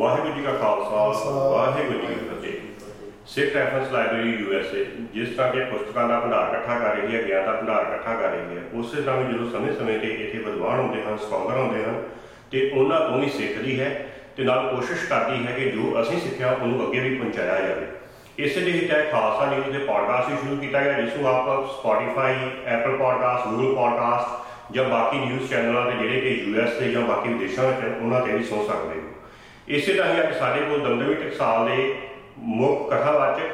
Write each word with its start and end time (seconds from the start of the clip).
ਵਾਹਿਗੁਰੂ 0.00 0.34
ਜੀ 0.34 0.42
ਕਾ 0.42 0.52
ਖਾਲਸਾ 0.52 1.30
ਵਾਹਿਗੁਰੂ 1.30 1.98
ਜੀ 1.98 2.06
ਕੀ 2.06 2.14
ਫਤਿਹ। 2.28 2.52
ਸਿੱਖ 3.26 3.56
reference 3.56 3.90
library 3.92 4.30
USA 4.30 4.84
ਜਿਸ 5.14 5.28
ਤਰ੍ਹਾਂ 5.28 5.52
ਕਿ 5.52 5.60
ਪੁਸਤਕਾਂ 5.60 6.08
ਦਾ 6.08 6.20
ਭੰਡਾਰ 6.20 6.48
ਇਕੱਠਾ 6.48 6.78
ਕਰ 6.78 6.96
ਰਹੀ 6.96 7.16
ਹੈ 7.16 7.22
ਗਿਆਨ 7.28 7.44
ਦਾ 7.46 7.52
ਭੰਡਾਰ 7.52 7.82
ਇਕੱਠਾ 7.82 8.14
ਕਰ 8.14 8.28
ਰਹੀ 8.28 8.56
ਹੈ 8.56 8.62
ਉਸੇ 8.74 9.02
ਤਰ੍ਹਾਂ 9.02 9.16
ਵੀ 9.16 9.34
ਜਦੋਂ 9.34 9.50
ਸਮੇਂ-ਸਮੇਂ 9.50 9.98
ਤੇ 9.98 10.06
ਇੱਥੇ 10.06 10.38
ਵਿਦਵਾਨ 10.38 10.80
ਹੁੰਦੇ 10.80 11.02
ਹਨ 11.02 11.16
ਸਕਾਲਰ 11.16 11.58
ਹੁੰਦੇ 11.58 11.84
ਹਨ 11.84 12.02
ਤੇ 12.50 12.70
ਉਹਨਾਂ 12.74 13.00
ਤੋਂ 13.00 13.18
ਵੀ 13.18 13.28
ਸਿੱਖਦੀ 13.28 13.80
ਹੈ 13.80 14.06
ਤੇ 14.36 14.44
ਨਾਲ 14.44 14.76
ਕੋਸ਼ਿਸ਼ 14.76 15.04
ਕਰਦੀ 15.08 15.46
ਹੈ 15.46 15.52
ਕਿ 15.52 15.70
ਜੋ 15.70 16.00
ਅਸੀਂ 16.02 16.20
ਸਿੱਖਿਆ 16.20 16.52
ਉਹਨੂੰ 16.52 16.88
ਅੱਗੇ 16.88 17.00
ਵੀ 17.00 17.14
ਪਹੁੰਚਾਇਆ 17.16 17.60
ਜਾਵੇ। 17.60 17.86
ਇਸੇ 18.38 18.60
ਲਈ 18.60 18.88
ਹੈ 18.88 19.02
ਖਾਲਸਾ 19.12 19.46
ਨਿਊਜ਼ 19.46 19.78
ਦੇ 19.78 19.84
ਪੋਡਕਾਸਟ 19.84 20.30
ਵੀ 20.30 20.36
ਸ਼ੁਰੂ 20.36 20.56
ਕੀਤਾ 20.56 20.80
ਗਿਆ 20.80 21.00
ਜਿਸ 21.00 21.16
ਨੂੰ 21.16 21.28
ਆਪ 21.28 21.70
Spotify 21.70 22.34
Apple 22.66 22.96
podcast 22.96 23.48
Google 23.48 23.74
podcast 23.74 24.74
ਜਾਂ 24.74 24.84
ਬਾਕੀ 24.84 25.18
ਨਿਊਜ਼ 25.18 25.50
ਚੈਨਲਾਂ 25.50 25.90
ਤੇ 25.90 25.96
ਜਿਹੜੇ 25.98 26.20
ਕਿ 26.20 26.28
ਯੂਐਸ 26.28 26.78
ਦੇ 26.78 26.90
ਜਾਂ 26.90 27.02
ਬਾਕੀ 27.02 27.32
ਵਿਦੇਸ਼ਾਂ 27.32 27.64
ਵਿੱਚ 27.64 28.02
ਉਹਨਾਂ 28.02 28.20
ਤੇ 28.20 28.32
ਵੀ 28.32 28.44
ਸੁਣ 28.44 28.66
ਸਕਦੇ 28.66 29.00
ਹੋ। 29.00 29.19
ਇਸੇ 29.70 29.92
ਤਰ੍ਹਾਂ 29.94 30.14
ਹੀ 30.14 30.20
ਅੱਜ 30.20 30.34
ਸਾਡੇ 30.34 30.60
ਕੋਲ 30.60 30.80
ਦਮਦਮੀ 30.80 31.14
ਟਕਸਾਲ 31.14 31.66
ਦੇ 31.66 31.94
ਮੁੱਖ 32.38 32.88
ਕਥਾਵਾਚਕ 32.90 33.50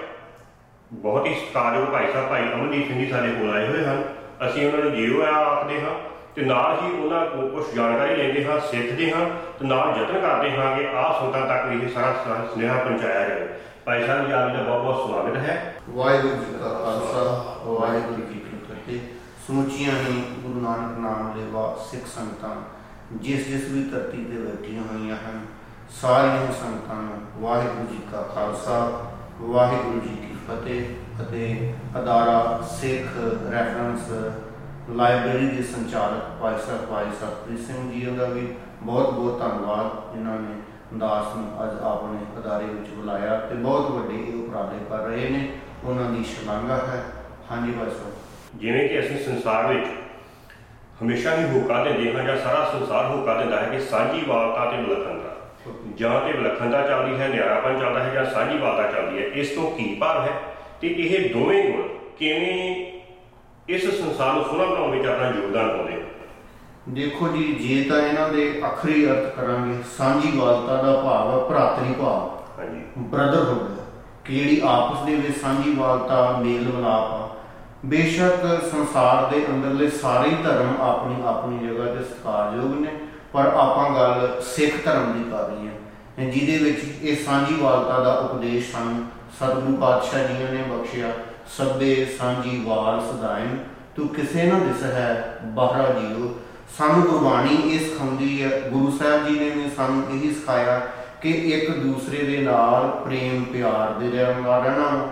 ਬਹੁਤ 0.92 1.26
ਹੀ 1.26 1.34
ਸਤਿਕਾਰਯੋਗ 1.34 1.86
ਭਾਈ 1.86 2.12
ਸਾਹਿਬ, 2.12 2.28
ਭਾਈ 2.28 2.42
ਅਮਨਦੀਪ 2.42 2.86
ਸਿੰਘ 2.88 2.98
ਜੀ 2.98 3.10
ਸਾਡੇ 3.10 3.32
ਕੋਲ 3.32 3.50
ਆਏ 3.50 3.66
ਹੋਏ 3.66 3.84
ਹਨ। 3.84 4.02
ਅਸੀਂ 4.46 4.66
ਉਹਨਾਂ 4.66 4.84
ਨੂੰ 4.84 4.94
ਜੀਓ 4.96 5.22
ਆ 5.22 5.30
ਆਖਦੇ 5.30 5.80
ਹਾਂ 5.80 5.90
ਤੇ 6.34 6.42
ਨਾਲ 6.42 6.76
ਹੀ 6.82 6.90
ਉਹਨਾਂ 7.00 7.24
ਕੋਲ 7.26 7.48
ਕੁਝ 7.48 7.64
ਜਾਣਕਾਰੀ 7.74 8.16
ਲੈਂਦੇ 8.16 8.44
ਹਾਂ, 8.44 8.58
ਸਿੱਖਦੇ 8.60 9.10
ਹਾਂ 9.12 9.26
ਤੇ 9.58 9.66
ਨਾਲ 9.66 10.00
ਯਤਨ 10.00 10.20
ਕਰਦੇ 10.20 10.50
ਹਾਂ 10.50 10.76
ਕਿ 10.78 10.86
ਆਹ 10.86 11.12
ਸੰਤਾਂ 11.20 11.46
ਤੱਕ 11.46 11.66
ਵੀ 11.66 11.82
ਇਹ 11.82 11.88
ਸਾਰਾ 11.88 12.46
ਸੁਨੇਹਾ 12.54 12.78
ਪਹੁੰਚਾਇਆ 12.84 13.28
ਜਾਵੇ। 13.28 13.48
ਭਾਈ 13.84 14.06
ਸਾਹਿਬ 14.06 14.26
ਜੀ, 14.26 14.32
ਆਪ 14.32 14.48
ਜੀ 14.50 14.56
ਦਾ 14.56 14.62
ਬਹੁਤ 14.62 14.82
ਬਹੁਤ 14.82 15.08
ਸਵਾਗਤ 15.08 15.36
ਹੈ। 15.36 15.74
ਵਾਹਿਗੁਰੂ 15.90 16.34
ਜੀ 16.34 16.58
ਕਾ 16.58 16.68
ਖਾਲਸਾ, 16.68 17.22
ਵਾਹਿਗੁਰੂ 17.64 18.22
ਜੀ 18.22 18.38
ਕੀ 18.40 18.56
ਫਤਿਹ। 18.64 18.98
ਸਮੁੱਚੀਆਂ 19.46 19.92
ਹੀ 19.92 20.22
ਗੁਰੂ 20.36 20.60
ਨਾਨਕ 20.60 20.98
ਨਾਮ 20.98 21.32
ਦੇ 21.36 21.46
ਵਾ 21.50 21.76
ਸਿੱਖ 21.90 22.06
ਸੰਗਤਾਂ 22.06 22.54
ਜਿਸ 23.12 23.46
ਜਿਸ 23.48 23.68
ਵੀ 23.70 23.82
ਧਰਤੀ 23.82 24.24
ਤੇ 24.24 24.38
ਬੈਠੀਆਂ 24.38 24.82
ਹੋਈਆਂ 24.82 25.16
ਹਨ 25.16 25.46
ਸਾਰੀਆਂ 25.90 26.52
ਸੰਗਤਾਂ 26.52 26.94
ਨੂੰ 26.96 27.18
ਵਾਹਿਗੁਰੂ 27.40 27.86
ਜੀ 27.86 27.98
ਕਾ 28.12 28.22
ਖਾਲਸਾ, 28.22 29.08
ਵਾਹਿਗੁਰੂ 29.40 30.00
ਜੀ 30.00 30.08
ਕੀ 30.08 30.36
ਫਤਿਹ 30.48 31.22
ਅਤੇ 31.22 31.72
ਅਦਾਰਾ 31.98 32.60
ਸਿੱਖ 32.70 33.06
ਰੈਫਰੈਂਸ 33.52 34.10
ਲਾਇਬ੍ਰੇਰੀ 34.90 35.46
ਦੇ 35.46 35.62
ਸੰਚਾਲਕ 35.62 36.42
ਭਾਈ 36.42 36.54
ਸਾਹਿਬ 36.66 36.84
ਭਾਈ 36.84 37.04
ਸਤਿ 37.20 37.56
ਸਿੰਘ 37.56 37.90
ਜੀ 37.92 38.00
ਦਾ 38.00 38.24
ਵੀ 38.24 38.54
ਬਹੁਤ 38.82 39.10
ਬਹੁਤ 39.10 39.38
ਧੰਨਵਾਦ 39.40 40.16
ਜਿਨ੍ਹਾਂ 40.16 40.38
ਨੇ 40.40 40.54
ਦਾਸ 40.98 41.36
ਨੂੰ 41.36 41.64
ਅੱਜ 41.64 41.78
ਆਪਣੇ 41.82 42.40
ਅਦਾਰੇ 42.40 42.64
ਵਿੱਚ 42.64 42.88
ਬੁਲਾਇਆ 42.88 43.36
ਤੇ 43.40 43.54
ਬਹੁਤ 43.54 43.90
ਵੱਡੇ 43.90 44.14
ਇਹ 44.14 44.42
ਉਪਰਾਲੇ 44.42 44.78
ਕਰ 44.90 44.98
ਰਹੇ 44.98 45.28
ਨੇ, 45.30 45.48
ਉਹਨਾਂ 45.84 46.10
ਦੀ 46.10 46.24
ਸ਼ਲਾਘਾ 46.24 46.76
ਹੈ। 46.76 47.02
ਹਾਂਜੀ 47.50 47.72
ਭਾਈ 47.72 47.90
ਸਾਹਿਬ। 47.90 48.58
ਜਿਵੇਂ 48.58 48.88
ਕਿ 48.88 49.00
ਅਸੀਂ 49.00 49.24
ਸੰਸਾਰ 49.24 49.66
ਵਿੱਚ 49.66 49.86
ਹਮੇਸ਼ਾ 51.02 51.36
ਹੀ 51.36 51.44
ਹੋਕਾ 51.44 51.84
ਦਿੰਦੇ 51.84 52.14
ਹਾਂ 52.14 52.22
ਜਾਂ 52.24 52.36
ਸਾਰਾ 52.36 52.64
ਸੰਸਾਰ 52.72 53.06
ਹੋਕਾ 53.06 53.34
ਦਿੰਦਾ 53.34 53.60
ਹੈ 53.60 53.68
ਕਿ 53.68 53.80
ਸਾਂਝੀ 53.80 54.24
ਵਾਲਤਾ 54.26 54.70
ਤੇ 54.70 54.76
ਵਿਲੱਖਣਤਾ 54.76 55.25
ਜਾਂ 55.96 56.20
ਤੇ 56.20 56.32
ਵਿਲੱਖਣਤਾ 56.32 56.82
ਚੱਲਦੀ 56.82 57.20
ਹੈ 57.20 57.28
ਨਿਆਰਾਪਨ 57.28 57.78
ਚੱਲਦਾ 57.80 58.04
ਹੈ 58.04 58.14
ਜਾਂ 58.14 58.24
ਸਾਂਝੀ 58.24 58.58
ਵਾਲਤਾ 58.58 58.90
ਚੱਲਦੀ 58.92 59.18
ਹੈ 59.18 59.24
ਇਸ 59.24 59.48
ਤੋਂ 59.48 59.70
ਕੀ 59.70 59.94
ਭਾਵ 59.94 60.22
ਹੈ? 60.22 60.32
ਤੇ 60.80 60.88
ਇਹ 60.88 61.34
ਦੋਵੇਂ 61.34 61.62
ਗੁਣ 61.64 61.82
ਕਿਵੇਂ 62.18 62.86
ਇਸ 63.68 64.00
ਸੰਸਾਰ 64.00 64.32
ਨੂੰ 64.32 64.44
ਸੋਹਣਾ 64.44 64.64
ਬਣਾਉਣ 64.64 64.90
ਵਿੱਚ 64.90 65.06
ਆਪਣਾ 65.06 65.28
ਯੋਗਦਾਨ 65.28 65.68
ਪਾਉਂਦੇ 65.68 66.02
ਦੇਖੋ 66.88 67.28
ਜੀ 67.28 67.42
ਜੇ 67.42 67.90
ਤਾਂ 67.90 67.98
ਇਹਨਾਂ 67.98 68.28
ਦੇ 68.28 68.62
ਅਖਰੀ 68.66 69.06
ਅਰਥ 69.10 69.34
ਕਰਾਂਗੇ 69.34 69.76
ਸਾਂਝੀ 69.96 70.38
ਵਾਲਤਾ 70.38 70.82
ਦਾ 70.82 70.92
ਭਾਵ 71.00 71.30
ਹੈ 71.32 71.44
ਭਰਾਤਰੀ 71.48 71.92
ਭਾਵ। 71.92 72.28
ਹਾਂਜੀ। 72.58 72.80
ਬ੍ਰਦਰਹੁੱਡ 72.98 73.78
ਕਿ 74.24 74.34
ਜਿਹੜੀ 74.34 74.60
ਆਪਸ 74.64 75.06
ਦੇ 75.06 75.14
ਵਿੱਚ 75.14 75.36
ਸਾਂਝੀ 75.38 75.74
ਵਾਲਤਾ 75.74 76.38
ਮੇਲ 76.44 76.62
ਮਿਲਾਪ 76.62 77.12
ਆ। 77.12 77.28
ਬੇਸ਼ੱਕ 77.84 78.46
ਸੰਸਾਰ 78.70 79.26
ਦੇ 79.30 79.46
ਅੰਦਰਲੇ 79.46 79.88
ਸਾਰੇ 79.90 80.30
ਧਰਮ 80.44 80.76
ਆਪਣੀ 80.80 81.14
ਆਪਣੀ 81.26 81.68
ਜਗ੍ਹਾ 81.68 81.94
ਤੇ 81.94 82.04
ਸਤਿਕਾਰਯੋਗ 82.04 82.80
ਨੇ 82.80 82.88
ਪਰ 83.32 83.46
ਆਪਾਂ 83.46 83.90
ਗੱਲ 83.90 84.42
ਸਿੱਖ 84.42 84.84
ਧਰਮ 84.84 85.12
ਦੀ 85.12 85.30
ਕਰ 85.30 85.48
ਰਹੀ 85.48 85.66
ਹਾਂ 85.66 85.74
ਜਿਹਦੇ 86.24 86.64
ਵਿੱਚ 86.64 86.78
ਇਹ 87.02 87.24
ਸਾਂਝੀ 87.24 87.54
ਵਾਲਤਾ 87.54 88.00
ਦਾ 88.00 88.12
ਉਪਦੇਸ਼ 88.12 88.72
ਸਾਨੂੰ 88.72 89.04
ਸਤਿਗੁਰੂ 89.38 89.76
ਪਾਤਸ਼ਾਹ 89.76 90.28
ਜੀ 90.28 90.34
ਨੇ 90.34 90.62
ਬਖਸ਼ਿਆ 90.62 91.12
ਸਭੇ 91.58 92.06
ਸਾਂਝੀ 92.18 92.62
ਵਾਲ 92.66 93.00
ਸਦਾਇਨ 93.00 93.58
ਤੂੰ 93.96 94.08
ਕਿਸੇ 94.08 94.42
ਨਾ 94.42 94.58
ਦਿਸ 94.58 94.82
ਹੈ 94.82 95.38
ਬਾਹਰਾ 95.44 96.00
ਜੀਓ। 96.00 96.34
ਸਾਨੂੰ 96.78 97.02
ਗੁਰਬਾਣੀ 97.02 97.54
ਇਸ 97.54 97.92
ਸਿਖਾਉਂਦੀ 97.92 98.42
ਹੈ, 98.42 98.60
ਗੁਰੂ 98.60 98.98
ਸਾਹਿਬ 98.98 99.28
ਜੀ 99.28 99.38
ਨੇ 99.38 99.50
ਵੀ 99.50 99.70
ਸਾਨੂੰ 99.76 100.04
ਇਹੀ 100.10 100.34
ਸਿਖਾਇਆ 100.34 100.80
ਕਿ 101.22 101.30
ਇੱਕ 101.30 101.70
ਦੂਸਰੇ 101.70 102.24
ਦੇ 102.24 102.38
ਨਾਲ 102.38 102.88
ਪ੍ਰੇਮ, 102.88 103.44
ਪਿਆਰ 103.44 103.90
ਦੇ 103.90 104.24
ਨਾਲ 104.42 104.62
ਰਹਿਣਾ। 104.62 105.08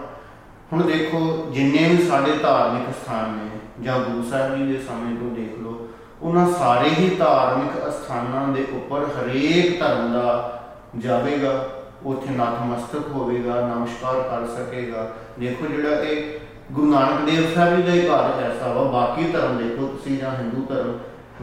ਹੁਣ 0.72 0.82
ਦੇਖੋ, 0.82 1.50
ਜਿੰਨੇ 1.54 1.88
ਵੀ 1.88 2.09
ਸਾਡੇ 2.09 2.32
ਧਾਰਮਿਕ 2.32 2.88
ਸਥਾਨ 2.91 3.31
ਨੇ, 3.31 3.84
ਜਾਂ 3.84 3.98
ਗੁਰੂ 3.98 4.31
ਸਾਹਿਬ 4.31 4.56
ਜੀ 4.56 4.72
ਦੇ 4.72 4.78
ਸਮੇਂ 4.78 5.16
ਤੋਂ 5.16 5.31
ਦੇਖ 5.31 5.59
ਲਓ, 5.59 5.88
ਉਹਨਾਂ 6.22 6.53
ਸਾਰੇ 6.53 6.88
ਹੀ 6.88 7.09
ਧਾਰਮਿਕ 7.09 7.93
ਸਥਾਨਾਂ 7.93 8.48
ਦੇ 8.48 8.66
ਉੱਪਰ 8.72 8.98
ਹਰੇਕ 8.98 9.81
ਧਰਮ 9.81 10.12
ਦਾ 10.12 10.53
ਜਾਵੇਗਾ 10.99 11.69
ਉੱਥੇ 12.05 12.31
ਨਤਮਸਤਕ 12.31 13.09
ਹੋਵੇਗਾ 13.09 13.60
ਨਮਸਕਾਰ 13.60 14.15
ਕਰ 14.15 14.47
ਸਕੇਗਾ। 14.47 15.10
ਦੇਖੋ 15.38 15.66
ਜਿਹੜਾ 15.66 16.00
ਇਹ 16.00 16.41
ਗੁਰੂ 16.72 16.87
ਨਾਨਕ 16.87 17.31
ਦੇਵ 17.31 17.55
ਸਾਹਿਬ 17.55 17.77
ਜੀ 17.77 17.82
ਦਾ 17.82 17.93
ਹੀ 17.93 18.09
ਘਰ 18.09 18.43
ਐਸਾ 18.43 18.72
ਵਾ 18.72 18.82
ਬਾਕੀ 18.82 19.25
ਧਰਮ 19.25 19.56
ਦੇਖੋ 19.59 19.87
ਤੁਸੀਂ 19.87 20.19
ਜਾਂ 20.19 20.31
ਹਿੰਦੂ 20.31 20.66
ਧਰਮ 20.75 20.99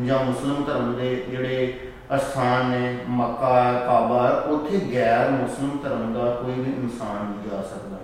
ਜਾਂ 0.05 0.23
ਮੁਸਲਮ 0.25 0.63
ਧਰਮ 0.63 0.93
ਦੇ 0.95 1.25
ਜਿਹੜੇ 1.29 1.79
ਅਸਥਾਨ 2.15 2.65
ਨੇ 2.65 2.97
ਮੱਕਾ 3.07 3.73
ਕਾਬਾ 3.85 4.45
ਉੱਥੇ 4.47 4.79
ਗੈਰ 4.93 5.29
ਮੁਸਲਮ 5.29 5.77
ਧਰਮ 5.83 6.13
ਦਾ 6.13 6.31
ਕੋਈ 6.31 6.53
ਵੀ 6.53 6.71
ਇਨਸਾਨ 6.71 7.25
ਨਹੀਂ 7.25 7.51
ਜਾ 7.51 7.61
ਸਕਦਾ। 7.61 7.97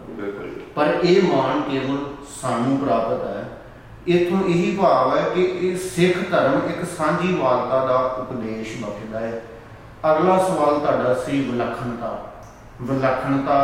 ਪਰ 0.76 1.00
ਇਹ 1.04 1.24
ਮਾਣ 1.24 1.62
ਕੇਵਲ 1.62 1.98
ਸਾਨੂੰ 2.42 2.78
ਪ੍ਰਾਪਤ 2.78 3.28
ਹੈ। 3.28 3.50
ਇਥੋਂ 4.08 4.44
ਇਹੀ 4.48 4.78
ਭਾਵ 4.82 5.18
ਹੈ 5.18 5.24
ਕਿ 5.36 5.42
ਇਹ 5.42 5.78
ਸਿੱਖ 5.78 6.32
ਧਰਮ 6.32 6.62
ਇੱਕ 6.70 6.86
ਸਾਂਝੀ 6.98 7.36
ਵਾਲਤਾ 7.36 7.86
ਦਾ 7.86 7.96
ਉਪਦੇਸ਼ 7.96 8.86
ਬਖਸ਼ਦਾ 8.86 9.20
ਹੈ। 9.20 9.42
ਅਗਲਾ 10.06 10.38
ਸਵਾਲ 10.38 10.80
ਤੁਹਾਡਾ 10.80 11.14
ਸੀ 11.14 11.40
ਵਿਲੱਖਣਤਾ। 11.42 12.10
ਵਿਲੱਖਣਤਾ 12.82 13.56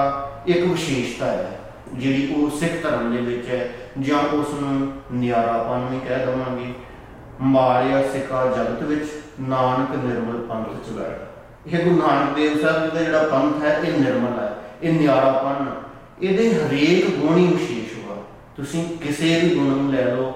ਇੱਕ 0.47 0.65
ਵਿਸ਼ੇਸ਼ਤਾ 0.65 1.25
ਹੈ, 1.25 1.59
ਜਿਹੜੀ 1.93 2.33
ਉਹ 2.33 2.49
ਸਿੱਖ 2.49 2.71
ਧਰਮ 2.83 3.11
ਦੇ 3.11 3.21
ਵਿੱਚ 3.21 3.49
ਹੈ, 3.49 3.69
ਜਾਂ 3.99 4.19
ਉਸ 4.33 4.53
ਨੂੰ 4.61 4.93
ਨਿਆਰਾਪਨ 5.11 5.85
ਵੀ 5.91 5.99
ਕਹਿ 5.99 6.25
ਦਵਾਂਗੇ। 6.25 6.73
ਮਾਰਿਆ 7.41 8.01
ਸਿੱਕਾ 8.11 8.45
ਜਗਤ 8.45 8.81
ਵਿੱਚ, 8.83 9.09
ਨਾਨਕ 9.39 9.95
ਨਿਰਮਲ 10.05 10.37
ਪੰਥ 10.41 10.67
ਚਲਾਇਆ 10.87 11.27
ਇਹ 11.67 11.83
ਗੁਰੂ 11.83 11.97
ਨਾਨਕ 11.97 12.35
ਦੇਵ 12.35 12.59
ਸਾਹਿਬ 12.61 12.83
ਜੀ 12.83 12.97
ਦਾ 12.97 13.03
ਜਿਹੜਾ 13.03 13.23
ਪੰਥ 13.23 13.63
ਹੈ, 13.63 13.79
ਇਹ 13.83 13.99
ਨਿਰਮਲ 13.99 14.39
ਹੈ, 14.39 14.53
ਇਹ 14.83 14.93
ਨਿਆਰਾਪਨ 14.93 15.69
ਇਹਦੇ 16.21 16.53
ਹਰੇਕ 16.53 17.09
ਗੁਣ 17.19 17.37
ਹੀ 17.37 17.47
ਵਿਸ਼ੇਸ਼ 17.47 17.93
ਹੋਆ। 17.97 18.17
ਤੁਸੀਂ 18.55 18.97
ਕਿਸੇ 18.97 19.39
ਵੀ 19.39 19.55
ਗੁਣ 19.55 19.65
ਨੂੰ 19.65 19.93
ਲੈ 19.93 20.03
ਲਓ, 20.03 20.33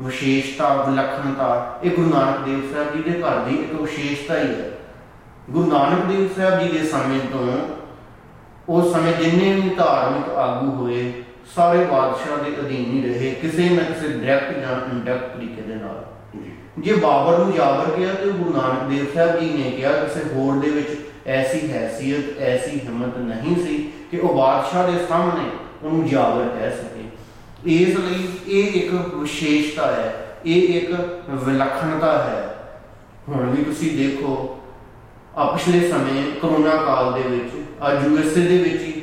ਵਿਸ਼ੇਸ਼ਤਾ, 0.00 0.74
ਵਿਲੱਖਣਤਾ, 0.74 1.80
ਇਹ 1.84 1.90
ਗੁਰੂ 1.90 2.08
ਨਾਨਕ 2.10 2.44
ਦੇਵ 2.44 2.62
ਸਾਹਿਬ 2.72 2.96
ਜੀ 2.96 3.10
ਦੇ 3.10 3.20
ਘਰ 3.20 3.38
ਦੀ 3.38 3.54
ਇੱਕ 3.54 3.74
ਵਿਸ਼ੇਸ਼ਤਾ 3.74 4.38
ਹੀ 4.38 4.48
ਹੈ। 4.48 4.70
ਗੁਰੂ 5.52 5.70
ਨਾਨਕ 5.70 6.04
ਦੇਵ 6.06 6.28
ਸਾਹਿਬ 6.36 6.60
ਜੀ 6.60 6.78
ਦੇ 6.78 6.86
ਸਮੇਂ 6.86 7.18
ਤੋਂ 7.32 7.46
ਉਸ 8.68 8.92
ਸਮੇਂ 8.92 9.12
ਜਿੰਨੇ 9.12 9.52
ਵੀ 9.52 9.68
ਧਾਰਮਿਕ 9.68 10.28
ਆਗੂ 10.38 10.70
ਹੋਏ, 10.76 11.12
ਸਾਰੇ 11.54 11.84
ਬਾਦਸ਼ਾਹ 11.84 12.36
ਦੇ 12.44 12.50
ਅਧੀਨ 12.60 12.84
ਹੀ 12.92 13.02
ਰਹੇ, 13.02 13.30
ਕਿਸੇ 13.30 13.68
ਨਾ 13.68 13.82
ਕਿਸੇ 13.82 14.08
ਡਾਇਰੈਕਟ 14.08 14.58
ਜਾਂ 14.60 14.76
ਇਨਡਾਇਰੈਕਟ 14.90 15.36
ਤਰੀਕੇ 15.36 15.62
ਦੇ 15.62 15.74
ਨਾਲ। 15.74 16.04
ਜੇ 16.78 16.94
ਬਾਬਰ 16.94 17.38
ਨੂੰ 17.38 17.52
ਜਾਬਰ 17.52 17.90
ਕਿਹਾ 17.90 18.14
ਤੇ 18.14 18.30
ਗੁਰੂ 18.30 18.52
ਨਾਨਕ 18.52 18.88
ਦੇਵ 18.90 19.06
ਸਾਹਿਬ 19.14 19.40
ਜੀ 19.40 19.48
ਨੇ 19.48 19.70
ਕਿਹਾ, 19.70 19.92
ਕਿਸੇ 19.92 20.20
ਹੋਰ 20.34 20.60
ਦੇ 20.60 20.70
ਵਿੱਚ 20.70 20.88
ਐਸੀ 21.26 21.70
ਹੈਸੀਅਤ, 21.72 22.38
ਐਸੀ 22.40 22.78
ਹਿੰਮਤ 22.78 23.18
ਨਹੀਂ 23.18 23.56
ਸੀ 23.64 23.76
ਕਿ 24.10 24.18
ਉਹ 24.18 24.34
ਬਾਦਸ਼ਾਹ 24.34 24.90
ਦੇ 24.92 25.04
ਸਾਹਮਣੇ 25.08 25.50
ਉਹਨੂੰ 25.82 26.08
ਜਾਬਰ 26.08 26.48
ਕਹਿ 26.48 26.70
ਸਕੇ। 26.70 27.04
ਇਸ 27.74 27.96
ਲਈ 27.98 28.28
ਇਹ 28.48 28.82
ਇੱਕ 28.82 29.14
ਵਿਸ਼ੇਸ਼ਤਾ 29.14 29.86
ਹੈ, 29.86 30.14
ਇਹ 30.46 30.74
ਇੱਕ 30.80 30.90
ਵਿਲੱਖਣਤਾ 31.28 32.12
ਹੈ। 32.22 32.42
ਹੁਣ 33.28 33.50
ਵੀ 33.50 33.64
ਤੁਸੀਂ 33.64 33.96
ਦੇਖੋ 33.98 34.58
ਆ 35.36 35.44
ਪਿਛਲੇ 35.44 35.90
ਸਮੇਂ 35.90 36.40
ਕਰੋਨਾ 36.42 36.76
ਕਾਲ 36.76 37.12
ਦੇ 37.12 37.28
ਵਿੱਚ 37.28 37.50
ਆ 37.82 37.92
ਯੂਐਸਏ 37.92 38.40
ਦੇ 38.40 38.58
ਵਿੱਚ 38.58 38.82
ਹੀ 38.82 39.02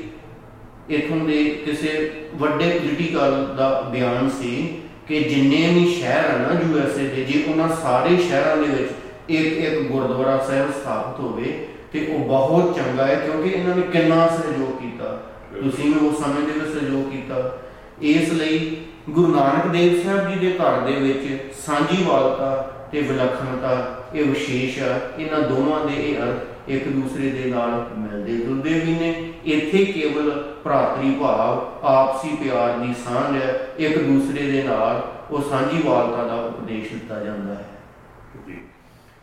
ਇਥੋਂ 0.89 1.17
ਦੇ 1.17 1.43
ਕਿਸੇ 1.65 2.11
ਵੱਡੇ 2.35 2.79
ਪੋਲੀਟੀਕਲ 2.79 3.55
ਦਾ 3.57 3.81
ਬਿਆਨ 3.81 4.29
ਸੀ 4.29 4.81
ਕਿ 5.07 5.19
ਜਿੰਨੇ 5.19 5.67
ਵੀ 5.73 5.93
ਸ਼ਹਿਰ 5.93 6.29
ਹਨ 6.31 6.41
ਨਾ 6.41 6.59
ਯੂਐਸਏ 6.59 7.07
ਦੇ 7.07 7.23
ਜੇ 7.23 7.43
ਉਹਨਾਂ 7.47 7.69
ਸਾਰੇ 7.75 8.17
ਸ਼ਹਿਰਾਂ 8.17 8.57
ਦੇ 8.57 8.67
ਵਿੱਚ 8.67 8.91
ਇੱਕ 9.29 9.57
ਇੱਕ 9.57 9.91
ਗੁਰਦੁਆਰਾ 9.91 10.37
ਸਾਹਿਬ 10.37 10.71
ਸਥਾਪਿਤ 10.71 11.19
ਹੋਵੇ 11.19 11.67
ਤੇ 11.93 12.07
ਉਹ 12.13 12.19
ਬਹੁਤ 12.19 12.75
ਚੰਗਾ 12.75 13.07
ਹੈ 13.07 13.15
ਕਿਉਂਕਿ 13.15 13.49
ਇਹਨਾਂ 13.49 13.75
ਨੇ 13.75 13.81
ਕਿੰਨਾ 13.81 14.27
ਸਹਿਯੋਗ 14.27 14.81
ਕੀਤਾ। 14.81 15.21
ਤੁਸੀਂ 15.63 15.85
ਵੀ 15.85 16.07
ਉਸ 16.07 16.23
ਸਮੇਂ 16.23 16.53
ਦੇ 16.53 16.59
ਵਿੱਚ 16.59 16.79
ਸਹਿਯੋਗ 16.79 17.11
ਕੀਤਾ। 17.11 17.59
ਇਸ 18.01 18.29
ਲਈ 18.29 18.77
ਗੁਰੂ 19.09 19.35
ਨਾਨਕ 19.35 19.67
ਦੇਵ 19.67 20.03
ਸਾਹਿਬ 20.03 20.29
ਜੀ 20.29 20.35
ਦੇ 20.35 20.57
ਘਰ 20.57 20.79
ਦੇ 20.79 20.91
ਵਿੱਚ 20.91 21.53
ਸਾਂਝੀ 21.65 22.03
ਵਾਲਤਾ 22.03 22.73
ਤੇ 22.91 23.01
ਵਿਲੱਖਣਤਾ 23.01 23.98
ਇਹ 24.15 24.23
ਵਿਸ਼ੇਸ਼ 24.25 24.79
ਆ। 24.83 24.99
ਇਹਨਾਂ 25.19 25.39
ਦੋਵਾਂ 25.39 25.85
ਦੇ 25.85 25.93
ਇਹ 25.93 26.17
ਅਰਥ 26.17 26.69
ਇੱਕ 26.69 26.87
ਦੂਸਰੇ 26.87 27.29
ਦੇ 27.29 27.49
ਨਾਲ 27.49 27.85
ਮਿਲਦੇ 27.97 28.37
ਜੁਲਦੇ 28.37 28.69
ਵੀ 28.69 28.93
ਨੇ। 28.93 29.33
ਇੱਥੇ 29.45 29.85
ਕੇਵਲ 29.85 30.53
ਭਰਾਤਰੀ 30.63 31.11
ਭਾਵ 31.11 31.85
ਆਪਸੀ 31.85 32.35
ਪਿਆਰ 32.43 32.77
ਦੀ 32.77 32.93
ਸਾਂਝ 32.93 33.41
ਹੈ। 33.41 33.67
ਇੱਕ 33.77 33.97
ਦੂਸਰੇ 33.97 34.51
ਦੇ 34.51 34.63
ਨਾਲ 34.63 35.01
ਉਹ 35.31 35.41
ਸਾਂਝੀ 35.41 35.81
ਵਾਲਤਾ 35.85 36.23
ਦਾ 36.23 36.35
ਉਪਦੇਸ਼ 36.35 36.93
ਦਿੱਤਾ 36.93 37.19
ਜਾਂਦਾ 37.19 37.53
ਹੈ। 37.53 37.65
ਜੀ। 38.47 38.57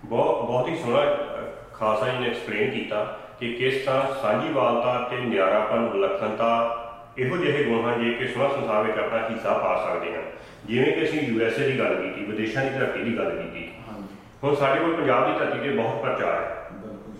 ਬਹੁਤ 0.04 0.46
ਬਹੁਤ 0.46 0.68
ਹੀ 0.68 0.76
ਸੋਹਣਾ 0.76 1.02
ਅ, 1.02 1.46
ਖਾਲਸਾ 1.72 2.08
ਜੀ 2.08 2.18
ਨੇ 2.18 2.26
ਐਕਸਪਲੇਨ 2.26 2.70
ਕੀਤਾ 2.70 3.18
ਕਿ 3.40 3.52
ਕਿਸ 3.52 3.84
ਤਰ੍ਹਾਂ 3.86 4.14
ਸਾਂਝੀ 4.22 4.52
ਵਾਲਤਾ 4.52 5.08
ਤੇ 5.10 5.16
ਨਿਆਰਾਪਨ 5.16 5.88
ਵਿਲੱਖਣਤਾ 5.88 6.82
ਇਹੋ 7.18 7.36
ਜਿਹੇ 7.36 7.64
ਗੁਣ 7.64 7.84
ਹਨ 7.84 8.04
ਜੇ 8.04 8.10
ਕਿ 8.12 8.26
ਸੋਹਣਾ 8.28 8.48
ਸੰਸਾਰ 8.48 8.84
ਵਿੱਚ 8.84 8.98
ਆਪਣਾ 8.98 9.28
ਹਿੱਸਾ 9.28 9.52
ਪਾ 9.52 9.76
ਸਕਦੇ 9.84 10.14
ਹਾਂ 10.14 10.22
ਜਿਵੇਂ 10.66 10.92
ਕਿ 10.92 11.04
ਅਸੀਂ 11.04 11.20
ਯੂਐਸਏ 11.20 11.72
ਦੀ 11.72 11.78
ਗੱਲ 11.78 11.94
ਕੀਤੀ 11.94 12.24
ਵਿਦੇਸ਼ਾਂ 12.24 12.64
ਦੀ 12.64 12.78
ਧਰਤੀ 12.78 13.04
ਦੀ 13.04 13.16
ਗੱਲ 13.16 13.30
ਕੀਤੀ 13.30 13.64
ਹਾਂਜੀ 13.64 13.75
ਹੁਣ 14.46 14.54
ਸਾਡੇ 14.54 14.80
ਕੋਲ 14.80 14.94
ਪੰਜਾਬ 14.94 15.26
ਦੀ 15.26 15.38
ਧਰਤੀ 15.38 15.58
ਤੇ 15.58 15.76
ਬਹੁਤ 15.76 16.02
ਪ੍ਰਚਾਰ 16.02 16.34
ਹੈ। 16.34 16.66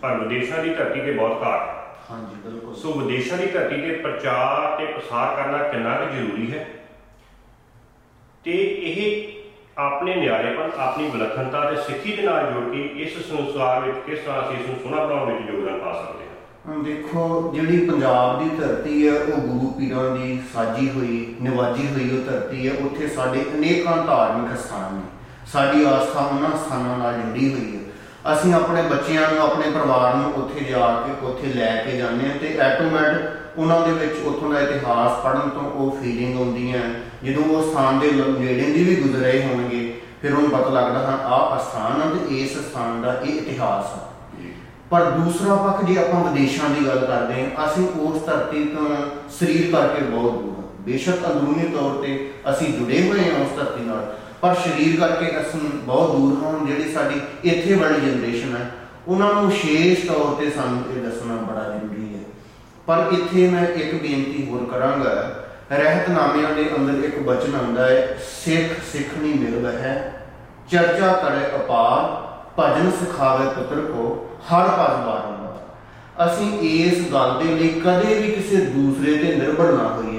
ਪਰ 0.03 0.19
ਵਿਦੇਸ਼ਾਂ 0.19 0.63
ਦੀ 0.65 0.75
ਧਰਤੀ 0.75 1.01
ਤੇ 1.01 1.13
ਬਹੁਤ 1.13 1.43
ਘਾਟ 1.43 1.69
ਹੈ। 1.69 1.85
ਹਾਂਜੀ 2.11 2.37
ਬਿਲਕੁਲ। 2.45 2.75
ਸੋ 2.75 2.93
ਵਿਦੇਸ਼ਾਂ 2.93 3.39
ਦੀ 3.39 3.47
ਧਰਤੀ 3.47 3.81
ਤੇ 3.81 3.91
ਪ੍ਰਚਾਰ 3.91 4.77
ਤੇ 4.79 4.87
ਪ੍ਰਸਾਰ 4.87 5.37
ਕਰਨਾ 5.37 5.59
ਕਿੰਨਾ 5.59 5.97
ਕੁ 5.97 6.15
ਜ਼ਰੂਰੀ 6.15 6.53
ਹੈ? 6.53 6.67
ਤੇ 8.45 8.53
ਇਹ 8.63 9.33
ਆਪਣੇ 9.79 10.15
ਨਿਆਰੇਪਨ 10.15 10.71
ਆਪਣੀ 10.79 11.09
ਵਿਲੱਖਣਤਾ 11.09 11.71
ਤੇ 11.71 11.77
ਸਿੱਖੀ 11.77 12.13
ਦੇ 12.13 12.23
ਨਾਲ 12.23 12.53
ਜੋੜ 12.53 12.73
ਕੇ 12.73 12.83
ਇਸ 12.83 13.29
ਸੰਸਾਰ 13.29 13.81
ਵਿੱਚ 13.81 13.97
ਕਿਸ 14.07 14.19
ਤਰ੍ਹਾਂ 14.19 14.43
ਅਸੀਂ 14.43 14.59
ਇਸ 14.59 14.69
ਨੂੰ 14.69 14.77
ਸੋਹਣਾ 14.83 15.07
ਬਣਾਉਣ 15.07 15.33
ਵਿੱਚ 15.33 15.51
ਯੋਗਦਾਨ 15.51 15.79
ਪਾ 15.79 15.93
ਸਕਦੇ 15.93 16.25
ਹਾਂ? 16.25 16.35
ਹੁਣ 16.67 16.83
ਦੇਖੋ 16.83 17.53
ਜਿਹੜੀ 17.55 17.87
ਪੰਜਾਬ 17.87 18.43
ਦੀ 18.43 18.57
ਧਰਤੀ 18.57 19.09
ਹੈ 19.09 19.15
ਉਹ 19.15 19.37
ਗੁਰੂ 19.39 19.71
ਪੀਰਾਂ 19.71 20.11
ਦੀ 20.11 20.41
ਸਾਜੀ 20.53 20.91
ਹੋਈ 20.91 21.35
ਨਿਵਾਜੀ 21.41 21.89
ਹੋਈ 21.89 22.19
ਉਹ 22.19 22.25
ਧਰਤੀ 22.25 22.69
ਹੈ 22.69 22.75
ਉੱਥੇ 22.87 23.09
ਸਾਡੇ 23.09 23.45
ਅਨੇਕਾਂ 23.55 23.97
ਧਾਰਮਿਕ 23.97 24.57
ਸਥਾਨ 24.59 24.95
ਨੇ। 24.95 25.03
ਸਾਡੀ 25.53 25.85
ਆਸਥਾ 25.85 26.21
ਉਹਨਾਂ 26.21 26.51
ਸਥਾਨਾਂ 26.57 26.97
ਨਾਲ 26.99 27.21
ਜੁੜੀ 27.21 27.53
ਹੋਈ 27.55 27.77
ਹੈ। 27.77 28.33
ਅਸੀਂ 28.33 28.53
ਆਪਣੇ 28.55 28.83
ਬੱਚਿਆਂ 28.83 29.29
ਨੂੰ 29.33 29.43
ਆਪਣੇ 29.43 29.71
ਪਰਿਵਾਰ 29.71 30.15
ਨੂੰ 30.15 30.33
ਉੱਥੇ 30.35 30.65
ਜਾ 30.65 30.87
ਕੇ 31.07 31.27
ਉੱਥੇ 31.27 31.53
ਲੈ 31.55 31.75
ਕੇ 31.77 31.97
ਜਾਂਦੇ 31.99 32.29
ਹਾਂ 32.29 32.39
ਤੇ 32.39 32.59
ਆਟੋਮੈਟਿਕ 32.61 33.59
ਉਹਨਾਂ 33.59 33.81
ਦੇ 33.81 33.93
ਵਿੱਚ 33.93 34.17
ਉੱਥੋਂ 34.27 34.53
ਦਾ 34.53 34.61
ਇਤਿਹਾਸ 34.61 35.23
ਪੜ੍ਹਨ 35.25 35.49
ਤੋਂ 35.49 35.63
ਉਹ 35.63 35.97
ਫੀਲਿੰਗ 36.03 36.37
ਆਉਂਦੀ 36.39 36.73
ਹੈ। 36.73 36.83
ਜਦੋਂ 37.25 37.45
ਉਹ 37.45 37.71
ਸਥਾਨ 37.71 37.99
ਦੇ 37.99 38.11
ਨੇੜੇ 38.39 38.71
ਦੀ 38.73 38.83
ਵੀ 38.85 38.95
ਗੁਜ਼ਰੇ 38.97 39.41
ਹੋਣਗੇ 39.43 40.01
ਫਿਰ 40.23 40.35
ਉਹਨੂੰ 40.35 40.51
ਪਤਾ 40.51 40.71
ਲੱਗਦਾ 40.71 41.07
ਹਾਂ 41.07 41.19
ਆਹ 41.29 41.57
ਅਸਥਾਨ 41.57 42.01
ਹੈ 42.03 42.11
ਤੇ 42.11 42.41
ਇਸ 42.41 42.57
ਸਥਾਨ 42.59 43.01
ਦਾ 43.03 43.15
ਇਹ 43.25 43.33
ਇਤਿਹਾਸ 43.33 43.95
ਹੈ 43.95 44.03
ਪਰ 44.91 45.05
ਦੂਸਰਾ 45.11 45.55
ਪੱਖ 45.55 45.85
ਜੇ 45.85 45.97
ਆਪਾਂ 45.99 46.25
ਵਿਦੇਸ਼ਾਂ 46.25 46.69
ਦੀ 46.71 46.87
ਗੱਲ 46.87 47.07
ਕਰਦੇ 47.07 47.43
ਹਾਂ 47.45 47.67
ਅਸੀਂ 47.67 47.87
ਉਸ 48.01 48.23
ਧਰਤੀ 48.27 48.65
ਤੋਂ 48.65 48.87
ਸਰੀਰ 49.39 49.71
ਕਰਕੇ 49.73 50.03
ਬਹੁਤ 50.03 50.33
ਦੂਰ 50.33 50.55
ਹਾਂ। 50.59 50.63
ਬੇਸ਼ੱਕ 50.81 51.27
ਅੰਦਰੂਨੀ 51.27 51.69
ਤੌਰ 51.69 52.03
ਤੇ 52.03 52.31
ਅਸੀਂ 52.51 52.73
ਜੁੜੇ 52.73 53.01
ਹੋਏ 53.09 53.31
ਹਾਂ 53.31 53.41
ਉਸ 53.45 53.57
ਧਰਤੀ 53.57 53.85
ਨਾਲ। 53.85 54.15
ਪਰ 54.43 54.55
ਸਰੀਰ 54.55 54.99
ਕਰਕੇ 55.01 55.31
ਅਸੀਂ 55.41 55.61
ਬਹੁਤ 55.61 56.17
ਦੂਰ 56.17 56.43
ਹਾਂ 56.43 56.53
ਹੁਣ 56.53 56.67
ਜਿਹੜੀ 56.67 56.93
ਸਾਡੀ 56.93 57.21
ਇੱਥੇ 57.45 57.75
ਵਾਲੀ 57.75 58.01
ਜਨਰੇਸ਼ਨ 58.01 58.57
ਹੈ, 58.57 58.71
ਉਹਨਾਂ 59.09 59.33
ਨੂੰ 59.35 59.47
ਵਿਸ਼ੇਸ਼ 59.49 60.07
ਤੌਰ 60.07 60.35
ਤੇ 60.35 60.51
ਸਾਨੂੰ 60.51 60.83
ਇਹ 60.93 61.03
ਦੱਸਣਾ 61.03 61.37
ਬੜਾ 61.43 61.63
ਜ਼ਰੂਰੀ 61.71 62.15
ਹੈ। 62.15 62.21
ਪਰ 62.87 63.13
ਇੱਥੇ 63.13 63.49
ਮੈਂ 63.49 63.67
ਇੱਕ 63.67 63.95
ਬੇਨਤੀ 63.95 64.47
ਹੋਰ 64.51 64.67
ਕਰਾਂਗਾ, 64.71 65.13
ਰਹਿਤਨਾਮਿਆਂ 65.73 66.55
ਦੇ 66.55 66.69
ਅੰਦਰ 66.77 67.05
ਇੱਕ 67.05 67.19
ਬਚਨ 67.21 67.55
ਆਉਂਦਾ 67.55 67.89
ਹੈ, 67.89 68.19
ਸਿੱਖ 68.35 68.73
ਸਿੱਖਣੀ 68.93 69.33
ਮਿਲਦਾ 69.35 69.73
ਹੈ 69.73 69.95
ਚਰਚਾ 70.71 71.13
ਕਰੇ 71.15 71.47
ਅਪਾਰ, 71.57 72.25
ਭਜਨ 72.59 72.91
ਸਿਖਾਵੇ 73.01 73.49
ਪੁੱਤਰ 73.55 73.81
ਕੋ, 73.83 74.05
ਹਰ 74.45 74.69
ਪਦ 74.69 75.05
ਬਾਰੰਬਾਰ 75.07 75.35
ਅਸੀਂ 76.19 76.47
ਇਸ 76.61 77.01
ਗੱਲ 77.13 77.39
ਦੇ 77.39 77.55
ਲਈ 77.55 77.69
ਕਦੇ 77.81 78.15
ਵੀ 78.15 78.31
ਕਿਸੇ 78.31 78.57
ਦੂਸਰੇ 78.67 79.17
ਤੇ 79.17 79.35
ਨਿਰਭਰ 79.35 79.73
ਨਾ 79.73 79.89
ਹੋਈਏ। 79.89 80.16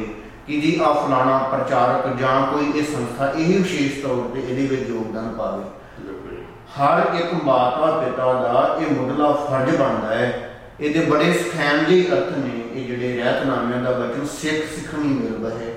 ਕਿ 0.48 0.62
ਜੀ 0.62 0.80
ਆ 0.84 0.94
ਫਲਾਣਾ 0.94 1.38
ਪ੍ਰਚਾਰਕ 1.38 2.18
ਜਾਂ 2.18 2.48
ਕੋਈ 2.48 2.72
ਇਹ 2.76 2.84
ਸੰਸਥਾ 2.84 3.32
ਇਹ 3.38 3.58
ਵਿਸ਼ੇਸ਼ 3.58 4.04
ਤੌਰ 4.04 4.30
ਤੇ 4.34 4.40
ਇਹਦੇ 4.40 4.76
ਵਿੱਚ 4.76 4.90
ਯੋਗਦਾਨ 4.90 5.30
ਪਾਵੇ। 5.30 5.64
ਬਿਲਕੁਲ 6.00 6.32
ਜੀ। 6.32 6.44
ਹਰ 6.78 7.16
ਇੱਕ 7.16 7.34
ਮਾਤਾ 7.44 7.92
ਪਿਤਾ 7.98 8.34
ਦਾ 8.34 8.78
ਇਹ 8.80 8.96
ਮੁੱਢਲਾ 8.96 9.32
ਫਰਜ਼ 9.32 9.76
ਬਣਦਾ 9.76 10.16
ਹੈ। 10.16 10.50
ਇਹਦੇ 10.80 11.00
ਬੜੇ 11.00 11.34
ਸਖੈਮਲੀ 11.34 12.08
ਅਰਥ 12.08 12.38
ਨੇ 12.38 12.62
ਇਹ 12.74 12.86
ਜਿਹੜੇ 12.86 13.24
ਰਹਿਤਨਾਮਿਆਂ 13.24 13.82
ਦਾ 13.82 13.92
ਬਚਨ 13.92 14.26
ਸਿੱਖ 14.26 14.66
ਸਿੱਖਣੀ 14.76 15.08
ਮਿਲਦਾ 15.08 15.50
ਹੈ 15.50 15.74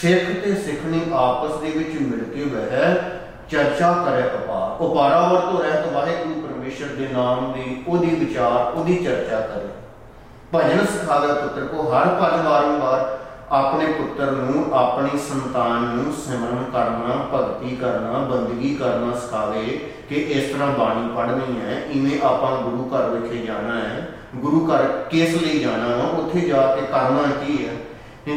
ਸਿੱਖ 0.00 0.44
ਤੇ 0.44 0.54
ਸਿੱਖਣੀ 0.54 1.00
ਆਪਸ 1.14 1.60
ਦੇ 1.60 1.70
ਵਿੱਚ 1.70 2.00
ਮਿਲ 2.00 2.24
ਕੇ 2.24 2.44
ਵਹਿ, 2.44 2.94
ਚਰਚਾ 3.50 3.92
ਕਰੇ 3.92 4.22
ਅਪਾਰ 4.22 4.82
ਉਪਾਰਾ 4.82 5.28
ਵਰਤੋ 5.28 5.62
ਰਹਿਤ 5.62 5.92
ਵਾਹਿਗੁਰੂ 5.92 6.40
ਪਰਮੇਸ਼ਰ 6.40 6.86
ਦੇ 6.86 7.08
ਨਾਮ 7.12 7.52
ਦੀ 7.52 7.84
ਉਹਦੀ 7.88 8.06
ਵਿਚਾਰ, 8.06 8.72
ਉਹਦੀ 8.78 8.96
ਚਰਚਾ 8.96 9.40
ਕਰੇ। 9.40 9.68
ਭਜਨ 10.54 10.86
ਸਿਖਾਵੇ 10.86 11.26
ਪੁੱਤਰ 11.26 11.66
ਕੋ 11.66 11.82
ਹਰ 11.92 12.06
ਭਜ 12.06 12.46
ਵਾਰੰਵਾਰ 12.46 13.23
ਆਪਣੇ 13.54 13.86
ਪੁੱਤਰ 13.86 14.30
ਨੂੰ, 14.32 14.74
ਆਪਣੀ 14.74 15.18
ਸੰਤਾਨ 15.18 15.82
ਨੂੰ 15.82 16.12
ਸਿਮਰਨ 16.12 16.64
ਕਰਨਾ, 16.72 17.28
ਭਗਤੀ 17.34 17.76
ਕਰਨਾ, 17.76 18.18
ਬੰਦਗੀ 18.18 18.74
ਕਰਨਾ 18.74 19.16
ਸਿਖਾਵੇ 19.16 19.80
ਕਿ 20.08 20.14
ਇਸ 20.14 20.52
ਤਰ੍ਹਾਂ 20.52 20.68
ਬਾਣੀ 20.68 21.08
ਪੜ੍ਹਨੀ 21.16 21.60
ਹੈ, 21.60 21.82
ਇਵੇਂ 21.90 22.20
ਆਪਾਂ 22.22 22.62
ਗੁਰੂ 22.62 22.90
ਘਰ 22.94 23.08
ਵਿਖੇ 23.08 23.46
ਜਾਣਾ 23.46 23.76
ਹੈ। 23.78 24.08
ਗੁਰੂ 24.36 24.66
ਘਰ 24.66 24.82
ਕਿਸ 25.10 25.42
ਲਈ 25.42 25.58
ਜਾਣਾ 25.58 25.96
ਵਾ? 25.96 26.04
ਉੱਥੇ 26.04 26.40
ਜਾ 26.40 26.76
ਕੇ 26.76 26.86
ਕਰਨਾ 26.86 27.22
ਕੀ 27.46 27.66
ਹੈ? 27.66 27.74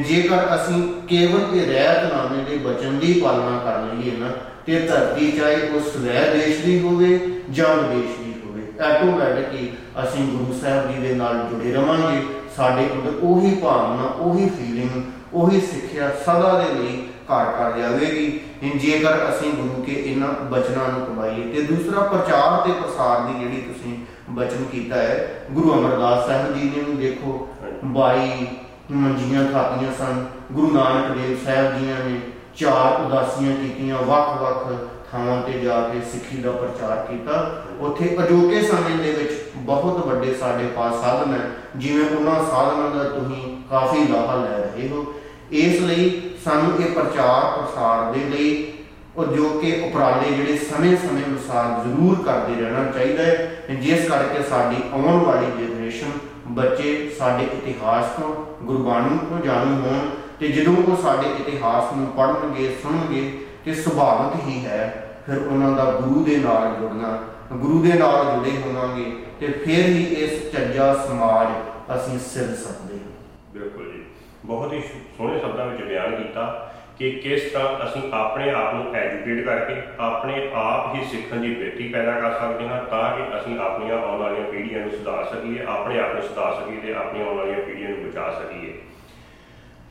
ਜੇਕਰ 0.01 0.55
ਅਸੀਂ 0.55 1.07
ਕੇਵਲ 1.07 1.57
ਇਹ 1.57 1.67
ਰਹਿਤਨਾਮੇ 1.67 2.43
ਦੇ 2.43 2.57
ਬਚਨ 2.57 2.99
ਦੀ 2.99 3.21
ਪਾਲਣਾ 3.23 3.59
ਕਰ 3.65 3.79
ਲਈਏ 3.79 4.17
ਨਾ, 4.17 4.27
ਤੇ 4.65 4.79
ਧਰਤੀ 4.79 5.31
ਚਾਹੇ 5.31 5.69
ਉਹ 5.69 5.79
ਸਵੈ 5.79 6.29
ਦੇਸ਼ 6.33 6.65
ਦੀ 6.65 6.79
ਹੋਵੇ 6.79 7.19
ਜਾਂ 7.49 7.75
ਵਿਦੇਸ਼ 7.75 8.17
ਦੀ 8.19 8.33
ਹੋਵੇ 8.45 8.61
ਆਟੋਮੈਟਿਕ 8.83 9.53
ਹੀ 9.53 9.69
ਅਸੀਂ 10.03 10.23
ਗੁਰੂ 10.27 10.59
ਸਾਹਿਬ 10.59 10.91
ਜੀ 10.91 11.07
ਦੇ 11.07 11.13
ਨਾਲ 11.15 11.47
ਜੁੜੇ 11.51 11.73
ਰਵਾਂਗੇ। 11.73 12.37
ਸਾਡੇ 12.57 12.88
ਅੰਦਰ 12.94 13.13
ਉਹੀ 13.21 13.54
ਭਾਵਨਾ 13.56 14.04
ਉਹੀ 14.19 14.50
ਫੀਲਿੰਗ 14.50 15.01
ਉਹੀ 15.33 15.62
ਸਿੱਖਿਆ 15.62 16.09
ਸਦਾ 16.25 16.57
ਦੇ 16.59 16.74
ਲਈ 16.74 16.98
ਘਰ 17.31 17.51
ਕਰ 17.51 17.77
ਜਾਵੇਗੀ। 17.80 18.39
ਜੇਕਰ 18.80 19.18
ਅਸੀਂ 19.30 19.51
ਗੁਰੂ 19.51 19.81
ਕੇ 19.83 19.94
ਇਹਨਾਂ 19.94 20.27
ਬਚਨਾਂ 20.27 20.88
ਨੂੰ 20.88 21.06
ਕਮਾਈਏ 21.06 21.44
ਤੇ 21.44 21.62
ਦੂਸਰਾ 21.62 22.01
ਪ੍ਰਚਾਰ 22.01 22.62
ਤੇ 22.62 22.71
ਪ੍ਰਸਾਰ 22.71 23.19
ਦੀ 23.19 23.39
ਜਿਹੜੀ 23.39 23.62
ਤੁਸੀਂ 23.62 23.98
ਬਚਨ 24.30 24.63
ਕੀਤਾ 24.63 24.95
ਹੈ 24.95 25.45
ਗੁਰੂ 25.51 25.74
ਅਮਰਦਾਸ 25.74 26.27
ਸਾਹਿਬ 26.27 26.54
ਜੀ 26.54 26.71
ਨੇ 26.75 26.83
ਵੀ 26.83 26.98
ਦੇਖੋ 26.98 27.48
22 27.95 28.45
ਮੰਜੀਆਂ 28.92 29.45
ਖਾਤੀਆਂ 29.51 29.92
ਸਨ 29.92 30.25
ਗੁਰੂ 30.51 30.71
ਨਾਨਕ 30.71 31.18
ਦੇਵ 31.18 31.38
ਸਾਹਿਬ 31.45 31.77
ਜੀਆਂ 31.77 31.95
ਨੇ 32.06 32.19
ਚਾਰ 32.56 33.01
ਉਦਾਸੀਆਂ 33.01 33.56
ਕੀਤੀਆਂ 33.57 33.98
ਵੱਖ-ਵੱਖ 33.98 34.71
ਥਾਵਾਂ 35.12 35.42
ਤੇ 35.42 35.59
ਜਾ 35.59 35.80
ਕੇ 35.89 36.01
ਸਿੱਖੀ 36.12 36.38
ਦਾ 36.38 36.51
ਪ੍ਰਚਾਰ 36.51 37.06
ਕੀਤਾ। 37.09 37.63
ਉੱਥੇ 37.80 38.15
ਅਜੋਕੇ 38.24 38.62
ਸਮੇਂ 38.62 38.98
ਦੇ 38.98 39.12
ਵਿੱਚ 39.12 39.31
ਬਹੁਤ 39.57 40.06
ਵੱਡੇ 40.07 40.33
ਸਾਡੇ 40.33 40.68
ਪਾਸ 40.68 41.01
ਸਾਧਨ 41.01 41.33
ਹੈ, 41.33 41.50
ਜਿਵੇਂ 41.75 42.06
ਉਹਨਾਂ 42.18 42.36
ਸਾਧਨਾਂ 42.44 42.89
ਦਾ 42.95 43.04
ਤੁਸੀਂ 43.09 43.56
ਕਾਫੀ 43.69 44.07
ਲਾਹਾ 44.07 44.36
ਲੈ 44.36 44.57
ਰਹੇ 44.57 44.89
ਹੋ। 44.89 45.06
ਇਸ 45.51 45.81
ਲਈ 45.81 46.09
ਸਾਨੂੰ 46.45 46.74
ਇਹ 46.80 46.92
ਪ੍ਰਚਾਰ 46.92 47.51
ਪ੍ਰਸਾਰ 47.57 48.12
ਦੇ 48.13 48.24
ਲਈ 48.30 48.74
ਉਹ 49.18 49.25
ਜੋ 49.25 49.50
ਕਿ 49.50 49.71
ਉਪਰਾਲੇ 49.86 50.31
ਜਿਹੜੇ 50.31 50.57
ਸਮੇਂ-ਸਮੇਂ 50.57 51.24
ਅਨੁਸਾਰ 51.25 51.83
ਜ਼ਰੂਰ 51.83 52.15
ਕਰਦੇ 52.25 52.62
ਰਹਿਣਾ 52.62 52.83
ਚਾਹੀਦਾ 52.92 53.24
ਹੈ 53.24 53.77
ਜਿਸ 53.81 54.07
ਕਰਕੇ 54.10 54.44
ਸਾਡੀ 54.50 54.81
ਆਉਣ 54.94 55.24
ਵਾਲੀ 55.24 55.45
ਜਨਰੇਸ਼ਨ 55.57 56.12
ਬੱਚੇ 56.48 57.10
ਸਾਡੇ 57.19 57.44
ਇਤਿਹਾਸ 57.44 58.06
ਤੋਂ, 58.19 58.33
ਗੁਰਬਾਣੀ 58.63 59.18
ਤੋਂ 59.30 59.39
ਜਾਣੂ 59.45 59.81
ਹੋਣ 59.81 60.10
ਤੇ 60.39 60.48
ਜਦੋਂ 60.48 60.75
ਉਹ 60.77 61.01
ਸਾਡੇ 61.01 61.30
ਇਤਿਹਾਸ 61.39 61.94
ਨੂੰ 61.98 62.07
ਪੜ੍ਹਨਗੇ, 62.07 62.75
ਸੁਣਨਗੇ 62.83 63.46
ਤੇ 63.67 63.73
ਸੁਭਾਵਿਕ 63.73 64.47
ਹੀ 64.47 64.65
ਹੈ, 64.65 65.09
ਫਿਰ 65.25 65.37
ਉਹਨਾਂ 65.37 65.71
ਦਾ 65.71 65.85
ਗੁਰੂ 65.91 66.23
ਦੇ 66.23 66.37
ਨਾਲ 66.37 66.75
ਜੁੜਨਾ, 66.75 67.23
ਗੁਰੂ 67.53 67.81
ਦੇ 67.83 67.93
ਨਾਲ 67.93 68.25
ਜੁੜੇ 68.25 68.51
ਹੋਵਾਂਗੇ 68.57 69.11
ਤੇ 69.39 69.47
ਫਿਰ 69.47 69.85
ਹੀ 69.85 70.03
ਇਸ 70.03 70.51
ਚੱਜਾ 70.51 70.93
ਸਮਾਜ 70.93 71.47
ਅਸੀਂ 71.95 72.19
ਸਿਰ 72.19 72.55
ਸਕਦੇ 72.55 72.99
ਹਾਂ। 72.99 73.11
ਬਿਲਕੁਲ 73.53 73.91
ਜੀ। 73.91 74.03
ਬਹੁਤ 74.45 74.73
ਹੀ 74.73 74.81
ਸੋਹਣੇ 75.17 75.39
ਸ਼ਬਦਾਂ 75.39 75.65
ਵਿੱਚ 75.65 75.83
ਬਿਆਨ 75.83 76.15
ਕੀਤਾ 76.15 76.71
ਕਿ 76.99 77.11
ਕਿਸ 77.11 77.51
ਤਰ੍ਹਾਂ 77.51 77.87
ਅਸੀਂ 77.87 78.01
ਆਪਣੇ 78.13 78.51
ਆਪ 78.51 78.73
ਨੂੰ 78.73 78.95
ਐਜੂਕੇਟ 78.95 79.45
ਕਰਕੇ 79.45 79.81
ਆਪਣੇ 79.99 80.49
ਆਪ 80.53 80.95
ਹੀ 80.95 81.03
ਸਿੱਖਣ 81.05 81.37
ਦੀ 81.37 81.55
ਬਿਰਤੀ 81.55 81.87
ਪੈਦਾ 81.87 82.11
ਕਰ 82.11 82.39
ਸਕਦੇ 82.39 82.67
ਹਾਂ 82.67 82.83
ਤਾਂ 82.83 83.17
ਕਿ 83.17 83.37
ਅਸੀਂ 83.37 83.59
ਆਪਣੀਆਂ 83.59 83.97
ਆਉਣ 83.97 84.19
ਵਾਲੀਆਂ 84.19 84.43
ਪੀੜ੍ਹੀਆਂ 84.43 84.79
ਨੂੰ 84.79 84.91
ਸੁਧਾਰ 84.91 85.25
ਸਕੀਏ, 85.25 85.65
ਆਪਣੇ 85.65 85.99
ਆਪ 85.99 86.13
ਨੂੰ 86.13 86.23
ਸੁਧਾਰ 86.23 86.53
ਸਕੀਏ 86.53 86.79
ਤੇ 86.79 86.95
ਆਪਣੀਆਂ 86.95 87.25
ਆਉਣ 87.25 87.37
ਵਾਲੀਆਂ 87.37 87.57
ਪੀੜ੍ਹੀਆਂ 87.57 87.89
ਨੂੰ 87.89 88.09
ਬਚਾ 88.09 88.31
ਸਕੀਏ। 88.31 88.73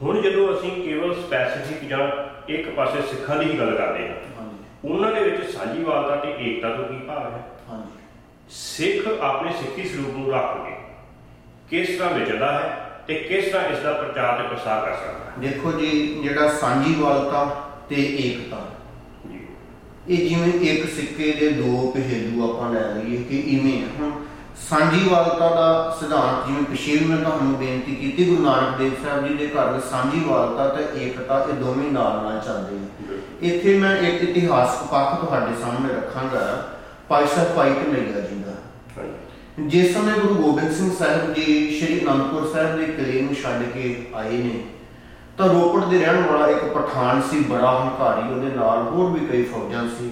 ਹੁਣ 0.03 0.21
ਜਦੋਂ 0.23 0.55
ਅਸੀਂ 0.55 0.71
ਕੇਵਲ 0.85 1.15
ਸਪੈਸੀਫਿਕ 1.15 1.89
ਜਾਂ 1.89 2.36
ਇੱਕ 2.49 2.69
ਪਾਸੇ 2.71 3.03
ਸਿੱਖਾਂ 3.03 3.37
ਦੀ 3.37 3.51
ਹੀ 3.51 3.59
ਗੱਲ 3.59 3.77
ਕਰਦੇ 3.77 4.09
ਹਾਂ 4.09 4.15
ਉਹਨਾਂ 4.85 5.13
ਦੇ 5.13 5.21
ਵਿੱਚ 5.21 5.51
ਸਾਂਝੀਵਾਲਤਾ 5.51 6.17
ਤੇ 6.17 6.29
ਏਕਤਾ 6.29 6.69
ਤੋਂ 6.69 6.85
ਕੀ 6.85 6.99
ਭਾਵ 7.07 7.33
ਹੈ? 7.33 7.43
ਹਾਂਜੀ। 7.71 7.91
ਸਿੱਖ 8.51 9.07
ਆਪਣੇ 9.23 9.53
ਸਿੱਖੀ 9.53 9.89
ਸਰੂਪ 9.89 10.17
ਨੂੰ 10.17 10.31
ਰੱਖ 10.33 10.57
ਕੇ 10.57 10.75
ਕਿਸ 11.71 11.99
ਤਰ੍ਹਾਂ 11.99 12.15
ਵਿਚਰਦਾ 12.15 12.53
ਹੈ 12.53 12.91
ਤੇ 13.07 13.15
ਕਿਸ 13.15 13.53
ਤਰ੍ਹਾਂ 13.53 13.69
ਇਸ 13.69 13.79
ਦਾ 13.79 13.93
ਪ੍ਰਚਾਰ 13.93 14.43
ਤੇ 14.43 14.49
ਪ੍ਰਸਾਰ 14.49 14.85
ਕਰ 14.85 14.97
ਸਕਦਾ 14.97 15.25
ਹੈ? 15.25 15.33
ਦੇਖੋ 15.41 15.73
ਜੀ 15.73 16.21
ਜਿਹੜਾ 16.23 16.49
ਸਾਂਝੀਵਾਲਤਾ 16.49 17.45
ਤੇ 17.89 17.95
ਏਕਤਾ। 17.97 18.65
ਇਹ 20.09 20.29
ਜਿਵੇਂ 20.29 20.53
ਇੱਕ 20.71 20.89
ਸਿੱਕੇ 20.89 21.33
ਦੇ 21.33 21.49
ਦੋ 21.49 21.91
ਪਹਿਲੂ 21.95 22.51
ਆਪਾਂ 22.51 22.73
ਲੈ 22.73 22.81
ਲਈਏ 22.81 23.23
ਕਿ 23.23 23.39
ਇਵੇਂ। 23.39 23.83
ਹੁਣ 24.01 24.16
ਸਾਂਝੀਵਾਲਤਾ 24.61 25.49
ਦਾ 25.55 25.97
ਸਿਧਾਂਤ 26.01 26.47
ਜਿਵੇਂ 26.47 26.63
ਪਿਛੇ 26.65 26.97
ਵੀ 26.97 27.05
ਮੈਂ 27.05 27.17
ਤੁਹਾਨੂੰ 27.19 27.55
ਬੇਨਤੀ 27.59 27.95
ਕੀਤੀ 27.95 28.25
ਗੁਰੂ 28.25 28.43
ਨਾਨਕ 28.43 28.79
ਦੇਵ 28.79 28.93
ਸਾਹਿਬ 29.05 29.27
ਜੀ 29.29 29.35
ਦੇ 29.35 29.47
ਘਰ 29.47 29.73
ਵਿੱਚ 29.73 29.85
ਸਾਂਝੀਵਾਲਤਾ 29.85 30.69
ਤੇ 30.69 30.85
ਏਕਤਾ 31.01 31.39
ਇਹ 31.49 31.53
ਦੋਵੇਂ 31.55 31.91
ਨਾਲ 31.93 32.23
ਨਾਲ 32.25 32.41
ਚੱਲਦੇ 32.47 32.77
ਆ 32.77 33.19
ਇੱਥੇ 33.49 33.77
ਮੈਂ 33.79 33.97
ਇੱਕ 33.99 34.23
ਇਤਿਹਾਸਕ 34.23 34.87
ਪੱਖ 34.87 35.21
ਤੁਹਾਡੇ 35.21 35.55
ਸਾਹਮਣੇ 35.61 35.95
ਰੱਖਾਂਗਾ 35.95 36.41
ਭਾਈ 37.09 37.27
ਸਾਹਿਬ 37.27 37.55
ਭਾਈ 37.57 37.75
ਕਨਈਆ 37.75 38.21
ਜੀ 38.21 38.43
ਦਾ। 38.45 38.53
ਜਿਸ 39.69 39.93
ਸਮੇਂ 39.95 40.15
ਗੁਰੂ 40.15 40.35
ਗੋਬਿੰਦ 40.35 40.73
ਸਿੰਘ 40.73 40.91
ਸਾਹਿਬ 40.99 41.33
ਜੀ 41.35 41.45
ਸ਼੍ਰੀ 41.81 42.01
ਅਨੰਦਪੁਰ 42.01 42.51
ਸਾਹਿਬ 42.53 42.77
ਦੇ 42.79 42.87
ਕਿਲੇ 42.87 43.21
ਨੂੰ 43.21 43.35
ਛੱਡ 43.35 43.63
ਕੇ 43.75 43.95
ਆਏ 44.15 44.39
ਨੇ 44.39 44.61
ਤਾਂ 45.39 45.49
ਰੋਪੜ 45.49 45.85
ਦੇ 45.85 45.99
ਰਹਿਣ 45.99 46.27
ਵਾਲਾ 46.27 46.47
ਇੱਕ 46.49 46.65
ਪਠਾਨ 46.75 47.23
ਸੀ 47.31 47.41
ਬੜਾ 47.41 47.71
ਹੰਕਾਰੀ 47.79 48.29
ਉਹਦੇ 48.35 48.55
ਨਾਲ 48.57 48.83
ਹੋਰ 48.83 49.11
ਵੀ 49.11 49.27
ਕਈ 49.27 49.43
ਫੌਜਾਂ 49.45 49.83
ਸੀ। 49.89 50.11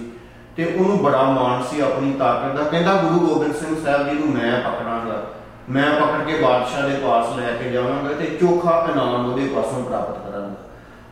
ਤੇ 0.57 0.75
ਉਹਨੂੰ 0.79 0.97
ਬੜਾ 1.03 1.23
ਮਾਣ 1.23 1.63
ਸੀ 1.63 1.81
ਆਪਣੀ 1.81 2.13
ਤਾਕਤ 2.13 2.55
ਦਾ। 2.55 2.63
ਕਹਿੰਦਾ 2.63 2.93
ਗੁਰੂ 2.93 3.27
ਗੋਬਿੰਦ 3.27 3.55
ਸਿੰਘ 3.55 3.85
ਸਾਹਿਬ 3.85 4.09
ਜੀ 4.09 4.15
ਨੂੰ 4.15 4.27
ਮੈਂ 4.27 4.61
ਪਕੜਾਂਗਾ। 4.61 5.23
ਮੈਂ 5.69 6.01
ਪਕੜ 6.01 6.23
ਕੇ 6.27 6.41
ਬਾਦਸ਼ਾਹ 6.41 6.89
ਦੇ 6.89 6.95
ਪਾਸ 6.95 7.37
ਲੈ 7.37 7.51
ਕੇ 7.51 7.71
ਜਾਵਾਂਗਾ 7.71 8.13
ਤੇ 8.13 8.25
ਚੋਖਾ 8.25 8.87
ਇਨਾਮ 8.91 9.31
ਉਹਦੇ 9.31 9.47
ਪਾਸੋਂ 9.47 9.83
ਪ੍ਰਾਪਤ 9.83 10.29
ਕਰਾਂਗਾ। 10.29 10.55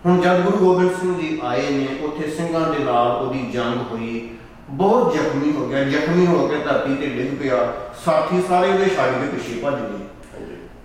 ਹੁਣ 0.05 0.21
ਜਦ 0.21 0.39
ਗੁਰੂ 0.39 0.57
ਗੋਬਿੰਦ 0.57 0.91
ਸਿੰਘ 0.91 1.19
ਜੀ 1.19 1.41
ਆਏ 1.43 1.69
ਨੇ 1.69 2.05
ਉੱਥੇ 2.05 2.29
ਸਿੰਘਾਂ 2.29 2.61
ਦੇ 2.61 2.83
ਨਾਲ 2.83 3.11
ਉਹਦੀ 3.11 3.51
ਜੰਗ 3.53 3.91
ਹੋਈ। 3.91 4.29
ਬਹੁਤ 4.69 5.13
ਜ਼ਖਮੀ 5.13 5.53
ਹੋ 5.55 5.67
ਗਿਆ। 5.67 5.83
ਜ਼ਖਮੀ 5.83 6.27
ਹੋ 6.27 6.47
ਕੇ 6.47 6.57
ਧਰਤੀ 6.57 6.95
ਤੇ 6.95 7.07
ਡਿੱਗ 7.07 7.41
ਪਿਆ। 7.41 7.73
ਸਾਥੀ 8.05 8.41
ਸਾਰੇ 8.49 8.69
ਉਹਦੇ 8.69 8.85
ਛੱਡ 8.85 9.09
ਕੇ 9.09 9.27
ਪਿੱਛੇ 9.27 9.59
ਭੱਜ 9.63 9.75
ਗਏ। 9.75 10.05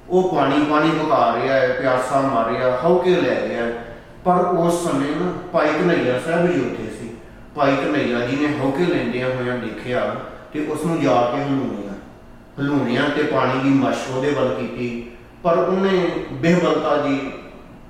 ਉਹ 0.08 0.36
ਪਾਣੀ 0.36 0.64
ਪਾਣੀ 0.70 0.90
ਪਕਾ 0.90 1.36
ਰਿਹਾ 1.36 1.54
ਹੈ 1.54 1.68
ਪਿਆਸਾ 1.80 2.20
ਮਾਰ 2.20 2.50
ਰਿਹਾ 2.50 2.78
ਹੌਕੇ 2.84 3.10
ਲੈ 3.10 3.48
ਰਿਹਾ। 3.48 3.66
ਪਰ 4.24 4.34
ਉਸ 4.34 4.88
ਸਮੇਂ 4.88 5.16
ਨਾ 5.16 5.32
ਭਾਈ 5.52 5.68
ਕਨਈਆ 5.68 6.20
ਸਾਹਿਬ 6.20 6.46
ਜੀ 6.46 6.60
ਉੱਥੇ 6.60 6.88
ਭਾਈ 7.58 7.76
ਕਨਈਆ 7.76 8.18
ਜੀ 8.26 8.36
ਨੇ 8.36 8.48
ਹੌਕੇ 8.58 8.84
ਲੈਂਦਿਆਂ 8.84 9.28
ਹੋਇਆਂ 9.28 9.56
ਦੇਖਿਆ 9.58 10.00
ਤੇ 10.52 10.66
ਉਸ 10.66 10.84
ਨੂੰ 10.86 11.00
ਜਾ 11.00 11.14
ਕੇ 11.32 11.42
ਹਲੂਣਿਆ 11.44 11.94
ਹਲੂਣਿਆਂ 12.58 13.08
ਤੇ 13.16 13.22
ਪਾਣੀ 13.22 13.58
ਦੀ 13.62 13.70
ਮਸ਼ 13.70 14.08
ਉਹਦੇ 14.10 14.30
ਵੱਲ 14.32 14.54
ਕੀਤੀ, 14.54 14.86
ਪਰ 15.42 15.58
ਉਹਨੇ 15.58 15.90
ਬਿਹਬਲਤਾ 16.32 16.96
ਜੀ 17.06 17.18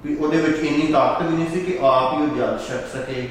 ਵੀ 0.04 0.16
ਉਹਦੇ 0.16 0.40
ਵਿੱਚ 0.40 0.58
ਇੰਨੀ 0.60 0.86
ਤਾਕਤ 0.92 1.22
ਵੀ 1.22 1.36
ਨਹੀਂ 1.36 1.46
ਸੀ 1.48 1.60
ਕਿ 1.60 1.78
ਆਪ 1.82 2.12
ਹੀ 2.12 2.22
ਉਹ 2.22 2.36
ਜਲ 2.36 2.58
ਛਕ 2.68 2.86
ਸਕੇ। 2.92 3.28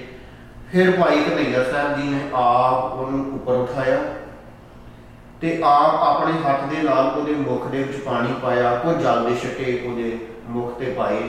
ਫਿਰ 0.71 0.91
ਭਾਈ 0.91 1.23
ਕਨਈਆ 1.23 1.63
ਸਾਹਿਬ 1.63 1.97
ਜੀ 1.97 2.07
ਨੇ 2.09 2.19
ਆਪ 2.35 2.93
ਉਹਨੂੰ 2.93 3.25
ਉੱਪਰ 3.35 3.53
ਉਠਾਇਆ 3.53 3.99
ਤੇ 5.41 5.57
ਆਪ 5.63 6.01
ਆਪਣੇ 6.03 6.39
ਹੱਥ 6.45 6.63
ਦੇ 6.71 6.81
ਨਾਲ 6.83 7.11
ਉਹਦੇ 7.17 7.33
ਮੁਖ 7.33 7.67
ਦੇ 7.67 7.83
ਵਿੱਚ 7.83 7.99
ਪਾਣੀ 8.03 8.33
ਪਾਇਆ 8.41 8.75
ਕੋ 8.75 8.93
ਜਲ 8.93 9.29
ਦੇ 9.29 9.35
ਛਕੇ 9.43 9.81
ਉਹਦੇ 9.85 10.17
ਮੁਖ 10.49 10.77
ਤੇ 10.79 10.93
ਪਾਏ। 10.97 11.21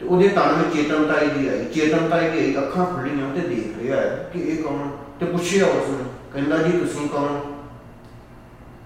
ਤੇ 0.00 0.06
ਉਹਦੇ 0.06 0.28
ਤਨ 0.28 0.52
ਵਿੱਚ 0.52 0.74
ਚੇਤਨਤਾ 0.76 1.24
ਜੀ 1.24 1.48
ਆਈ। 1.48 1.64
ਚੇਤਨਤਾ 1.64 2.20
ਜੀ 2.20 2.38
ਆਈ 2.38 2.56
ਅੱਖਾਂ 2.58 2.86
ਖੁੱਲੀਆਂ 2.86 3.34
ਤੇ 3.34 3.40
ਦੇਖ 3.40 3.78
ਰਿਹਾ 3.78 4.00
ਹੈ 4.00 4.30
ਕਿ 4.32 4.40
ਇਹ 4.40 4.62
ਕੌਣ 4.62 4.88
ਤੇ 5.20 5.26
ਪੁੱਛਿਆ 5.26 5.66
ਉਸ 5.66 5.88
ਨੂੰ, 5.88 6.06
ਕਹਿੰਦਾ 6.32 6.56
ਜੀ, 6.56 6.72
ਤੁਸੀਂ 6.72 7.08
ਕੌਣ 7.08 7.40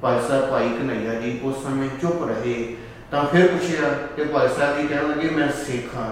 ਭਾਈ 0.02 0.18
ਸਾਹਿਬ, 0.28 0.50
ਭਾਈ 0.50 0.68
ਕਨਈਆ 0.68 1.14
ਜੀ, 1.14 1.40
ਉਸ 1.44 1.62
ਸਮੇਂ 1.62 1.88
ਚੁੱਪ 2.02 2.24
ਰਹੇ। 2.24 2.76
ਤਾਂ 3.10 3.24
ਫਿਰ 3.24 3.46
ਪੁੱਛਿਆ 3.46 3.88
ਕਿ 4.16 4.24
ਭਾਈ 4.24 4.48
ਸਾਹਿਬ 4.48 4.78
ਜੀ 4.78 4.88
ਕਹਿਣ 4.88 5.08
ਲੱਗੇ, 5.08 5.28
ਮੈਂ 5.28 5.48
ਸਿੱਖ। 5.48 5.96
ਹਾਂ 5.96 6.10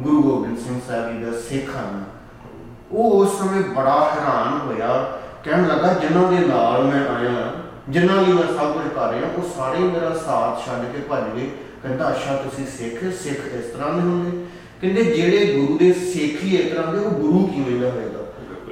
ਗੁਰੂ 0.00 0.22
ਗੋਬਿੰਦ 0.22 0.58
ਸਿੰਘ 0.58 0.80
ਸਾਹਿਬ 0.88 1.12
ਜੀ 1.12 1.24
ਦਾ 1.24 1.40
ਸਿੱਖ 1.40 1.76
ਹਾਂ। 1.76 2.04
ਉਹ 2.92 3.10
ਉਸ 3.10 3.38
ਸਮੇਂ 3.38 3.62
ਬੜਾ 3.62 4.10
ਹੈਰਾਨ 4.14 4.58
ਹੋਇਆ। 4.66 5.18
ਕਹਿਣ 5.44 5.66
ਲੱਗਾ, 5.68 5.92
ਜਿਨ੍ਹਾਂ 5.94 6.32
ਦੇ 6.32 6.46
ਨਾਲ 6.46 6.84
ਮੈਂ 6.84 7.08
ਆਇਆ, 7.08 7.52
ਜਿਨ੍ਹਾਂ 7.88 8.22
ਲਈ 8.22 8.32
ਮੈਂ 8.32 8.46
ਸਭ 8.56 8.72
ਕੁਝ 8.72 8.92
ਕਰ 8.94 9.10
ਰਿਹਾ, 9.10 9.28
ਉਹ 9.36 9.56
ਸਾਰੇ 9.56 9.78
ਹੀ 9.78 9.82
ਮੇਰਾ 9.82 10.14
ਸਾਥ 10.14 10.66
ਛੱਡ 10.66 10.92
ਕੇ 10.92 11.00
ਭੱਜ 11.00 11.24
ਗਏ। 11.36 11.50
ਕਹਿੰਦਾ 11.84 12.08
ਅੱਛਾ 12.10 12.34
ਤੁਸੀਂ 12.36 12.66
ਸਿੱਖ 12.66 13.00
ਸਿੱਖ 13.22 13.40
ਇਸ 13.54 13.64
ਤਰ੍ਹਾਂ 13.64 13.92
ਦੇ 13.92 14.00
ਹੁੰਦੇ 14.00 14.30
ਕਹਿੰਦੇ 14.80 15.02
ਜਿਹੜੇ 15.04 15.52
ਗੁਰੂ 15.54 15.78
ਦੇ 15.78 15.92
ਸਿੱਖ 15.92 16.44
ਹੀ 16.44 16.56
ਇਸ 16.56 16.70
ਤਰ੍ਹਾਂ 16.72 16.92
ਦੇ 16.92 16.98
ਉਹ 16.98 17.10
ਗੁਰੂ 17.10 17.46
ਕਿਵੇਂ 17.46 17.80
ਦਾ 17.80 17.90
ਹੋਏਗਾ 17.90 18.22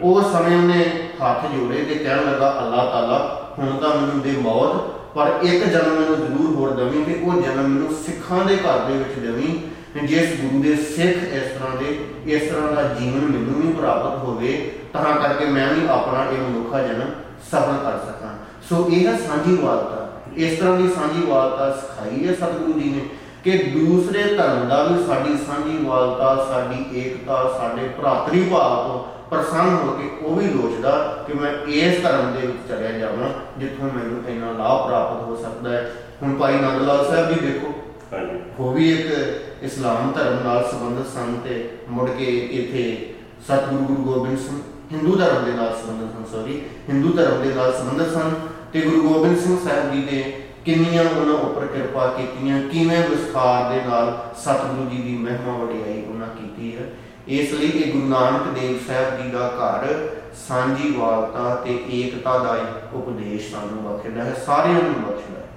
ਉਸ 0.02 0.32
ਸਮੇਂ 0.32 0.56
ਉਹਨੇ 0.56 0.84
ਹੱਥ 1.22 1.46
ਜੋੜੇ 1.52 1.82
ਤੇ 1.82 1.94
ਕਹਿਣ 1.94 2.24
ਲੱਗਾ 2.24 2.48
ਅੱਲਾਹ 2.58 2.86
ਤਾਲਾ 2.86 3.18
ਹੁਣ 3.58 3.76
ਤਾਂ 3.76 3.90
ਮੈਨੂੰ 3.96 4.20
ਦੇ 4.20 4.30
ਮੌਤ 4.30 4.76
ਪਰ 5.14 5.32
ਇੱਕ 5.42 5.64
ਜਨਮ 5.64 5.94
ਮੈਨੂੰ 5.94 6.16
ਜ਼ਰੂਰ 6.16 6.54
ਹੋਰ 6.56 6.70
ਦਵੀਂ 6.70 7.04
ਤੇ 7.04 7.18
ਉਹ 7.22 7.42
ਜਨਮ 7.42 7.68
ਮੈਨੂੰ 7.68 7.94
ਸਿੱਖਾਂ 8.06 8.44
ਦੇ 8.44 8.56
ਘਰ 8.56 8.78
ਦੇ 8.78 8.94
ਵਿੱਚ 8.94 9.18
ਦਵੀਂ। 9.26 9.54
ਤੇ 9.94 10.06
ਜਿਸ 10.06 10.28
ਗੁਰੂ 10.40 10.62
ਦੇ 10.62 10.74
ਸਿੱਖ 10.76 11.24
ਇਸ 11.32 11.50
ਤਰ੍ਹਾਂ 11.52 11.76
ਦੇ 11.76 11.96
ਇਸ 12.26 12.42
ਤਰ੍ਹਾਂ 12.42 12.72
ਦਾ 12.72 12.82
ਜੀਵਨ 12.94 13.20
ਮੈਨੂੰ 13.20 13.60
ਵੀ 13.62 13.72
ਪ੍ਰਾਪਤ 13.72 14.18
ਹੋਵੇ 14.18 14.52
ਤਾਂ 14.92 15.14
ਕਰਕੇ 15.22 15.44
ਮੈਂ 15.46 15.66
ਵੀ 15.74 15.86
ਆਪਣਾ 15.88 16.24
ਇਹ 16.32 16.38
ਮਨੁੱਖਾ 16.38 16.82
ਜਨਮ 16.82 17.10
ਸਫਲ 17.50 17.76
ਕਰ 17.82 17.98
ਸਕਾਂ। 18.06 18.32
ਸੋ 18.68 18.88
ਇਹ 18.92 19.06
ਹੈ 19.06 19.16
ਸਾਂਝੀ 19.18 19.56
ਵਾਲਤਾ 19.56 20.01
ਇਸ 20.36 20.58
ਤਰ੍ਹਾਂ 20.58 20.76
ਦੀ 20.76 20.88
ਸਾਂਝੀ 20.88 21.26
ਵਾਲਤਾ 21.26 21.70
ਸਿਖਾਈ 21.72 22.26
ਹੈ 22.28 22.34
ਸਤਿਗੁਰੂ 22.34 22.80
ਜੀ 22.80 22.88
ਨੇ 22.90 23.00
ਕਿ 23.44 23.56
ਦੂਸਰੇ 23.70 24.22
ਧਰਮ 24.34 24.68
ਦਾ 24.68 24.82
ਵੀ 24.82 25.02
ਸਾਡੀ 25.06 25.36
ਸਾਂਝੀ 25.36 25.76
ਵਾਲਤਾ 25.84 26.34
ਸਾਡੀ 26.48 26.84
ਏਕਤਾ 27.00 27.42
ਸਾਡੇ 27.58 27.88
ਭਰਾਤਰੀ 27.88 28.42
ਭਾਵ 28.42 28.86
ਤੋਂ 28.88 29.02
ਪ੍ਰਸੰਨ 29.30 29.74
ਹੋ 29.74 29.92
ਕੇ 29.92 30.08
ਉਹ 30.22 30.36
ਵੀ 30.36 30.46
ਲੋਚਦਾ 30.46 30.90
ਕਿ 31.26 31.34
ਮੈਂ 31.34 31.52
ਇਸ 31.66 32.02
ਧਰਮ 32.02 32.32
ਦੇ 32.32 32.46
ਵਿੱਚ 32.46 32.58
ਚਲਿਆ 32.68 32.90
ਜਾਵਾਂ 32.98 33.28
ਜਿੱਥੋਂ 33.58 33.90
ਮੈਨੂੰ 33.92 34.22
ਇੰਨਾ 34.28 34.50
ਲਾਭ 34.52 34.86
ਪ੍ਰਾਪਤ 34.86 35.22
ਹੋ 35.22 35.36
ਸਕਦਾ 35.36 35.70
ਹੈ। 35.70 35.90
ਹੁਣ 36.22 36.34
ਭਾਈ 36.34 36.54
ਨੰਦ 36.54 36.82
ਲਾਲ 36.82 37.04
ਸਾਹਿਬ 37.06 37.32
ਜੀ 37.32 37.40
ਦੇਖੋ 37.40 37.72
ਹਾਂਜੀ। 38.12 38.40
ਉਹ 38.58 38.72
ਵੀ 38.72 38.90
ਇੱਕ 38.92 39.62
ਇਸਲਾਮ 39.62 40.12
ਧਰਮ 40.12 40.42
ਨਾਲ 40.44 40.64
ਸੰਬੰਧਿਤ 40.70 41.06
ਸਨ 41.06 41.34
ਤੇ 41.44 41.68
ਮੁੜ 41.90 42.08
ਕੇ 42.10 42.24
ਇੱਥੇ 42.24 43.14
ਸਤਿਗੁਰੂ 43.44 43.84
ਗੁਰੂ 43.84 44.02
ਗੋਬਿੰਦ 44.04 44.38
ਸਿੰਘ 44.38 44.58
ਹਿੰਦੂ 44.92 45.16
ਧਰਮ 45.16 45.44
ਦੇ 45.44 45.52
ਨਾਲ 45.52 45.76
ਸੰਬੰਧਿਤ 45.76 46.12
ਸਨ 46.12 46.24
ਸੌਰੀ 46.32 46.60
ਹਿੰਦੂ 46.88 47.12
ਧਰਮ 47.12 47.42
ਦੇ 47.42 47.54
ਨਾਲ 47.54 47.72
ਸੰਬੰਧਿਤ 47.72 48.12
ਸਨ 48.12 48.34
ਤੇ 48.72 48.80
ਗੁਰੂ 48.80 49.02
ਗੋਬਿੰਦ 49.02 49.38
ਸਿੰਘ 49.38 49.58
ਸਾਹਿਬ 49.64 49.92
ਜੀ 49.92 50.02
ਨੇ 50.02 50.22
ਕਿੰਨੀਆਂ 50.64 51.04
ਉਹਨਾਂ 51.04 51.34
ਉੱਪਰ 51.34 51.66
ਕਿਰਪਾ 51.66 52.06
ਕੀਤੀਆਂ, 52.06 52.60
ਕਿਵੇਂ 52.62 53.08
ਵਿਸਥਾਰ 53.08 53.72
ਦੇ 53.72 53.80
ਨਾਲ 53.84 54.32
ਸਤਿਗੁਰੂ 54.38 54.88
ਜੀ 54.90 55.02
ਦੀ 55.02 55.16
ਮਹਿਮਾ 55.18 55.56
ਵਡਿਆਈ 55.56 56.02
ਉਹਨਾਂ 56.04 56.28
ਕੀਤੀ 56.28 56.76
ਹੈ। 56.76 56.90
ਇਸ 57.28 57.52
ਲਈ 57.52 57.68
ਇਹ 57.68 57.92
ਗੁਰੂ 57.92 58.06
ਨਾਨਕ 58.06 58.52
ਦੇਵ 58.58 58.78
ਸਾਹਿਬ 58.86 59.22
ਜੀ 59.22 59.30
ਦਾ 59.30 59.48
ਘਰ 59.48 60.08
ਸਾਂਝੀ 60.48 60.90
ਵਾਲਤਾ 60.92 61.54
ਤੇ 61.54 61.78
ਏਕਤਾ 61.90 62.38
ਦਾ 62.38 62.56
ਇੱਕ 62.56 62.94
ਉਪਦੇਸ਼ 62.94 63.50
ਸਾਨੂੰ 63.50 63.82
ਬਖਸ਼ਦਾ 63.84 64.24
ਹੈ, 64.24 64.34
ਸਾਰਿਆਂ 64.46 64.82
ਨੂੰ 64.82 65.02
ਬਖਸ਼ਦਾ 65.02 65.40
ਹੈ। 65.40 65.48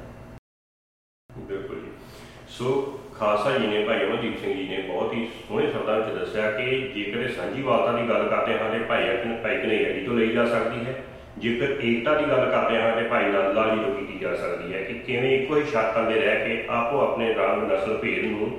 ਬਿਲਕੁਲ 1.29 1.79
ਜੀ। 1.79 1.91
ਸੋ 2.49 2.94
ਖਾਲਸਾ 3.19 3.51
ਜੀ 3.51 3.67
ਨੇ 3.67 3.83
ਭਾਈ 3.85 4.03
ਅਮਰਦੀਪ 4.05 4.37
ਸਿੰਘ 4.39 4.53
ਜੀ 4.53 4.67
ਨੇ 4.67 4.77
ਬਹੁਤ 4.87 5.13
ਹੀ 5.13 5.25
ਸੋਹਣੇ 5.47 5.67
ਸ਼ਬਦਾਂ 5.67 5.95
ਵਿੱਚ 5.97 6.15
ਦੱਸਿਆ 6.15 6.49
ਕਿ 6.51 6.65
ਜੇਕਰ 6.95 7.19
ਇਹ 7.19 7.29
ਸਾਂਝੀ 7.29 7.61
ਵਾਲਤਾ 7.61 7.91
ਦੀ 7.91 8.07
ਗੱਲ 8.09 8.27
ਕਰਦੇ 8.29 8.57
ਹਾਂ 8.59 8.69
ਤੇ 8.71 8.79
ਭਾਈ 8.85 9.03
ਅਕਨ 9.05 9.35
ਭਾਈ 9.43 9.57
ਕਨਈਆ 9.57 9.91
ਜੀ 9.91 10.05
ਤੋਂ 10.05 10.15
ਲਈ 10.15 10.27
ਜਾ 10.29 10.45
ਸਕਦੀ 10.45 10.85
ਹੈ। 10.85 10.95
ਜੇਕਰ 11.37 11.71
ਏਕਤਾ 11.81 12.13
ਦੀ 12.15 12.25
ਗੱਲ 12.25 12.49
ਕਰਦੇ 12.51 12.77
ਹਾਂ 12.77 12.91
ਤੇ 12.95 13.03
ਭਾਈ 13.03 13.23
ਨੰਦ 13.25 13.53
ਲਾਲ 13.55 13.69
ਜੀ 13.69 13.83
ਤੋਂ 13.83 13.93
ਕੀਤੀ 13.95 14.17
ਜਾ 14.19 14.35
ਸਕਦੀ 14.35 14.73
ਹੈ 14.73 14.81
ਕਿ 14.81 14.93
ਕਿਵੇਂ 14.99 15.31
ਇੱਕੋ 15.31 15.55
ਹੀ 15.55 15.63
ਛੱਤ 15.63 15.93
ਥੱਲੇ 15.93 16.19
ਰਹਿ 16.19 16.45
ਕੇ 16.45 16.65
ਆਪੋ 16.71 16.99
ਆਪਣੇ 17.01 17.33
ਰੰਗ 17.33 17.63
ਨਸਲ 17.71 17.97
ਭੇਦ 17.97 18.25
ਨੂੰ 18.25 18.51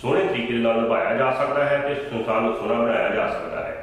ਸੋਹਣੇ 0.00 0.24
ਤਰੀਕੇ 0.24 0.54
ਨਾਲ 0.56 0.80
ਨਿਭਾਇਆ 0.82 1.14
ਜਾ 1.14 1.30
ਸਕਦਾ 1.34 1.64
ਹੈ 1.64 1.78
ਤੇ 1.78 1.94
ਸੰਸਾਰ 2.02 2.40
ਨੂੰ 2.40 2.54
ਸੋਹਣਾ 2.56 2.74
ਬਣਾਇਆ 2.74 3.08
ਜਾ 3.08 3.26
ਸਕਦਾ 3.28 3.62
ਹੈ। 3.62 3.74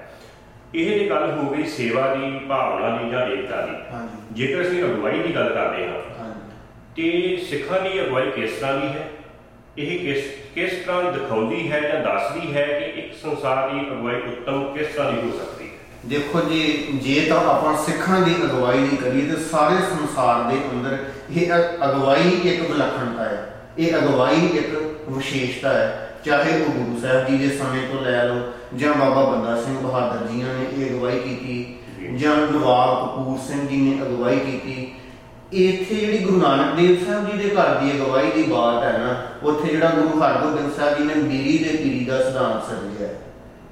ਇਹ 0.76 1.00
ਦੀ 1.00 1.10
ਗੱਲ 1.10 1.30
ਹੋ 1.32 1.50
ਗਈ 1.50 1.64
ਸੇਵਾ 1.70 2.08
ਦੀ 2.16 2.32
ਭਾਵਨਾ 2.50 2.96
ਦੀ 2.98 3.10
ਜਾਂ 3.12 3.26
ਏਕਤਾ 3.28 3.62
ਦੀ 3.62 3.76
ਜੇਕਰ 4.36 4.62
ਅਸੀਂ 4.62 4.84
ਅਗਵਾਈ 4.84 5.20
ਦੀ 5.20 5.36
ਗੱਲ 5.36 5.50
ਕਰਦੇ 5.50 5.88
ਹਾਂ 5.88 6.02
ਤੇ 6.96 7.38
ਸਿੱਖਾਂ 7.50 7.80
ਦੀ 7.82 8.00
ਅਗਵਾਈ 8.02 8.32
ਕਿਸ 8.32 8.52
ਤਰ੍ਹਾਂ 8.52 8.80
ਦੀ 8.80 8.88
ਹੈ? 8.90 9.08
ਇਹ 9.78 10.00
ਕਿਸ 10.00 10.24
ਕਿਸ 10.56 10.86
ਤਰ੍ਹਾਂ 10.86 11.12
ਦਿਖਾਉਂਦੀ 11.14 11.72
ਹੈ 11.72 11.80
ਜਾਂ 11.82 12.00
ਦੱਸਦੀ 12.00 12.56
ਹੈ 12.56 12.66
ਕਿ 12.66 13.00
ਇੱਕ 13.00 13.14
ਸੰਸਾਰ 13.24 13.70
ਦੀ 13.70 13.80
ਅਗਵਾਈ 13.80 14.16
ਉੱਤਮ 14.16 14.78
ਕਿਸ 14.78 14.88
ਤਰ੍ਹਾਂ 14.88 15.12
ਦੀ 15.12 15.18
ਹੋ 15.18 15.38
ਸਕਦੀ 15.38 15.66
ਹੈ? 15.66 15.70
ਦੇਖੋ 16.06 16.42
ਜੀ 16.42 16.88
ਜੇ 16.94 17.26
ਤਾਂ 17.30 17.38
ਆਪਾਂ 17.38 17.78
ਸਿੱਖਾਂ 17.78 18.22
ਦੀ 18.22 18.36
ਅਗਵਾਈ 18.44 18.78
ਨਹੀਂ 18.78 18.98
ਕਰੀਏ 18.98 19.22
ਤੇ 19.22 19.36
ਸਾਰੇ 19.36 19.76
ਸੰਸਾਰ 19.76 20.52
ਦੇ 20.52 20.58
ਅੰਦਰ 20.74 20.98
ਇਹ 21.32 21.48
ਅਗਵਾਈ 21.90 22.30
ਇੱਕ 22.44 22.72
ਵਿਲੱਖਣਤਾ 22.72 23.24
ਹੈ। 23.24 23.66
ਇਹ 23.80 23.96
ਅਗਵਾਈ 23.96 24.46
ਇੱਕ 24.46 24.96
ਵਿਸ਼ੇਸ਼ਤਾ 25.10 25.70
ਹੈ। 25.70 26.18
ਚਾਹੇ 26.26 26.62
ਉਹ 26.62 26.70
ਗੁਰੂ 26.70 27.00
ਸਾਹਿਬ 27.02 27.28
ਜੀ 27.28 27.38
ਦੇ 27.38 27.58
ਸਮੇਂ 27.58 27.90
ਤੋਂ 27.90 28.02
ਲੈ 28.02 28.24
ਲਓ 28.24 28.54
ਜਾਂ 28.76 28.94
ਬਾਬਾ 28.94 29.24
ਬੰਦਾ 29.24 29.62
ਸਿੰਘ 29.62 29.78
ਬਹਾਦਰ 29.78 30.28
ਜੀਆਂ 30.28 30.48
ਨੇ 30.48 30.86
ਇਹ 30.86 30.92
ਅਗਵਾਈ 30.92 31.20
ਕੀਤੀ 31.20 31.76
ਜਾਂ। 32.16 32.36
ਨਵਾਬ 32.38 33.08
ਕਪੂਰ 33.08 33.40
ਸਿੰਘ 33.48 33.68
ਜੀ 33.68 33.78
ਨੇ 33.78 34.02
ਅਗਵਾਈ 34.02 34.40
ਕੀਤੀ 34.40 34.94
ਇੱਥੇ 35.54 35.96
ਜਿਹੜੀ 35.96 36.18
ਗੁਰੂ 36.18 36.42
ਨਾਨਕ 36.42 36.76
ਦੇਵ 36.76 37.06
ਸਾਹਿਬ 37.06 37.32
ਜੀ 37.32 37.38
ਦੇ 37.38 37.50
ਘਰ 37.56 37.76
ਦੀ 37.76 37.92
ਅਗਵਾਈ 37.92 38.32
ਦੀ 38.32 38.44
ਬਾਤ 38.44 38.84
ਹੈ 38.84 38.98
ਨਾ, 38.98 39.16
ਉੱਥੇ 39.44 39.72
ਜਿਹੜਾ 39.72 39.90
ਗੁਰੂ 39.90 40.22
ਹਰਗੋਬਿੰਦ 40.22 40.72
ਸਾਹਿਬ 40.74 40.98
ਜੀ 40.98 41.04
ਨੇ 41.04 41.16
ਮੀਰੀ 41.16 41.58
ਦੇ 41.58 41.78
ਪੀਰੀ 41.78 42.06
ਦਾ 42.06 42.18
ਸਿਧਾਂਤ 42.24 42.64
ਸਿਰਜਿਆ 42.70 43.08
ਹੈ 43.08 43.14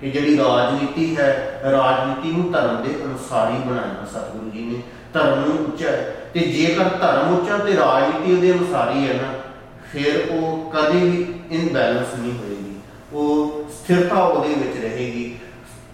ਕਿ 0.02 0.10
ਜਿਹੜੀ 0.12 0.38
ਰਾਜਨੀਤੀ 0.38 1.16
ਹੈ, 1.18 1.62
ਰਾਜਨੀਤੀ 1.72 2.32
ਨੂੰ 2.32 2.52
ਧਰਮ 2.52 2.84
ਦੇ 2.84 2.94
ਅਨੁਸਾਰ 3.06 3.52
ਹੀ 3.52 3.58
ਬਣਾਇਆ 3.58 4.06
ਸਤਿਗੁਰੂ 4.12 4.50
ਜੀ 4.50 4.64
ਨੇ, 4.64 4.82
ਧਰਮ 5.14 5.40
ਨੂੰ 5.40 5.58
ਉੱਚਾ 5.66 5.90
ਹੈ। 5.90 6.16
ਤੇ 6.34 6.40
ਜੇਕਰ 6.40 6.90
ਧਰਮ 6.98 7.34
ਉੱਚਾ 7.34 7.58
ਤੇ 7.58 7.76
ਰਾਜਨੀਤੀ 7.76 8.34
ਉਹਦੇ 8.34 8.52
ਅਨੁਸਾਰ 8.52 8.92
ਹੀ 8.96 9.08
ਹੈ 9.08 9.14
ਨਾ, 9.14 9.34
ਫਿਰ 9.92 10.28
ਉਹ 10.32 10.72
ਕਦੇ 10.72 11.00
ਵੀ 11.00 11.26
ਇਨਬੈਲੈਂਸ 11.52 12.20
ਨਹੀਂ 12.20 12.34
ਹੋਏਗੀ। 12.34 12.76
ਉਹ 13.14 13.64
ਸਥਿਰਤਾ 13.72 14.24
ਉਹਦੇ 14.24 14.54
ਵਿੱਚ 14.54 14.78
ਰਹੇਗੀ। 14.84 15.36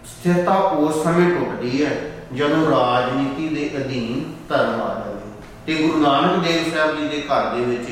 ਸਥਿਰਤਾ 0.06 0.54
ਉਸ 0.54 1.04
ਸਮੇਂ 1.04 1.30
ਟੁੱਟਦੀ 1.30 1.86
ਹੈ 1.86 1.92
ਜਦੋਂ 2.34 2.70
ਰਾਜਨੀਤੀ 2.72 3.48
ਦੇ 3.56 3.70
ਅਧੀਨ 3.78 4.24
ਧਰਮ 4.50 4.82
ਆ 4.82 4.94
ਜਾਵੇ 4.96 5.19
ਤੇ 5.70 5.76
ਗੁਰੂ 5.76 5.98
ਨਾਨਕ 6.00 6.44
ਦੇਵ 6.44 6.72
ਸਾਹਿਬ 6.74 6.96
ਜੀ 6.98 7.08
ਦੇ 7.08 7.22
ਘਰ 7.22 7.56
ਦੇ 7.56 7.62
ਵਿੱਚ 7.62 7.90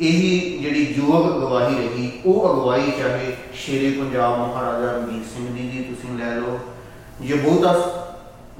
ਇਹੀ 0.00 0.58
ਜਿਹੜੀ 0.62 0.94
ਯੋਗ 0.96 1.26
ਅਗਵਾਈ 1.26 1.74
ਰਹੀ 1.74 2.10
ਉਹ 2.26 2.48
ਅਗਵਾਈ 2.50 2.90
ਚਾਹੇ 2.98 3.36
ਸ਼ੇਰੇ 3.54 3.90
ਪੰਜਾਬ 3.90 4.38
ਮਹਾਰਾਜਾ 4.38 4.90
ਰਣਜੀਤ 4.92 5.26
ਸਿੰਘ 5.26 5.46
ਜੀ 5.46 5.68
ਦੀ 5.68 5.84
ਤੁਸੀਂ 5.84 6.18
ਲੈ 6.18 6.34
ਲਓ 6.34 6.58
ਜੇ 7.20 7.34
ਬਹੁਤਾ 7.34 7.74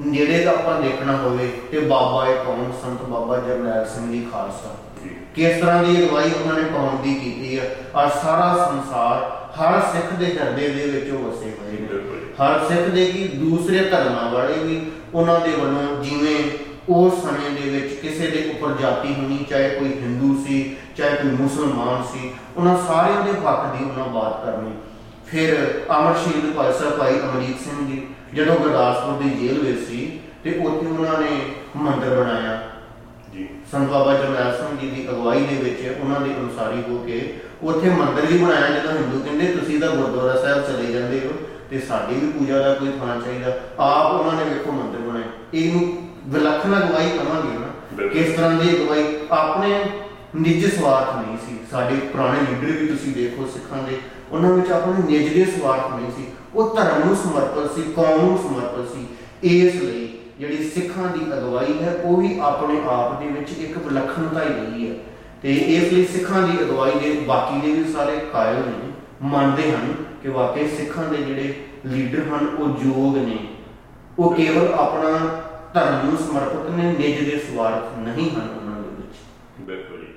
ਜਿਹੜੇ 0.00 0.44
ਦਾ 0.44 0.50
ਆਪਾਂ 0.50 0.80
ਦੇਖਣਾ 0.80 1.16
ਹੋਵੇ 1.16 1.50
ਤੇ 1.70 1.78
ਬਾਬਾ 1.78 2.26
ਇਹ 2.26 2.36
ਕੌਣ? 2.36 2.70
ਸੰਤ 2.82 3.02
ਬਾਬਾ 3.02 3.36
ਜਰਨੈਲ 3.36 3.84
ਸਿੰਘ 3.86 4.10
ਜੀ 4.12 4.26
ਖਾਲਸਾ। 4.32 4.76
ਕਿਸ 5.34 5.60
ਤਰ੍ਹਾਂ 5.60 5.82
ਦੀ 5.84 6.04
ਅਗਵਾਈ 6.04 6.30
ਉਹਨਾਂ 6.30 6.62
ਨੇ 6.62 6.68
ਕੌਮ 6.68 7.02
ਦੀ 7.02 7.14
ਕੀਤੀ 7.14 7.58
ਹੈ 7.58 7.76
ਔਰ 7.94 8.08
ਸਾਰਾ 8.08 8.70
ਸੰਸਾਰ 8.70 9.28
ਹਰ 9.60 9.80
ਸਿੱਖ 9.80 10.12
ਦੇ 10.12 10.26
ਹਿਰਦੇ 10.26 10.68
ਦੇ 10.68 10.90
ਵਿੱਚ 10.90 11.10
ਉਹ 11.10 11.18
ਵਸੇ 11.18 11.50
ਹੋਏ 11.50 11.72
ਨੇ। 11.72 11.86
ਹਰ 12.42 12.68
ਸਿੱਖ 12.68 12.88
ਦੇ 12.88 13.06
ਕੀ 13.06 13.28
ਦੂਸਰੇ 13.28 13.78
ਧਰਮਾਂ 13.78 14.30
ਵਾਲੇ 14.30 14.54
ਵੀ 14.54 14.82
ਉਹਨਾਂ 15.14 15.40
ਦੇ 15.40 15.50
ਵੱਲੋਂ 15.50 16.04
ਜਿਵੇਂ 16.04 16.69
ਉਸ 16.90 17.22
ਸਮੇਂ 17.22 17.50
ਦੇ 17.50 17.70
ਵਿੱਚ 17.70 17.94
ਕਿਸੇ 17.94 18.26
ਦੇ 18.26 18.50
ਉੱਪਰ 18.50 18.80
ਜਾਤੀ 18.80 19.14
ਹੋਣੀ 19.14 19.44
ਚਾਹੇ 19.50 19.68
ਕੋਈ 19.68 19.88
ਹਿੰਦੂ 19.88 20.44
ਸੀ 20.44 20.76
ਚਾਹੇ 20.96 21.16
ਕੋਈ 21.16 21.30
ਮੁਸਲਮਾਨ 21.30 22.02
ਸੀ 22.12 22.30
ਉਹਨਾਂ 22.56 22.76
ਸਾਰਿਆਂ 22.86 23.20
ਦੇ 23.24 23.30
ਹੱਕ 23.30 23.76
ਦੀ 23.76 23.84
ਉਹਨਾਂ 23.84 24.08
ਬਾਤ 24.08 24.44
ਕਰਨੀ। 24.44 24.72
ਫਿਰ 25.26 25.82
ਅਮਰ 25.98 26.14
ਸ਼ਹੀਦ 26.14 26.52
ਭਾਈ 26.98 27.20
ਅਮਰੀਕ 27.20 27.56
ਸਿੰਘ 27.58 27.86
ਜੀ 27.86 28.06
ਜਦੋਂ 28.34 28.56
ਗੁਰਦਾਸਪੁਰ 28.56 29.22
ਦੀ 29.22 29.30
ਜੇਲ੍ਹ 29.30 29.60
ਵਿੱਚ 29.60 29.86
ਸੀ 29.88 30.20
ਤੇ 30.44 30.50
ਉੱਥੇ 30.50 30.86
ਉਹਨਾਂ 30.86 31.20
ਨੇ 31.20 31.40
ਮੰਦਿਰ 31.76 32.10
ਬਣਾਇਆ। 32.10 32.70
ਜੀ। 33.32 33.48
ਸੰਤ 33.72 33.88
ਬਾਬਾ 33.88 34.14
ਜਰਨੈਲ 34.14 34.56
ਸਿੰਘ 34.56 34.78
ਜੀ 34.78 34.90
ਦੀ 34.90 35.08
ਅਗਵਾਈ 35.10 35.40
ਦੇ 35.40 35.56
ਵਿੱਚ 35.56 36.00
ਉਹਨਾਂ 36.00 36.20
ਦੇ 36.20 36.30
ਅਨੁਸਾਰੀ 36.34 36.82
ਹੋ 36.90 36.98
ਕੇ 36.98 37.34
ਉੱਥੇ 37.62 37.90
ਮੰਦਿਰ 37.90 38.26
ਵੀ 38.26 38.38
ਬਣਾਇਆ 38.38 38.68
ਜਦੋਂ 38.68 38.92
ਹਿੰਦੂ 38.92 39.20
ਕਹਿੰਦੇ 39.20 39.46
ਤੁਸੀਂ 39.46 39.80
ਤਾਂ 39.80 39.88
ਗੁਰਦੁਆਰਾ 39.88 40.40
ਸਾਹਿਬ 40.40 40.66
ਚਲੇ 40.66 40.92
ਜਾਂਦੇ 40.92 41.20
ਹੋ 41.24 41.32
ਤੇ 41.70 41.78
ਸਾਡੀ 41.78 42.14
ਵੀ 42.14 42.30
ਪੂਜਾ 42.30 42.58
ਦਾ 42.58 42.74
ਕੋਈ 42.74 42.92
ਥਾਂ 43.00 43.20
ਚਾਹੀਦਾ। 43.20 43.52
ਆਪ 43.78 44.20
ਉਹਨਾਂ 44.20 44.44
ਨੇ 44.44 44.54
ਵੇਖੋ 44.54 44.72
ਮੰਦਿਰ 44.72 45.00
ਬਣਾਏ 45.00 45.22
ਇਹਨੂੰ 45.54 45.99
ਵਿਲੱਖਣ 46.26 46.78
ਅਗਵਾਈ 46.78 47.08
ਕਹਾਂਗੇ 47.08 47.58
ਨਾ। 47.58 48.08
ਕਿਸ 48.08 48.36
ਤਰ੍ਹਾਂ 48.36 48.50
ਦੀ 48.50 48.76
ਅਗਵਾਈ 48.76 49.04
ਆਪਣੇ 49.30 49.84
ਨਿੱਜ 50.36 50.74
ਸਵਾਰਥ 50.74 51.26
ਨਹੀਂ 51.26 51.38
ਸੀ। 51.38 51.58
ਸਾਡੇ 51.70 51.94
ਪੁਰਾਣੇ 51.94 52.38
ਲੀਡਰ 52.40 52.80
ਵੀ 52.80 52.86
ਤੁਸੀਂ 52.86 53.12
ਦੇਖੋ 53.12 53.46
ਸਿੱਖਾਂ 53.46 53.82
ਦੇ 53.82 53.98
ਉਹਨਾਂ 54.32 54.50
ਵਿੱਚ 54.50 54.72
ਆਪਣੇ 54.72 55.18
ਨਿੱਜ 55.18 55.34
ਦੇ 55.34 55.44
ਸਵਾਰਥ 55.44 56.00
ਨਹੀਂ 56.00 56.12
ਸੀ। 56.16 56.24
ਉਹ 56.54 56.76
ਧਰਮ 56.76 57.06
ਨੂੰ 57.06 57.16
ਸਮਰਪਿਤ 57.16 57.70
ਸੀ 57.70 57.92
ਕੌਮ 57.96 58.20
ਨੂੰ 58.20 58.38
ਸਮਰਪਿਤ 58.38 58.88
ਸੀ। 58.92 59.06
ਇਸ 59.42 59.74
ਲਈ 59.74 60.18
ਜਿਹੜੀ 60.38 60.70
ਸਿੱਖਾਂ 60.70 61.16
ਦੀ 61.16 61.24
ਅਗਵਾਈ 61.24 61.82
ਹੈ 61.82 62.00
ਉਹ 62.04 62.16
ਵੀ 62.16 62.38
ਆਪਣੇ 62.38 62.80
ਆਪ 62.90 63.22
ਦੇ 63.22 63.28
ਵਿੱਚ 63.28 63.50
ਇੱਕ 63.58 63.78
ਵਿਲੱਖਣਤਾ 63.78 64.42
ਹੀ 64.42 64.48
ਰਹੀ 64.48 64.90
ਹੈ। 64.90 64.94
ਤੇ 65.42 65.52
ਇਸ 65.52 65.92
ਲਈ 65.92 66.04
ਸਿੱਖਾਂ 66.04 66.42
ਦੀ 66.42 66.58
ਅਗਵਾਈ 66.60 66.90
ਦੇ 66.90 67.20
ਬਾਕੀ 67.26 67.60
ਦੇ 67.60 67.82
ਵੀ 67.82 67.92
ਸਾਰੇ 67.92 68.16
ਕਾਇਲ 68.32 68.56
ਨੇ 68.56 68.92
ਮੰਨਦੇ 69.22 69.72
ਹਨ 69.72 69.94
ਕਿ 70.22 70.28
ਵਾਕਈ 70.28 70.68
ਸਿੱਖਾਂ 70.68 71.04
ਦੇ 71.04 71.16
ਜਿਹੜੇ 71.16 71.54
ਲੀਡਰ 71.86 72.18
ਹਨ 72.18 72.46
ਉਹ 72.46 72.68
ਯੋਗ 72.68 73.16
ਨੇ। 73.16 73.38
ਉਹ 74.18 74.34
ਕੇਵਲ 74.34 74.74
ਆਪਣਾ 74.74 75.42
ਧਰਮ 75.74 76.08
ਨੂੰ 76.08 76.18
ਸਮਰਪਿਤ 76.18 76.70
ਨੇ, 76.70 76.82
ਨਿੱਜ 76.82 77.30
ਦੇ 77.30 77.38
ਸਵਾਰਥ 77.38 77.98
ਨਹੀਂ 77.98 78.30
ਹਨ 78.30 78.48
ਉਹਨਾਂ 78.60 78.82
ਦੇ 78.82 78.88
ਵਿੱਚ। 78.88 79.16
ਬਿਲਕੁਲ 79.60 80.00
ਜੀ। 80.00 80.12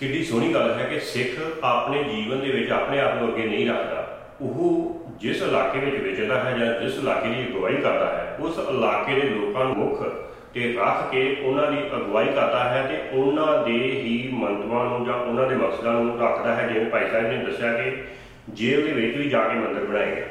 ਕਿੰਨੀ 0.00 0.24
ਸੋਹਣੀ 0.24 0.54
ਗੱਲ 0.54 0.78
ਹੈ 0.80 0.84
ਕਿ 0.84 1.00
ਸਿੱਖ 1.00 1.30
ਆਪਣੇ 1.64 2.04
ਜੀਵਨ 2.04 2.40
ਦੇ 2.40 2.50
ਵਿੱਚ 2.50 2.70
ਆਪਣੇ 2.70 3.00
ਆਪ 3.00 3.14
ਨੂੰ 3.14 3.28
ਅੱਗੇ 3.28 3.46
ਨਹੀਂ 3.46 3.68
ਰੱਖਦਾ। 3.68 4.28
ਉਹ 4.40 4.94
ਜਿਸ 5.20 5.42
ਇਲਾਕੇ 5.42 5.78
ਵਿੱਚ 5.78 5.96
ਵਿਚਰਦਾ 5.96 6.40
ਹੈ 6.40 6.58
ਜਾਂ 6.58 6.80
ਜਿਸ 6.80 6.98
ਇਲਾਕੇ 6.98 7.28
ਦੀ 7.28 7.46
ਅਗਵਾਈ 7.48 7.74
ਕਰਦਾ 7.74 8.06
ਹੈ, 8.06 8.36
ਉਸ 8.40 8.58
ਇਲਾਕੇ 8.58 9.14
ਦੇ 9.14 9.20
ਲੋਕਾਂ 9.20 9.64
ਨੂੰ 9.64 9.76
ਮੁੱਖ 9.76 10.28
ਤੇ 10.54 10.72
ਰੱਖ 10.72 11.10
ਕੇ 11.10 11.36
ਉਹਨਾਂ 11.42 11.72
ਦੀ 11.72 11.78
ਅਗਵਾਈ 11.78 12.26
ਕਰਦਾ 12.26 12.64
ਹੈ 12.64 12.82
ਤੇ 12.86 13.18
ਉਹਨਾਂ 13.18 13.64
ਦੇ 13.64 13.72
ਹੀ 13.72 14.30
ਮੰਤਵਾਂ 14.32 14.84
ਨੂੰ 14.84 15.06
ਜਾਂ 15.06 15.14
ਉਹਨਾਂ 15.14 15.46
ਦੇ 15.46 15.56
ਮਕਸਦਾਂ 15.56 15.92
ਨੂੰ 15.92 16.20
ਰੱਖਦਾ 16.20 16.54
ਹੈ, 16.54 16.68
ਜਿਵੇਂ 16.68 16.86
ਭਾਈ 16.86 17.10
ਸਾਹਿਬ 17.10 17.26
ਨੇ 17.26 17.44
ਦੱਸਿਆ 17.44 17.72
ਕਿ 17.72 18.04
ਜੇਲ੍ਹ 18.48 18.86
ਦੇ 18.86 18.92
ਵਿੱਚ 18.92 19.16
ਵੀ 19.16 19.28
ਜਾ 19.28 19.48
ਕੇ 19.48 19.54
ਮੰਦਿਰ 19.54 19.84
ਬਣਾਏ 19.84 20.16
ਗਏ। 20.16 20.26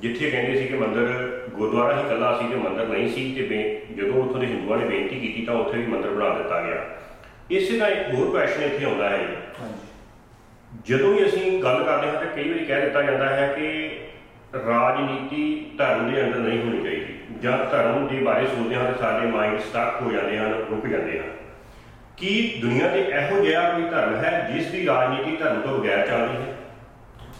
ਜਿੱਥੇ 0.00 0.30
ਕਹਿੰਦੇ 0.30 0.58
ਸੀ 0.58 0.66
ਕਿ 0.66 0.74
ਮੰਦਿਰ 0.74 1.29
ਗੁਰਦੁਆਰਾ 1.48 1.96
ਹੀ 1.96 2.06
ਇਕੱਲਾ 2.06 2.36
ਸੀ 2.38 2.48
ਤੇ 2.48 2.54
ਮੰਦਿਰ 2.54 2.86
ਨਹੀਂ 2.86 3.08
ਸੀ 3.08 3.46
ਤੇ 3.48 3.58
ਜਦੋਂ 3.96 4.22
ਉੱਥੋਂ 4.22 4.40
ਦੇ 4.40 4.46
ਹਿੰਦੂਆਂ 4.46 4.78
ਨੇ 4.78 4.84
ਬੇਨਤੀ 4.84 5.20
ਕੀਤੀ 5.20 5.44
ਤਾਂ 5.46 5.54
ਉੱਥੇ 5.54 5.78
ਵੀ 5.78 5.86
ਮੰਦਿਰ 5.86 6.10
ਬਣਾ 6.10 6.34
ਦਿੱਤਾ 6.34 6.60
ਗਿਆ। 6.62 6.84
ਇਸੇ 7.50 7.78
ਦਾ 7.78 7.88
ਇੱਕ 7.88 8.14
ਹੋਰ 8.14 8.30
ਕੁਐਸਚਨ 8.30 8.62
ਇੱਥੇ 8.62 8.84
ਆਉਂਦਾ 8.84 9.08
ਹੈ। 9.10 9.18
ਜਦੋਂ 10.86 11.12
ਵੀ 11.14 11.24
ਅਸੀਂ 11.26 11.62
ਗੱਲ 11.62 11.82
ਕਰਦੇ 11.84 12.08
ਹਾਂ 12.08 12.14
ਤਾਂ 12.14 12.36
ਕਈ 12.36 12.48
ਵਾਰੀ 12.48 12.64
ਕਹਿ 12.64 12.80
ਦਿੱਤਾ 12.80 13.02
ਜਾਂਦਾ 13.02 13.28
ਹੈ 13.28 13.46
ਕਿ 13.52 13.68
ਰਾਜਨੀਤੀ 14.66 15.70
ਧਰਮ 15.78 16.10
ਦੇ 16.12 16.22
ਅੰਦਰ 16.22 16.38
ਨਹੀਂ 16.38 16.58
ਹੋਣੀ 16.58 16.82
ਚਾਹੀਦੀ। 16.84 17.14
ਜਾਂ 17.42 17.56
ਧਰਮ 17.64 18.06
ਦੇ 18.08 18.20
ਬਾਰੇ 18.22 18.46
ਸੋਚਦੇ 18.46 18.74
ਹਾਂ 18.74 18.84
ਤਾਂ 18.84 18.94
ਸਾਡੇ 18.94 19.26
ਮਾਈਂਡ 19.26 19.58
ਸਟਕ 19.60 20.02
ਹੋ 20.02 20.10
ਜਾਂਦੇ 20.12 20.38
ਹਨ 20.38 20.52
ਰੁਕ 20.70 20.86
ਜਾਂਦੇ 20.86 21.18
ਹਨ। 21.18 21.28
ਕੀ 22.16 22.60
ਦੁਨੀਆ 22.62 22.88
ਤੇ 22.88 23.00
ਇਹੋ 23.00 23.44
ਜਿਹਾ 23.44 23.68
ਕੋਈ 23.70 23.82
ਧਰਮ 23.82 24.14
ਹੈ 24.14 24.50
ਜਿਸ 24.52 24.66
ਦੀ 24.66 24.86
ਰਾਜਨੀਤੀ 24.86 25.36
ਧਰਮ 25.36 25.60
ਤੋਂ 25.60 25.78
ਬਗੈਰ 25.78 26.06
ਚੱਲਦੀ 26.06 26.36
ਹੈ? 26.36 26.54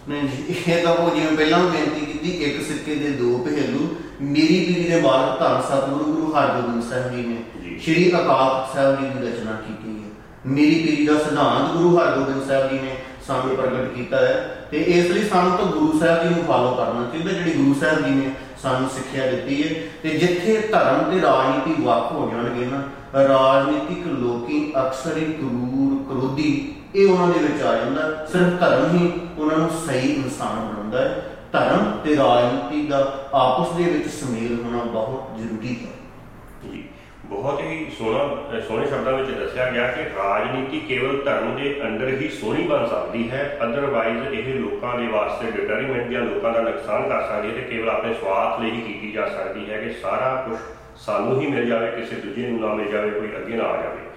ਨਹੀਂ 0.09 0.29
ਜੀ, 0.29 0.55
ਇਹ 0.69 0.85
ਤਾਂ 0.85 0.95
ਉਹ 0.95 1.15
ਜਿਵੇਂ 1.15 1.37
ਪਹਿਲਾਂ 1.37 1.59
ਵੀ 1.59 1.71
ਬੇਨਤੀ 1.71 2.07
ਕੀਤੀ 2.07 2.31
ਇੱਕ 2.45 2.63
ਸਿੱਕੇ 2.63 2.95
ਦੇ 2.95 3.11
ਦੋ 3.11 3.39
ਪਹਿਲੂ। 3.39 3.89
ਮੇਰੀ 4.21 4.59
ਪੀੜੀ 4.65 4.89
ਦੇ 4.89 5.01
ਬਾਲਕ 5.01 5.39
ਧੰਨ 5.41 5.61
ਸਤਿਗੁਰੂ 5.61 6.05
ਗੁਰੂ 6.05 6.33
ਹਰਗੋਬਿੰਦ 6.33 6.83
ਸਾਹਿਬ 6.83 7.17
ਜੀ। 7.17 7.23
ਨੇ 7.23 7.79
ਸ਼੍ਰੀ 7.79 8.11
ਅਕਾਲ 8.11 8.67
ਸਾਹਿਬ 8.75 9.01
ਜੀ 9.01 9.07
ਦੀ 9.07 9.27
ਰਚਨਾ 9.27 9.53
ਕੀਤੀ 9.53 9.91
ਹੈ। 9.91 10.09
ਮੇਰੀ 10.47 10.75
ਪੀੜੀ 10.75 11.07
ਦਾ 11.07 11.19
ਸਿਧਾਂਤ 11.19 11.73
ਗੁਰੂ 11.73 11.97
ਹਰਗੋਬਿੰਦ 11.99 12.47
ਸਾਹਿਬ 12.47 12.71
ਜੀ 12.71 12.79
ਨੇ 12.79 12.97
ਸਾਨੂੰ 13.27 13.57
ਪ੍ਰਗਟ 13.57 13.93
ਕੀਤਾ 13.95 14.17
ਹੈ 14.17 14.67
ਤੇ 14.71 14.79
ਇਸ 14.79 15.11
ਲਈ 15.11 15.29
ਸਾਨੂੰ 15.29 15.57
ਤਾਂ 15.59 15.67
ਗੁਰੂ 15.67 15.99
ਸਾਹਿਬ 15.99 16.23
ਜੀ 16.23 16.35
ਨੂੰ 16.35 16.45
ਫਾਲੋ 16.45 16.75
ਕਰਨਾ 16.75 17.07
ਚਾਹੀਦਾ 17.07 17.33
ਜਿਹੜੀ 17.33 17.53
ਗੁਰੂ 17.53 17.75
ਸਾਹਿਬ 17.81 18.05
ਜੀ 18.05 18.11
ਨੇ 18.11 18.31
ਸਾਨੂੰ 18.63 18.89
ਸਿੱਖਿਆ 18.91 19.31
ਦਿੱਤੀ 19.31 19.63
ਹੈ। 19.63 19.75
ਤੇ 20.03 20.09
ਜਿੱਥੇ 20.09 20.57
ਧਰਮ 20.73 21.11
ਤੇ 21.11 21.21
ਰਾਜਨੀਤੀ 21.21 21.83
ਵੱਖ 21.83 22.13
ਹੋ 22.13 22.31
ਜਾਣਗੇ 22.35 22.67
ਨਾ 22.67 22.83
ਰਾਜਨੀਤਿਕ 23.29 24.07
ਲੋਕੀ 24.07 24.73
ਅਕਸਰ 24.79 25.17
ਹੀ 25.17 25.25
ਕਰੂਰ 25.25 26.03
ਕਰੋਧੀ 26.09 26.75
ਇਹ 26.95 27.09
ਉਹਨਾਂ 27.09 27.27
ਦੇ 27.27 27.39
ਵਿੱਚ 27.39 27.63
ਆ 27.63 27.75
ਜਾਂਦਾ 27.77 28.03
ਹੈ। 28.03 28.27
ਸਿਰਫ 28.27 28.61
ਧਰਮ 28.61 28.99
ਹੀ 28.99 29.13
ਉਹਨਾਂ 29.39 29.59
ਨੂੰ 29.59 29.71
ਸਹੀ 29.71 30.13
ਇਨਸਾਨ 30.13 30.69
ਬਣਾਉਂਦਾ 30.69 31.01
ਹੈ। 31.01 31.23
ਧਰਮ 31.53 31.99
ਤੇ 32.05 32.17
ਰਾਜਨੀਤੀ 32.17 32.87
ਦਾ 32.87 33.29
ਆਪਸ 33.35 33.77
ਦੇ 33.77 33.83
ਵਿੱਚ 33.83 34.09
ਸੁਮੇਲ 34.09 34.65
ਹੋਣਾ 34.65 34.85
ਬਹੁਤ 34.85 35.39
ਜ਼ਰੂਰੀ 35.39 35.77
ਹੈ। 35.87 35.93
ਜੀ 36.65 36.85
ਬਹੁਤ 37.25 37.61
ਹੀ 37.61 37.93
ਸੋਹਣਾ 37.99 38.25
ਅ, 38.25 38.61
ਸੋਹਣੇ 38.61 38.87
ਸ਼ਬਦਾਂ 38.87 39.13
ਵਿੱਚ 39.13 39.31
ਦੱਸਿਆ 39.31 39.71
ਗਿਆ 39.71 39.87
ਕਿ 39.89 40.03
ਰਾਜਨੀਤੀ 40.03 40.81
ਕੇਵਲ 40.81 41.23
ਧਰਮ 41.25 41.57
ਦੇ 41.57 41.81
ਅੰਦਰ 41.83 42.09
ਹੀ 42.09 42.29
ਸੋਹਣੀ 42.29 42.63
ਬਣ 42.63 42.87
ਸਕਦੀ 42.87 43.31
ਹੈ। 43.31 43.59
ਅਦਰਵਾਈਜ਼ 43.63 44.35
ਇਹ 44.35 44.55
ਲੋਕਾਂ 44.55 44.99
ਦੇ 44.99 45.07
ਵਾਸਤੇ 45.07 45.51
ਡਿਟਰਮੈਂਟ 45.51 46.11
ਜਾਂ 46.11 46.21
ਲੋਕਾਂ 46.21 46.53
ਦਾ 46.53 46.61
ਨੁਕਸਾਨ 46.61 47.09
ਕਰ 47.09 47.23
ਸਕਦੀ 47.23 47.49
ਹੈ 47.49 47.55
ਤੇ 47.55 47.61
ਕੇਵਲ 47.61 47.89
ਆਪਣੇ 47.89 48.15
ਸਵਾਰਥ 48.15 48.61
ਲਈ 48.61 48.71
ਹੀ 48.71 48.81
ਕੀਤੀ 48.81 49.13
ਜਾ 49.13 49.29
ਸਕਦੀ 49.29 49.71
ਹੈ 49.71 49.81
ਕਿ 49.81 49.91
ਸਾਰਾ 50.03 50.47
ਕੁਝ 50.49 50.59
ਸਾਨੂੰ 50.97 51.41
ਹੀ 51.41 51.47
ਮਿਲ 51.47 51.67
ਜਾਵੇ 51.67 51.91
ਕਿਸੇ 51.91 52.17
ਦੂਜੇ 52.17 52.47
ਨੂੰ 52.47 52.61
ਨਾ 52.61 52.75
ਮਿਲ 52.75 52.89
ਜਾਵੇ 52.89 53.11
ਕੋਈ 53.11 53.29
ਅੱਗੇ 53.29 53.57
ਨਾ 53.57 53.65
ਆ 53.65 53.77
ਜਾਵੇ। 53.77 54.11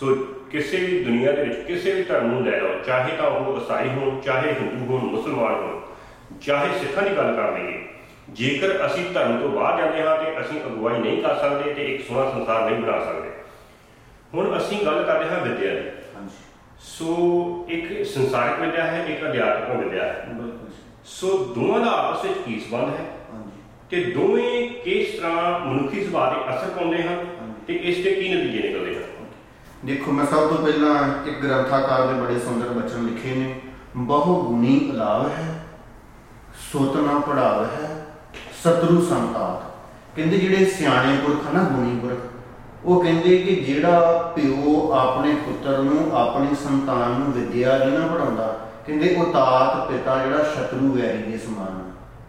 ਸੋ 0.00 0.14
ਕਿਸੇ 0.50 0.76
ਵੀ 0.76 1.04
ਦੁਨੀਆ 1.04 1.32
ਦੇ 1.32 1.42
ਵਿੱਚ 1.42 1.58
ਕਿਸੇ 1.66 1.92
ਵੀ 1.92 2.02
ਧਰਮ 2.02 2.26
ਨੂੰ 2.26 2.44
ਲੈ 2.46 2.60
ਲਓ 2.60 2.68
ਚਾਹੇ 2.86 3.16
ਤਾਂ 3.16 3.26
ਉਹ 3.26 3.60
ਈਸਾਈ 3.60 3.88
ਹੋਣ 3.88 4.20
ਚਾਹੇ 4.20 4.52
ਹਿੰਦੂ 4.52 4.86
ਹੋਣ 4.86 5.04
ਮੁਸਲਮਾਨ 5.04 5.54
ਹੋਣ 5.54 5.80
ਚਾਹੇ 6.40 6.78
ਸਿੱਖਾਂ 6.78 7.02
ਦੀ 7.02 7.16
ਗੱਲ 7.16 7.36
ਕਰ 7.36 7.52
ਲਈਏ 7.52 7.84
ਜੇਕਰ 8.30 8.86
ਅਸੀਂ 8.86 9.04
ਧਰਮ 9.14 9.40
ਤੋਂ 9.40 9.48
ਬਾਹਰ 9.48 9.80
ਜਾਂਦੇ 9.82 10.02
ਹਾਂ 10.02 10.24
ਤੇ 10.24 10.40
ਅਸੀਂ 10.40 10.60
ਅਗਵਾਈ 10.60 10.98
ਨਹੀਂ 10.98 11.22
ਕਰ 11.22 11.34
ਸਕਦੇ 11.34 11.74
ਤੇ 11.74 11.94
ਇੱਕ 11.94 12.08
ਸੋਹਣਾ 12.08 12.30
ਸੰਸਾਰ 12.30 12.70
ਨਹੀਂ 12.70 12.82
ਬਣਾ 12.82 13.04
ਸਕਦੇ। 13.04 13.30
ਹੁਣ 14.34 14.58
ਅਸੀਂ 14.58 14.78
ਗੱਲ 14.86 15.02
ਕਰਦੇ 15.04 15.24
ਹਾਂ 15.24 15.40
ਵਿਦਿਆ 15.40 15.74
ਦੀ। 15.74 15.88
ਹਾਂਜੀ। 16.16 16.36
ਸੋ 16.80 17.66
ਇੱਕ 17.68 18.06
ਸੰਸਾਰਿਕ 18.06 18.60
ਵਿਦਿਆ 18.60 18.84
ਹੈ 18.84 19.04
ਇੱਕ 19.08 19.24
ਅਧਿਆਤਮਿਕ 19.24 19.84
ਵਿਦਿਆ 19.84 20.04
ਹੈ। 20.04 20.26
ਸੋ 21.04 21.38
ਦੋਵਾਂ 21.54 21.80
ਦਾ 21.80 21.90
ਆਪਸ 21.90 22.24
ਵਿੱਚ 22.24 22.38
ਕੀ 22.46 22.60
ਸੰਬੰਧ 22.60 22.88
ਹੈ? 22.88 23.04
ਹਾਂਜੀ। 23.32 23.50
ਤੇ 23.90 24.10
ਦੋਵੇਂ 24.10 24.70
ਕਿਸ 24.70 25.18
ਤਰ੍ਹਾਂ 25.20 25.60
ਮਨੁੱਖੀ 25.60 26.04
ਸੁਭਾਅ 26.04 26.34
ਤੇ 26.34 26.56
ਅਸਰ 26.56 26.68
ਪਾਉਂਦੇ 26.68 27.02
ਹਨ? 27.02 27.26
ਤੇ 27.66 27.74
ਇਸ 27.74 28.04
ਦੇ 28.04 28.10
ਕੀ 28.10 28.28
ਨਤੀਜੇ 28.28 28.68
ਨਿਕਲਦੇ 28.68 28.96
ਹਨ? 28.96 29.02
ਦੇਖੋ 29.86 30.12
ਮੈਂ 30.12 30.24
ਸਭ 30.26 30.48
ਤੋਂ 30.48 30.56
ਪਹਿਲਾਂ 30.58 30.94
ਇੱਕ 31.26 31.40
ਗ੍ਰੰਥਾਕਾਰ 31.42 32.06
ਦੇ 32.06 32.20
ਬੜੇ 32.20 32.38
ਸੁੰਦਰ 32.38 32.68
ਬਚਨ 32.68 33.04
ਲਿਖੇ 33.04 33.34
ਨੇ। 33.34 33.54
ਬਹੁ 33.96 34.40
ਗੁਣੀ 34.42 34.90
ਅਲਾਵ 34.90 35.26
ਹੈ 35.28 35.44
ਸੁਤ 36.72 36.96
ਨਾ 36.96 37.18
ਪੜਾਵ 37.18 37.64
ਹੈ 37.64 37.90
ਸਤਰੂ 38.62 39.00
ਸੰਤਾਪ। 39.00 40.16
ਕਹਿੰਦੇ 40.16 40.38
ਜਿਹੜੇ 40.38 40.64
ਸਿਆਣੇ 40.70 41.16
ਪੁਰਖ 41.16 41.52
ਨਾ 41.54 41.62
ਗੁਣੀ 41.62 41.98
ਪੁਰਖ 41.98 42.84
ਉਹ 42.84 43.02
ਕਹਿੰਦੇ 43.02 43.36
ਕਿ 43.38 43.54
ਜਿਹੜਾ 43.54 44.32
ਪਿਓ 44.36 44.90
ਆਪਣੇ 44.92 45.34
ਪੁੱਤਰ 45.34 45.78
ਨੂੰ 45.78 46.10
ਆਪਣੀ 46.16 46.54
ਸੰਤਾਨ 46.64 47.18
ਨੂੰ 47.20 47.32
ਵਿਦਿਆ 47.32 47.78
ਨਹੀਂ 47.78 47.98
ਨਾ 47.98 48.06
ਪੜਾਉਂਦਾ 48.06 48.46
ਕਹਿੰਦੇ 48.86 49.14
ਉਹ 49.14 49.32
ਤਾਤ 49.32 49.88
ਪਿਤਾ 49.88 50.24
ਜਿਹੜਾ 50.24 50.42
ਸ਼ਤਰੂ 50.54 50.92
ਵੈਰੀ 50.92 51.22
ਦੇ 51.22 51.38
ਸਮਾਨ 51.38 51.80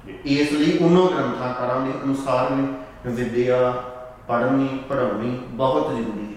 ਹੈ 0.08 0.14
ਇਸ 0.26 0.52
ਲਈ 0.54 0.78
ਉਹਨਾਂ 0.78 1.06
ਗ੍ਰੰਥਾਕਾਰਾਂ 1.08 1.82
ਦੇ 1.82 1.92
ਅਨੁਸਾਰ 2.04 2.54
ਵੀ 2.54 2.68
ਵਿਦਿਆ 3.12 3.72
ਪੜ੍ਹਨੀ 4.28 4.70
ਪੜ੍ਹਾਉਣੀ 4.90 5.38
ਬਹੁਤ 5.52 5.92
ਜ਼ਰੂਰੀ 5.96 6.36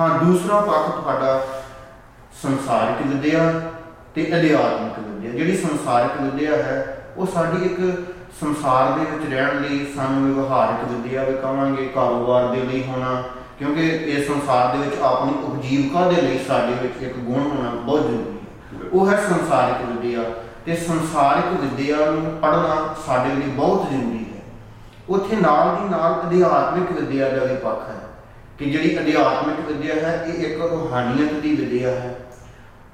ਹਾਂ, 0.00 0.08
ਦੂਸਰਾ 0.24 0.60
ਪੱਖ 0.60 1.00
ਤੁਹਾਡਾ 1.00 1.46
ਸੰਸਾਰਿਕ 2.42 3.06
ਵਿਦਿਆ 3.06 3.52
ਤੇ 4.14 4.26
ਅਧਿਆਤਮਿਕ 4.36 4.98
ਵਿਦਿਆ 4.98 5.30
ਜਿਹੜੀ 5.30 5.56
ਸੰਸਾਰਿਕ 5.56 6.20
ਵਿਦਿਆ 6.22 6.56
ਹੈ, 6.56 7.04
ਉਹ 7.16 7.26
ਸਾਡੀ 7.26 7.64
ਇੱਕ 7.64 7.80
ਸੰਸਾਰ 8.40 8.90
ਦੇ 8.98 9.04
ਵਿੱਚ 9.10 9.32
ਰਹਿਣ 9.32 9.60
ਲਈ 9.60 9.86
ਸਾਨੂੰ 9.96 10.34
ਵਿਵਹਾਰਿਕ 10.34 10.92
ਵਿਦਿਆ 10.92 11.24
ਵੀ 11.24 11.34
ਕਹਾਂਗੇ, 11.34 11.86
ਕਾਰੋਬਾਰ 11.86 12.46
ਦੇ 12.46 12.60
ਲਈ 12.60 12.84
ਹੋਣਾ, 12.88 13.22
ਕਿਉਂਕਿ 13.58 13.86
ਇਸ 13.86 14.26
ਸੰਸਾਰ 14.26 14.76
ਦੇ 14.76 14.84
ਵਿੱਚ 14.84 15.00
ਆਪਣੀ 15.02 15.32
ਉਪਜੀਵਕਾ 15.44 16.10
ਦੇ 16.10 16.22
ਲਈ 16.22 16.38
ਸਾਡੇ 16.38 16.72
ਵਿੱਚ 16.82 17.02
ਇੱਕ 17.02 17.16
ਗੁਣ 17.16 17.40
ਹੋਣਾ 17.40 17.70
ਬਹੁਤ 17.70 18.00
ਜ਼ਰੂਰੀ 18.00 18.38
ਹੈ। 18.38 18.88
ਉਹ 18.92 19.10
ਹੈ 19.10 19.16
ਸੰਸਾਰਿਕ 19.28 19.88
ਵਿਦਿਆ 19.88 20.20
ਤੇ 20.66 20.76
ਸੰਸਾਰਿਕ 20.76 21.60
ਵਿਦਿਆ 21.60 21.96
ਨੂੰ 21.96 22.38
ਪੜ੍ਹਨਾ 22.42 22.94
ਸਾਡੇ 23.06 23.34
ਲਈ 23.34 23.50
ਬਹੁਤ 23.50 23.90
ਜ਼ਰੂਰੀ 23.90 24.24
ਹੈ। 24.34 24.42
ਉੱਥੇ 25.08 25.36
ਨਾਲ 25.36 25.76
ਦੀ 25.76 25.88
ਨਾਲ 25.88 26.20
ਅਧਿਆਤਮਿਕ 26.26 26.92
ਵਿਦਿਆ 26.92 27.28
ਦਾ 27.28 27.44
ਵੀ 27.44 27.56
ਪੱਖ 27.56 27.88
ਹੈ। 27.88 28.05
ਕਿ 28.58 28.64
ਜਿਹੜੀ 28.64 28.98
ਅਧਿਆਤਮਿਕ 28.98 29.66
ਵਿਦਿਆ 29.68 29.94
ਹੈ, 29.96 30.24
ਇਹ 30.28 30.44
ਇੱਕ 30.44 30.60
ਰੂਹਾਨੀਅਤ 30.62 31.32
ਦੀ 31.32 31.54
ਵਿਦਿਆ 31.56 31.90
ਹੈ। 31.90 32.16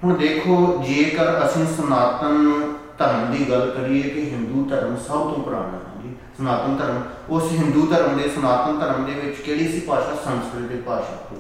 ਹੁਣ 0.05 0.17
ਦੇਖੋ, 0.19 0.83
ਜੇਕਰ 0.87 1.47
ਅਸੀਂ 1.47 1.67
ਸਨਾਤਨ 1.77 2.51
ਧਰਮ 2.99 3.31
ਦੀ 3.33 3.45
ਗੱਲ 3.51 3.71
ਕਰੀਏ 3.71 4.03
ਕਿ 4.03 4.23
ਹਿੰਦੂ 4.31 4.65
ਧਰਮ 4.71 4.97
ਸਭ 4.97 5.31
ਤੋਂ 5.31 5.43
ਪੁਰਾਣਾ 5.45 5.79
ਹੈ 5.79 6.03
ਜੀ, 6.03 6.15
ਸਨਾਤਨ 6.39 6.77
ਧਰਮ, 6.77 7.03
ਉਸ 7.31 7.53
ਹਿੰਦੂ 7.53 7.87
ਧਰਮ 7.87 8.17
ਦੇ 8.19 8.29
ਸਨਾਤਨ 8.29 8.79
ਧਰਮ 8.79 9.05
ਦੇ 9.05 9.13
ਵਿੱਚ 9.15 9.37
ਕਿਹੜੀ 9.37 9.69
ਸੀ 9.69 9.81
ਭਾਸ਼ਾ? 9.81 10.15
ਸੰਸਕ੍ਰਿਤ 10.25 10.85
ਭਾਸ਼ਾ 10.87 11.37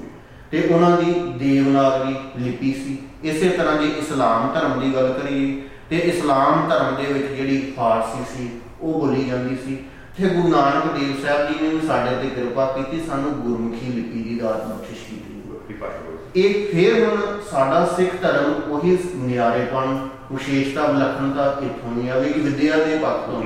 ਤੇ 0.50 0.62
ਉਹਨਾਂ 0.64 0.96
ਦੀ 0.96 1.12
ਦੇਵਨਾਗਰੀ 1.38 2.14
ਲਿਪੀ 2.38 2.72
ਸੀ। 2.74 2.98
ਇਸੇ 3.24 3.48
ਤਰ੍ਹਾਂ 3.48 3.76
ਜੇ 3.76 3.88
ਇਸਲਾਮ 3.98 4.52
ਧਰਮ 4.54 4.80
ਦੀ 4.80 4.94
ਗੱਲ 4.94 5.12
ਕਰੀਏ, 5.12 5.62
ਤੇ 5.90 5.98
ਇਸਲਾਮ 5.98 6.68
ਧਰਮ 6.68 6.94
ਦੇ 6.96 7.12
ਵਿੱਚ 7.12 7.26
ਜਿਹੜੀ 7.26 7.72
ਫਾਰਸੀ 7.76 8.24
ਸੀ, 8.32 8.48
ਉਹ 8.80 9.00
ਬੋਲੀ 9.00 9.24
ਜਾਂਦੀ 9.24 9.56
ਸੀ। 9.56 9.78
ਤੇ 10.18 10.28
ਗੁਰੂ 10.28 10.48
ਨਾਨਕ 10.48 10.92
ਦੇਵ 10.98 11.26
ਸਾਹਿਬ 11.26 11.48
ਜੀ 11.48 11.54
ਨੇ 11.62 11.68
ਵੀ 11.68 11.86
ਸਾਡੇ 11.86 12.16
ਤੇ 12.16 12.28
ਕਿਰਪਾ 12.28 12.66
ਕੀਤੀ 12.66 13.00
ਸਾਨੂੰ 13.06 13.30
ਗੁਰਮੁਖੀ 13.32 13.92
ਲਿਪੀ 13.92 14.22
ਦੀ 14.22 14.38
ਦਾਤ 14.38 14.66
ਬਖਸ਼ਿਸ਼ 14.66 15.04
ਕੀਤੀ। 15.04 15.28
ਇਹ 16.36 16.72
ਫਿਰ 16.72 17.04
ਹੁਣ 17.04 17.20
ਸਾਡਾ 17.50 17.84
ਸਿੱਖ 17.86 18.10
ਧਰਮ 18.22 18.72
ਉਹੀ 18.72 18.98
ਨਿਆਰੇਪਣ 19.14 19.96
ਵਿਸ਼ੇਸ਼ਤਾ 20.32 20.86
ਵਿਲੱਖਣਤਾ 20.86 21.46
ਇੱਥੋਂ 21.62 21.90
ਨਹੀਂ 21.90 22.10
ਆਵੇਗੀ 22.10 22.40
ਵਿਦਿਆ 22.40 22.76
ਦੇ 22.76 22.98
ਪੱਖ 22.98 23.26
ਤੋਂ। 23.26 23.42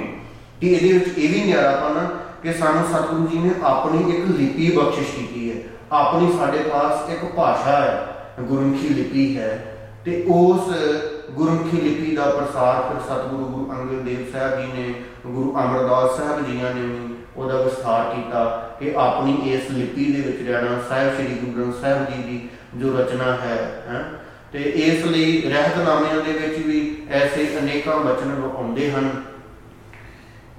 ਕਿ 0.61 0.73
ਇਹਦੇ 0.73 0.93
ਵਿੱਚ 0.99 1.19
ਇਹ 1.19 1.29
ਵੀ 1.29 1.41
ਨਿਆਰਾਪਣ 1.45 2.07
ਕਿ 2.43 2.53
ਸਾਨੂੰ 2.53 2.85
ਸਤਿਗੁਰੂ 2.93 3.27
ਜੀ 3.27 3.39
ਨੇ 3.39 3.51
ਆਪਣੀ 3.63 4.15
ਇੱਕ 4.15 4.27
ਲਿਪੀ 4.39 4.71
ਬਖਸ਼ਿਸ਼ 4.77 5.17
ਕੀਤੀ 5.17 5.51
ਹੈ। 5.51 5.57
ਆਪਣੀ 5.93 6.33
ਸਾਡੇ 6.39 6.59
ਪਾਸ 6.59 7.11
ਇੱਕ 7.11 7.25
ਭਾਸ਼ਾ 7.25 7.81
ਹੈ 7.81 8.09
ਗੁਰਮੁਖੀ 8.41 8.89
ਲਿਪੀ 8.89 9.39
ਹੈ 9.39 9.77
ਤੇ 10.05 10.25
ਉਸ 10.29 10.71
ਗੁਰਮੁਖੀ 11.37 11.81
ਲਿਪੀ 11.81 12.17
ਦਾ 12.17 12.27
ਪ੍ਰਸਾਰ 12.31 12.83
ਫਿਰ 12.83 13.01
ਸਤਿਗੁਰੂ 13.01 13.45
ਗੁਰੂ 13.45 13.71
ਅੰਗਦ 13.73 14.05
ਦੇਵ 14.05 14.33
ਸਾਹਿਬ 14.33 14.61
ਜੀ 14.61 14.83
ਨੇ, 14.83 14.95
ਗੁਰੂ 15.27 15.53
ਅਮਰਦਾਸ 15.53 16.17
ਸਾਹਿਬ 16.17 16.47
ਜੀਆਂ 16.47 16.75
ਨੇ 16.75 16.81
ਵੀ 16.81 17.15
ਉਹਦਾ 17.37 17.63
ਵਿਸਥਾਰ 17.63 18.15
ਕੀਤਾ 18.15 18.45
ਕਿ 18.81 18.93
ਆਪਣੀ 18.97 19.53
ਇਸ 19.53 19.71
ਲਿਪੀ 19.71 20.13
ਦੇ 20.13 20.21
ਵਿੱਚ 20.21 20.49
ਰਹਿਣਾ 20.49 20.81
ਸਾਹਿਬ 20.89 21.15
ਸ੍ਰੀ 21.15 21.27
ਗੁਰੂ 21.27 21.53
ਗ੍ਰੰਥ 21.53 21.81
ਸਾਹਿਬ 21.81 22.07
ਜੀ 22.11 22.23
ਦੀ 22.23 22.49
ਜੋ 22.75 22.99
ਰਚਨਾ 22.99 23.33
ਹੈ 23.33 23.83
ਹੈ। 23.89 24.05
ਤੇ 24.53 24.59
ਇਸ 24.59 25.05
ਲਈ 25.05 25.43
ਰਹਿਤਨਾਮਿਆਂ 25.43 26.21
ਦੇ 26.25 26.33
ਵਿੱਚ 26.33 26.67
ਵੀ 26.67 26.97
ਐਸੇ 27.11 27.59
ਅਨੇਕਾਂ 27.59 27.97
ਬਚਨ 27.97 28.51
ਆਉਂਦੇ 28.57 28.91
ਹਨ 28.91 29.11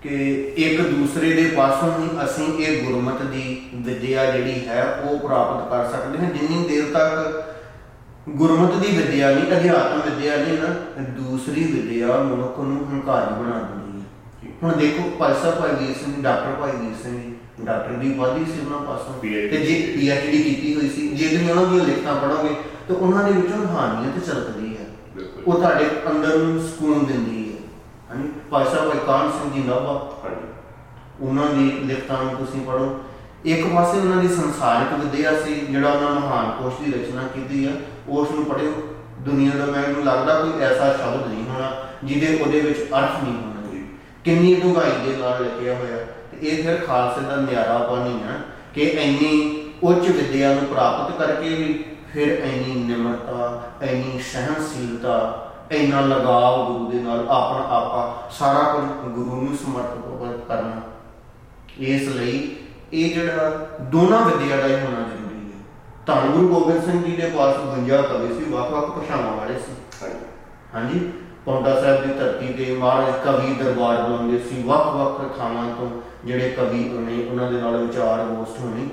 ਕਿ 0.03 0.15
ਇੱਕ 0.57 0.81
ਦੂਸਰੇ 0.81 1.33
ਦੇ 1.33 1.49
ਪਾਸੋਂ 1.49 1.89
ਹੀ 1.99 2.09
ਅਸੀਂ 2.25 2.65
ਇਹ 2.65 2.83
ਗੁਰਮਤ 2.83 3.21
ਦੀ 3.21 3.69
ਵਿਦਿਆ 3.75 4.31
ਜਿਹੜੀ 4.31 4.67
ਹੈ 4.67 5.01
ਉਹ 5.03 5.19
ਪ੍ਰਾਪਤ 5.19 5.69
ਕਰ 5.69 5.85
ਸਕਦੇ 5.89 6.17
ਹਾਂ। 6.17 6.31
ਜਿੰਨੀ 6.31 6.67
ਦੇਰ 6.67 6.83
ਤੱਕ 6.93 7.43
ਗੁਰਮਤ 8.27 8.73
ਦੀ 8.73 8.87
ਵਿਦਿਆ 8.97 9.29
ਨਹੀਂ 9.31 9.51
ਅਧਿਆਤਮ 9.57 10.01
ਵਿਦਿਆ 10.01 10.37
ਨਹੀਂ 10.37 10.57
ਨਾ 10.57 10.67
ਦੂਸਰੀ 11.09 11.63
ਵਿਦਿਆ 11.63 12.17
ਮਨੁੱਖ 12.17 12.59
ਨੂੰ 12.59 12.87
ਹੰਕਾਰੀ 12.93 13.43
ਬਣਾ 13.43 13.59
ਦਿੰਦੀ 13.59 13.99
ਹੈ। 13.99 14.51
ਹੁਣ 14.63 14.75
ਦੇਖੋ 14.77 15.09
ਸਾਹਿਬ 15.43 15.55
ਭਾਈ 15.55 15.85
ਵੀਰ 15.85 15.95
ਸਿੰਘ 15.97 16.23
ਡਾਕਟਰ 16.23 16.55
ਭਾਈ 16.59 16.71
ਵੀਰ 16.71 16.93
ਸਿੰਘ 17.03 17.35
ਡਾਕਟਰ 17.65 17.93
ਦੀ 17.93 18.13
ਉਪਾਧੀ 18.13 18.45
ਸੀ 18.45 18.59
ਉਹਨਾਂ 18.65 18.79
ਪਾਸੋਂ 18.79 19.13
ਤੇ 19.21 19.57
ਜੇ 19.57 19.93
ਪੀਐਚਡੀ 19.95 20.43
ਕੀਤੀ 20.43 20.75
ਹੋਈ 20.75 20.89
ਸੀ 20.89 21.07
ਜੇ 21.07 21.27
ਤੁਸੀਂ 21.27 21.49
ਉਹਨਾਂ 21.51 21.65
ਦੀਆਂ 21.65 21.85
ਲਿਖਤਾਂ 21.85 22.15
ਪੜ੍ਹੋਗੇ 22.15 22.55
ਤਾਂ 22.87 22.95
ਉਹਨਾਂ 22.95 23.23
ਦੇ 23.23 23.31
ਵਿੱਚੋਂ 23.31 23.57
ਰੂਹਾਨੀਅਤ 23.57 24.25
ਝਲਕਦੀ 24.25 24.77
ਹੈ। 24.77 24.85
ਬਿਲਕੁਲ। 25.15 25.43
ਉਹ 25.47 25.59
ਤੁਹਾਡੇ 25.59 25.89
ਅੰਦਰ 26.11 26.37
ਨੂੰ 26.37 26.67
ਸਕੂਨ 26.67 27.05
ਦਿੰਦੀ 27.05 27.53
ਹੈ। 27.53 27.59
ਹਾਂਜੀ 28.09 28.29
ਸਾਹਿਬ 28.51 28.89
ਭਾਈ 28.89 28.99
ਕਾਨ 29.07 29.31
ਸਿੰਘ 29.31 29.51
ਜੀ 29.53 29.69
ਹਾਂਜੀ। 30.23 30.47
ਉਹਨਾਂ 31.21 31.45
ਦੀ 31.55 31.71
ਲਿਖਤਾਂ 31.85 32.23
ਨੂੰ 32.23 32.35
ਤੁਸੀਂ 32.35 32.61
ਪੜ੍ਹੋ। 32.61 32.99
ਇੱਕ 33.45 33.67
ਪਾਸੇ 33.67 33.97
ਉਹਨਾਂ 33.99 34.17
ਦੀ 34.17 34.27
ਸੰਸਾਰਿਕ 34.27 34.99
ਵਿਦਿਆ 34.99 35.39
ਸੀ 35.41 35.53
ਜਿਹੜਾ 35.55 35.89
ਉਹਨਾਂ 35.89 36.11
ਮਹਾਨ 36.11 36.51
ਕੋਸ਼ 36.51 36.85
ਦੀ 36.85 36.91
ਰਚਨਾ 36.91 37.23
ਕੀਤੀ 37.35 37.65
ਆ 37.65 37.71
ਉਸ 38.09 38.31
ਨੂੰ 38.31 38.45
ਪੜ੍ਹਿਓ। 38.45 38.73
ਦੁਨੀਆ 39.19 39.51
ਦਾ 39.57 39.65
ਮੈਨੂੰ 39.65 40.03
ਲੱਗਦਾ 40.05 40.39
ਕੋਈ 40.39 40.61
ਐਸਾ 40.61 40.93
ਸ਼ਬਦ 40.93 41.27
ਨਹੀਂ 41.27 41.43
ਹੋਣਾ 41.49 41.71
ਜਿਹਦੇ 42.03 42.37
ਉਹਦੇ 42.41 42.59
ਵਿੱਚ 42.59 42.79
ਅਰਥ 42.79 43.23
ਨਹੀਂ 43.23 43.33
ਹੋਣਗੇ 43.33 43.83
ਕਿੰਨੀ 44.23 44.55
ਡੂੰਘਾਈ 44.55 44.91
ਦੇ 45.05 45.15
ਨਾਲ 45.17 45.43
ਲਿਖਿਆ 45.43 45.75
ਹੋਇਆ। 45.75 45.97
ਤੇ 46.31 46.47
ਇਹ 46.47 46.63
ਫਿਰ 46.63 46.77
ਖਾਲਸੇ 46.77 47.21
ਦਾ 47.21 47.35
ਨਿਆਰਾਪਨ 47.35 48.05
ਹੀ 48.07 48.23
ਹੈ 48.23 48.39
ਕਿ 48.73 48.81
ਇੰਨੀ 48.81 49.63
ਉੱਚ 49.83 50.09
ਵਿਦਿਆ 50.09 50.53
ਨੂੰ 50.53 50.65
ਪ੍ਰਾਪਤ 50.65 51.17
ਕਰਕੇ 51.17 51.49
ਵੀ 51.49 51.85
ਫਿਰ 52.13 52.27
ਇੰਨੀ 52.27 52.83
ਨਿਮਰਤਾ, 52.83 53.61
ਇੰਨੀ 53.81 54.19
ਸਹਿਨਸ਼ੀਲਤਾ 54.33 55.43
ਇੰਨਾ 55.71 56.01
ਲਗਾਵ 56.01 56.65
ਗੁਰੂ 56.65 56.91
ਦੇ 56.91 56.99
ਨਾਲ 56.99 57.19
ਆਪਣਾ 57.19 57.63
ਆਪਾ 57.75 58.29
ਸਾਰਾ 58.31 58.59
ਕੁਝ 58.59 59.11
ਗੁਰੂ 59.13 59.41
ਨੂੰ 59.41 59.57
ਸਮਰਪਿਤ 59.57 60.47
ਕਰਨਾ। 60.47 60.81
ਇਸ 61.79 62.07
ਲਈ 62.07 62.55
ਇਹ 62.93 63.13
ਜਿਹੜਾ 63.13 63.67
ਦੋਨਾਂ 63.81 64.21
ਵਿਦਿਆ 64.25 64.57
ਦਾ 64.57 64.67
ਹੀ 64.67 64.73
ਹੋਣਾ 64.73 65.01
ਜ਼ਰੂਰੀ 65.01 65.11
ਹੈ 65.11 65.16
ਧੰਨ 66.07 66.29
ਗੁਰੂ 66.31 66.47
ਗੋਬਿੰਦ 66.47 66.83
ਸਿੰਘ 66.85 67.03
ਜੀ 67.03 67.11
ਦੇ 67.11 67.29
ਪਾਸ 67.29 67.55
52 67.69 68.01
ਕਵੀ 68.01 68.27
ਸੀ 68.33 68.51
ਵੱਖ-ਵੱਖ 68.51 68.89
ਭਾਸ਼ਾਵਾਂ 68.89 69.31
ਵਾਲੇ 69.37 69.53
ਸੀ। 69.53 69.73
ਹਾਂਜੀ। 70.73 70.99
ਪੌਂਟਾ 71.45 71.73
ਸਾਹਿਬ 71.81 72.05
ਦੀ 72.05 72.13
ਧਰਤੀ 72.13 72.47
ਤੇ 72.53 72.75
ਮਹਾਰਾਜ 72.75 73.13
ਕਵੀ 73.25 73.53
ਦਰਬਾਰ 73.53 74.01
ਬੁਲਾਉਂਦੇ 74.01 74.37
ਸੀ 74.39 74.61
ਵੱਖ-ਵੱਖ 74.63 75.37
ਥਾਵਾਂ 75.37 75.65
ਤੋਂ 75.75 75.89
ਜਿਹੜੇ 76.25 76.49
ਕਵੀ 76.49 76.83
ਨੇ 76.99 77.23
ਉਹਨਾਂ 77.31 77.51
ਦੇ 77.51 77.61
ਨਾਲ 77.61 77.77
ਵਿਚਾਰ 77.77 78.23
ਗੋਸ਼ਟ 78.25 78.59
ਹੋਣੀ। 78.59 78.87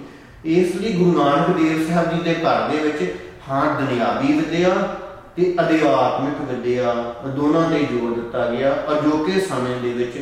ਇਸ 0.44 0.74
ਲਈ 0.76 0.92
ਗੁਰੂ 0.92 1.12
ਨਾਨਕ 1.18 1.56
ਦੇਵ 1.56 1.86
ਸਾਹਿਬ 1.88 2.10
ਜੀ 2.10 2.20
ਦੇ 2.20 2.34
ਘਰ 2.34 2.68
ਦੇ 2.68 2.78
ਵਿੱਚ 2.78 3.14
ਹਾਂ 3.48 3.64
ਦੁਨਿਆਵੀ 3.80 4.32
ਵਿਦਿਆ 4.32 4.74
ਤੇ 5.36 5.54
ਅਧਿਆਤਮਿਕ 5.60 6.40
ਵਿਦਿਆ 6.50 6.94
ਦੋਨਾਂ 7.26 7.70
ਤੇ 7.70 7.84
ਜ਼ੋਰ 7.84 8.14
ਦਿੱਤਾ 8.14 8.46
ਗਿਆ 8.46 8.74
ਅਜੋਕੇ 8.92 9.40
ਸਮੇਂ 9.40 9.76
ਦੇ 9.76 9.92
ਵਿੱਚ 9.92 10.18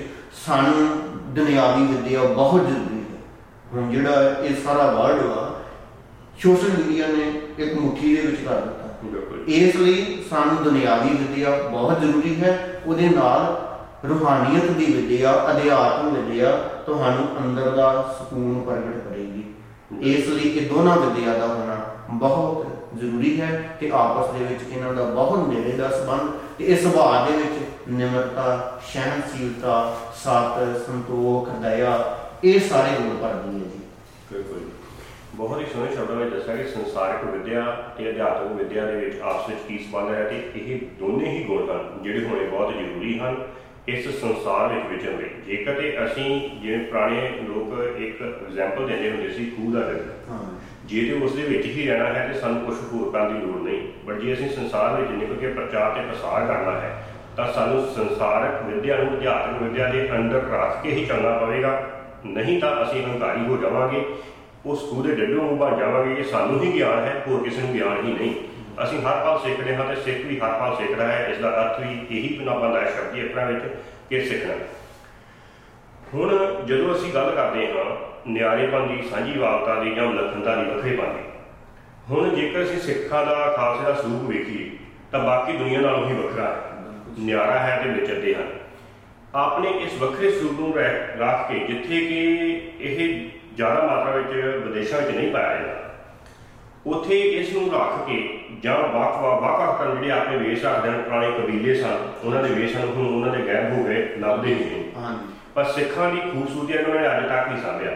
ਸਾਨੂੰ 0.46 0.88
ਦੁਨਿਆਵੀ 1.34 1.86
ਵਿਦਿਆ 1.86 2.22
ਬਹੁਤ 2.22 2.60
ਜ਼ਰੂਰੀ 2.60 3.00
ਹੈ। 3.00 3.18
ਹੁਣ 3.72 3.90
ਜਿਹੜਾ 3.90 4.36
ਇਹ 4.42 4.54
ਸਾਰਾ 4.64 4.90
ਵਰਲਡ 4.90 5.22
ਵਾ 5.22 5.50
ਸੋਸ਼ਲ 6.38 6.70
ਮੀਡੀਆ 6.78 7.06
ਨੇ 7.06 7.32
ਇੱਕ 7.58 7.74
ਮੁੱਠੀ 7.74 8.14
ਦੇ 8.16 8.22
ਵਿੱਚ 8.22 8.40
ਕਰ 8.42 8.60
ਦਿੱਤਾ। 8.60 8.78
ਇਸ 9.48 9.76
ਲਈ 9.76 10.22
ਸਾਨੂੰ 10.30 10.62
ਦੁਨਿਆਵੀ 10.64 11.16
ਵਿਦਿਆ 11.16 11.50
ਬਹੁਤ 11.62 12.00
ਜ਼ਰੂਰੀ 12.00 12.34
ਹੈ। 12.42 12.82
ਉਹਦੇ 12.86 13.08
ਨਾਲ 13.08 13.70
ਰੂਹਾਨੀਅਤ 14.08 14.70
ਦੀ 14.70 14.92
ਵਿਦਿਆ 14.92 15.32
ਅਧਿਆਤਮ 15.50 16.14
ਵਿਦਿਆ 16.14 16.50
ਤੁਹਾਨੂੰ 16.86 17.26
ਅੰਦਰ 17.38 17.70
ਦਾ 17.70 18.14
ਸਕੂਨ 18.18 18.60
ਪ੍ਰਗਟ 18.60 19.08
ਕਰੇਗੀ। 19.08 19.44
ਇਸ 20.12 20.28
ਲਈ 20.28 20.48
ਇਹ 20.48 20.68
ਦੋਨਾਂ 20.68 20.96
ਵਿਦਿਆ 20.96 21.38
ਦਾ 21.38 21.46
ਹੋਣਾ 21.46 21.76
ਬਹੁਤ 22.10 22.66
ਜ਼ਰੂਰੀ 22.98 23.40
ਹੈ 23.40 23.76
ਕਿ 23.80 23.90
ਆਪਸ 23.94 24.32
ਦੇ 24.32 24.44
ਵਿੱਚ 24.44 24.62
ਇਹਨਾਂ 24.72 24.94
ਦਾ 24.94 25.04
ਬਹੁਤ 25.04 25.48
ਨੇੜੇ 25.48 25.72
ਦਾ 25.72 25.88
ਸੰਬੰਧ 25.88 26.30
ਤੇ 26.58 26.64
ਇਸ 26.64 26.82
ਸੁਭਾਅ 26.82 27.30
ਦੇ 27.30 27.36
ਵਿੱਚ 27.36 27.90
ਨਿਮਰਤਾ 27.90 28.80
ਸਹਿਨਸ਼ੀਲਤਾ 28.94 29.96
ਸਤ 30.24 30.86
ਸੰਤੋਖ 30.86 31.48
ਦਇਆ 31.62 32.18
ਇਹ 32.44 32.60
ਸਾਰੇ 32.60 32.96
ਗੁਣ 32.96 33.16
ਭਰਦੀ 33.16 33.54
ਹੈ 33.54 33.64
ਜੀ। 33.64 33.80
ਬਿਲਕੁਲ 34.32 34.58
ਬਹੁਤ 35.34 35.60
ਹੀ 35.60 35.66
ਸੋਹਣੇ 35.66 35.94
ਸ਼ਬਦਾਂ 35.94 36.16
ਵਿੱਚ 36.16 36.34
ਦੱਸਿਆ 36.34 36.56
ਕਿ 36.56 36.64
ਸੰਸਾਰਿਕ 36.64 37.24
ਵਿਦਿਆ 37.24 37.60
ਤੇ 37.98 38.08
ਅਧਿਆਤਮਿਕ 38.10 38.52
ਵਿਦਿਆ 38.62 38.84
ਦੇ 38.86 38.96
ਵਿੱਚ 38.96 39.20
ਆਪਸ 39.20 39.48
ਵਿੱਚ 39.48 39.60
ਕੀ 39.68 39.78
ਸੰਬੰਧ 39.78 40.14
ਹੈ 40.14 40.24
ਤੇ 40.24 40.42
ਇਹ 40.56 40.80
ਦੋਨੇ 40.98 41.30
ਹੀ 41.30 41.42
ਗੁਣ 41.44 41.70
ਹਨ 41.70 42.02
ਜਿਹੜੇ 42.02 42.24
ਹੋਣੇ 42.26 42.46
ਬਹੁਤ 42.46 42.74
ਜ਼ਰੂਰੀ 42.74 43.18
ਹਨ 43.18 43.36
ਇਸ 43.88 44.08
ਸੰਸਾਰ 44.20 44.72
ਵਿੱਚ 44.72 44.86
ਵਿਚਰਨ 44.86 45.16
ਲਈ 45.16 45.28
ਜੇਕਰ 45.46 45.80
ਤੇ 45.80 45.96
ਅਸੀਂ 46.04 46.24
ਜਿਵੇਂ 46.60 46.78
ਪੁਰਾਣੇ 46.86 47.30
ਲੋਕ 47.48 47.72
ਇੱਕ 47.98 48.22
ਐਗਜ਼ਾਮਪਲ 48.22 48.86
ਦਿੰਦੇ 48.86 49.10
ਹੁੰਦੇ 49.10 49.28
ਸੀ 49.28 49.44
ਖੂਹ 49.46 49.72
ਦਾ 49.72 49.80
ਦਿਲ 49.80 50.02
ਹਾਂ। 50.30 50.38
ਜੇ 50.86 51.00
ਤੇ 51.04 51.24
ਉਸ 51.24 51.34
ਦੇ 51.34 51.42
ਵਿੱਚ 51.42 51.66
ਹੀ 51.66 51.86
ਰਹਿਣਾ 51.86 52.04
ਹੈ 52.04 52.26
ਤੇ 52.32 52.38
ਸਾਨੂੰ 52.40 52.60
ਕੁਝ 52.64 52.76
ਹੋਰ 52.92 53.10
ਕਰਨ 53.12 53.40
ਦੀ 53.40 53.46
ਲੋੜ 53.46 53.60
ਨਹੀਂ। 53.62 53.80
ਬਟ 54.04 54.20
ਜੇ 54.20 54.32
ਅਸੀਂ 54.32 54.48
ਸੰਸਾਰ 54.50 55.00
ਵਿੱਚ 55.00 55.10
ਨਿਕਲ 55.10 55.36
ਕੇ 55.36 55.46
ਪ੍ਰਚਾਰ 55.46 55.90
ਤੇ 55.90 56.00
ਪ੍ਰਸਾਰ 56.00 56.46
ਕਰਨਾ 56.46 56.80
ਹੈ 56.80 57.04
ਤਾਂ 57.36 57.52
ਸਾਨੂੰ 57.52 57.86
ਸੰਸਾਰਕ 57.86 58.62
ਵਿਦਿਆ 58.62 58.96
ਨੂੰ 58.96 59.18
ਅਧਿਆਤਮਿਕ 59.18 59.62
ਵਿਦਿਆ 59.62 59.88
ਦੇ 59.88 60.08
ਅੰਦਰ 60.16 60.42
ਰੱਖ 60.52 60.82
ਕੇ 60.82 60.90
ਹੀ 60.90 61.04
ਚੱਲਣਾ 61.06 61.38
ਪਵੇਗਾ। 61.38 61.82
ਨਹੀਂ 62.24 62.60
ਤਾਂ 62.60 62.82
ਅਸੀਂ 62.82 63.02
ਹੰਕਾਰੀ 63.04 63.46
ਹੋ 63.46 63.56
ਜਾਵਾਂਗੇ। 63.56 64.04
ਉਸ 64.66 64.90
ਖੂਹ 64.90 65.02
ਦੇ 65.02 65.14
ਡੱਡੂ 65.14 65.34
ਨੂੰ 65.34 65.58
ਬਣ 65.58 65.78
ਜਾਵਾਂਗੇ 65.78 66.14
ਇਹ 66.14 66.24
ਸਾਨੂੰ 66.24 66.62
ਹੀ 66.62 66.74
ਗਿਆਨ 66.74 66.98
ਹੈ 66.98 67.22
ਹੋਰ 67.28 67.42
ਕਿਸੇ 67.42 67.60
ਨੂੰ 67.60 67.74
ਗਿਆਨ 67.74 68.06
ਹੀ 68.06 68.12
ਨਹੀਂ। 68.12 68.34
ਅਸੀਂ 68.84 68.98
ਹਰ 68.98 69.24
ਪਲ 69.24 69.38
ਸਿੱਖਦੇ 69.38 69.76
ਹਾਂ 69.76 69.94
ਤੇ 69.94 69.96
ਸਿੱਖ 69.96 70.26
ਵੀ 70.26 70.38
ਹਰ 70.38 70.52
ਪਲ 70.52 70.76
ਸਿੱਖਦਾ 70.76 71.08
ਹੈ। 71.08 71.26
ਇਸ 71.30 71.38
ਦਾ 71.38 71.48
ਅਰਥ 71.48 71.80
ਵੀ 71.80 72.18
ਇਹੀ 72.18 72.38
ਬਣਾ 72.38 72.54
ਬੰਦਾ 72.54 72.80
ਹੈ 72.80 72.86
ਸ਼ਬਦੀ 72.86 73.24
ਅੱਖਰਾਂ 73.24 73.46
ਵਿੱਚ 73.46 73.64
ਕਿ 74.10 74.20
ਸਿੱਖਣਾ। 74.20 74.54
ਹੁਣ 76.14 76.54
ਜਦੋਂ 76.66 76.94
ਅਸੀਂ 76.94 77.12
ਗੱਲ 77.12 77.30
ਕਰਦੇ 77.30 77.66
ਹਾਂ 77.66 77.84
ਨਿਆਰੇਪਨ 78.28 78.88
ਦੀ 78.88 79.02
ਸਾਂਝੀਵਾਲਤਾ 79.02 79.82
ਦੀ 79.82 79.94
ਜਾਂ 79.94 80.06
ਵਿਲੱਖਣਤਾ 80.06 80.54
ਦੀ 80.54 80.70
ਵੱਖਰੇਪਨ 80.70 81.12
ਦੀ 81.12 81.22
ਹੁਣ 82.10 82.28
ਜੇਕਰ 82.28 82.62
ਅਸੀਂ 82.62 82.78
ਸਿੱਖਾਂ 82.78 83.26
ਦਾ 83.26 83.52
ਖਾਲਸੇ 83.56 83.84
ਦਾ 83.84 83.92
ਸਰੂਪ 83.92 84.30
ਵੇਖੀਏ 84.30 84.70
ਤਾਂ 85.12 85.20
ਬਾਕੀ 85.20 85.52
ਦੁਨੀਆ 85.52 85.80
ਨਾਲੋਂ 85.80 86.08
ਹੀ 86.08 86.14
ਵੱਖਰਾ 86.14 86.44
ਹੈ। 86.44 86.60
ਨਿਆਰਾ 87.18 87.58
ਹੈ 87.58 87.80
ਤੇ 87.84 87.88
ਵਿਚਰਦੇ 87.90 88.34
ਹਨ। 88.34 88.48
ਆਪਣੇ 89.34 89.70
ਇਸ 89.70 89.94
ਵੱਖਰੇ 89.98 90.30
ਸਰੂਪ 90.30 90.60
ਨੂੰ 90.60 90.74
ਰੱਖ 91.18 91.52
ਕੇ 91.52 91.58
ਜਿੱਥੇ 91.58 92.00
ਕਿ 92.00 92.20
ਇਹ 92.80 93.28
ਜ਼ਿਆਦਾ 93.56 93.86
ਮਾਤਰਾ 93.86 94.16
ਵਿੱਚ 94.16 94.32
ਵਿਦੇਸ਼ਾਂ 94.64 95.00
ਵਿੱਚ 95.00 95.10
ਨਹੀਂ 95.10 95.32
ਪਾਇਆ 95.32 95.56
ਜਾਂਦਾ। 95.56 95.80
ਉਥੇ 96.86 97.18
ਇਸ 97.20 97.52
ਨੂੰ 97.52 97.70
ਰੱਖ 97.72 98.06
ਕੇ 98.06 98.16
ਜਾਂ 98.62 98.76
ਵੱਖ 98.88 99.16
ਵੱਖ 99.42 99.78
ਕਰਨ 99.78 99.94
ਜਿਹੜੇ 99.94 100.10
ਆਪਣੇ 100.12 100.36
ਵੇਸ਼ 100.38 100.64
ਰੱਖਦੇ 100.64 100.88
ਹਨ 100.88 101.02
ਪੁਰਾਣੇ 101.02 101.30
ਕਬੀਲੇ 101.32 101.74
ਸਨ 101.74 101.96
ਉਹਨਾਂ 102.24 102.42
ਦੇ 102.42 102.54
ਵੇਸ਼ 102.54 102.76
ਹੁਣ 102.76 103.06
ਉਹਨਾਂ 103.06 103.36
ਦੇ 103.36 103.46
ਗਾਇਬ 103.46 103.72
ਹੋ 103.72 103.84
ਗਏ 103.84 104.06
ਲੱਭਦੇ 104.18 104.54
ਨਹੀਂ 104.54 104.64
ਨੇ 104.66 104.90
ਹਾਂਜੀ। 104.96 105.32
ਪਰ 105.54 105.64
ਸਿੱਖਾਂ 105.74 106.10
ਦੀ 106.10 106.20
ਖੂਬਸੂਰਤੀ 106.22 106.72
ਇਹਨਾਂ 106.72 106.94
ਨੇ 106.94 107.06
ਅੱਜ 107.08 107.28
ਤੱਕ 107.28 107.48
ਨਹੀਂ 107.48 107.62
ਸਾਂਭਿਆ। 107.62 107.92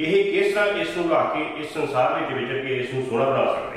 ਇਹ 0.00 0.32
ਕਿਸ 0.32 0.54
ਤਰ੍ਹਾਂ 0.54 0.66
ਇਸ 0.80 0.96
ਨੂੰ 0.96 1.10
ਰੱਖ 1.10 1.32
ਕੇ 1.34 1.44
ਇਸ 1.60 1.72
ਸੰਸਾਰ 1.74 2.14
ਵਿੱਚ 2.14 2.32
ਵਿਚਰ 2.32 2.64
ਕੇ 2.64 2.76
ਇਸ 2.76 2.94
ਨੂੰ 2.94 3.02
ਸੋਹਣਾ 3.08 3.24
ਬਣਾ 3.24 3.44
ਸਕਦੇ 3.46 3.74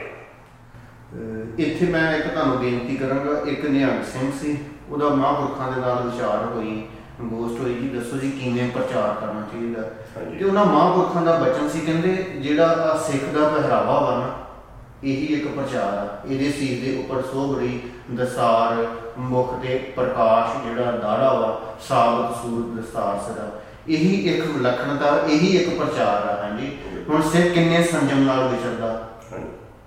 ਇੱਥੇ 1.64 1.86
ਮੈਂ 1.86 2.12
ਇੱਕ 2.18 2.28
ਤੁਹਾਨੂੰ 2.28 2.58
ਬੇਨਤੀ 2.60 2.96
ਕਰਾਂਗਾ 2.98 3.40
ਇੱਕ 3.52 3.66
ਨਿਹੰਗ 3.66 4.04
ਸਿੰਘ 4.12 4.32
ਸੀ 4.42 4.58
ਉਹਦਾ 4.90 5.10
ਮਹਾਂਪੁਰਖਾਂ 5.10 5.72
ਦੇ 5.72 5.82
ਨਾਲ 5.82 6.04
ਵਿਚਾਰ 6.04 6.46
ਹੋਈ। 6.46 6.82
ਹੋਈ 7.20 7.74
ਜੀ 7.74 7.88
ਦੱਸੋ 7.90 8.18
ਜੀ 8.18 8.30
ਕਿਵੇਂ 8.32 8.70
ਪ੍ਰਚਾਰ 8.70 9.16
ਕਰਨਾ 9.22 9.42
ਚਾਹੀਦਾ। 9.42 9.82
ਤੇ 10.40 10.46
ਉਹਨਾਂ 10.46 10.66
ਮਹਾਂਪੁਰਖਾਂ 10.66 11.22
ਦਾ 11.22 11.38
ਬਚਨ 11.40 11.70
ਸੀ 11.70 11.80
ਕਹਿੰਦੇ 11.80 12.16
ਜਿਹੜਾ 12.42 12.98
ਸਿੱਖ 13.08 13.24
ਦਾ 13.34 13.48
ਪਹਿਰਾਵਾ 13.48 14.00
ਵਾ 14.00 14.18
ਨਾ 14.18 14.30
ਇਹੀ 15.04 15.26
ਇੱਕ 15.26 15.48
ਪ੍ਰਚਾਰ 15.48 15.98
ਆ। 15.98 16.22
ਇਹਦੇ 16.30 16.52
ਸੀਸ 16.52 16.80
ਦੇ 16.80 16.96
ਉੱਪਰ 17.00 17.22
ਸੋਭੜੀ 17.22 17.80
ਦਸਾਰ 18.16 18.86
ਮੁਖ 19.18 19.54
ਤੇ 19.64 19.78
ਪ੍ਰਕਾਸ਼ 19.96 20.68
ਜਿਹੜਾ 20.68 20.92
ਦਾੜਾ 20.92 21.34
ਵਾ 21.34 21.62
ਸਾਬਤ 21.88 22.36
ਸੂਰਤ 22.36 22.80
ਦਸਤਾਰ 22.80 23.20
ਸਦਾ। 23.20 23.52
ਇਹੀ 23.88 24.16
ਇੱਕ 24.30 24.46
ਵਿਲੱਖਣਤਾ 24.46 25.18
ਇਹੀ 25.30 25.58
ਇੱਕ 25.58 25.80
ਪ੍ਰਚਾਰ 25.80 26.28
ਆ 26.28 26.44
ਹਾਂਜੀ। 26.44 26.72
ਹੁਣ 27.10 27.22
ਸਿੱਖ 27.22 27.54
ਕਿੰਨੇ 27.54 27.84
ਸੰਜਮ 27.84 28.24
ਨਾਲ 28.24 28.48
ਵਿਚਰਦਾ? 28.48 29.10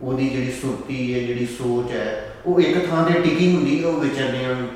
ਉਹਦੀ 0.02 0.28
ਜਿਹੜੀ 0.28 0.52
ਸੁਰਤੀ 0.52 1.14
ਹੈ 1.14 1.26
ਜਿਹੜੀ 1.26 1.46
ਸੋਚ 1.46 1.90
ਹੈ 1.90 2.34
ਉਹ 2.46 2.60
ਇੱਕ 2.60 2.90
ਥਾਂ 2.90 3.04
ਤੇ 3.04 3.20
ਟਿਕੀ 3.20 3.54
ਹੁੰਦੀ 3.56 3.84
ਉਹ 3.84 4.00
ਵਿਚਰਦਿਆਂ 4.00 4.54
ਨੂੰ 4.54 4.68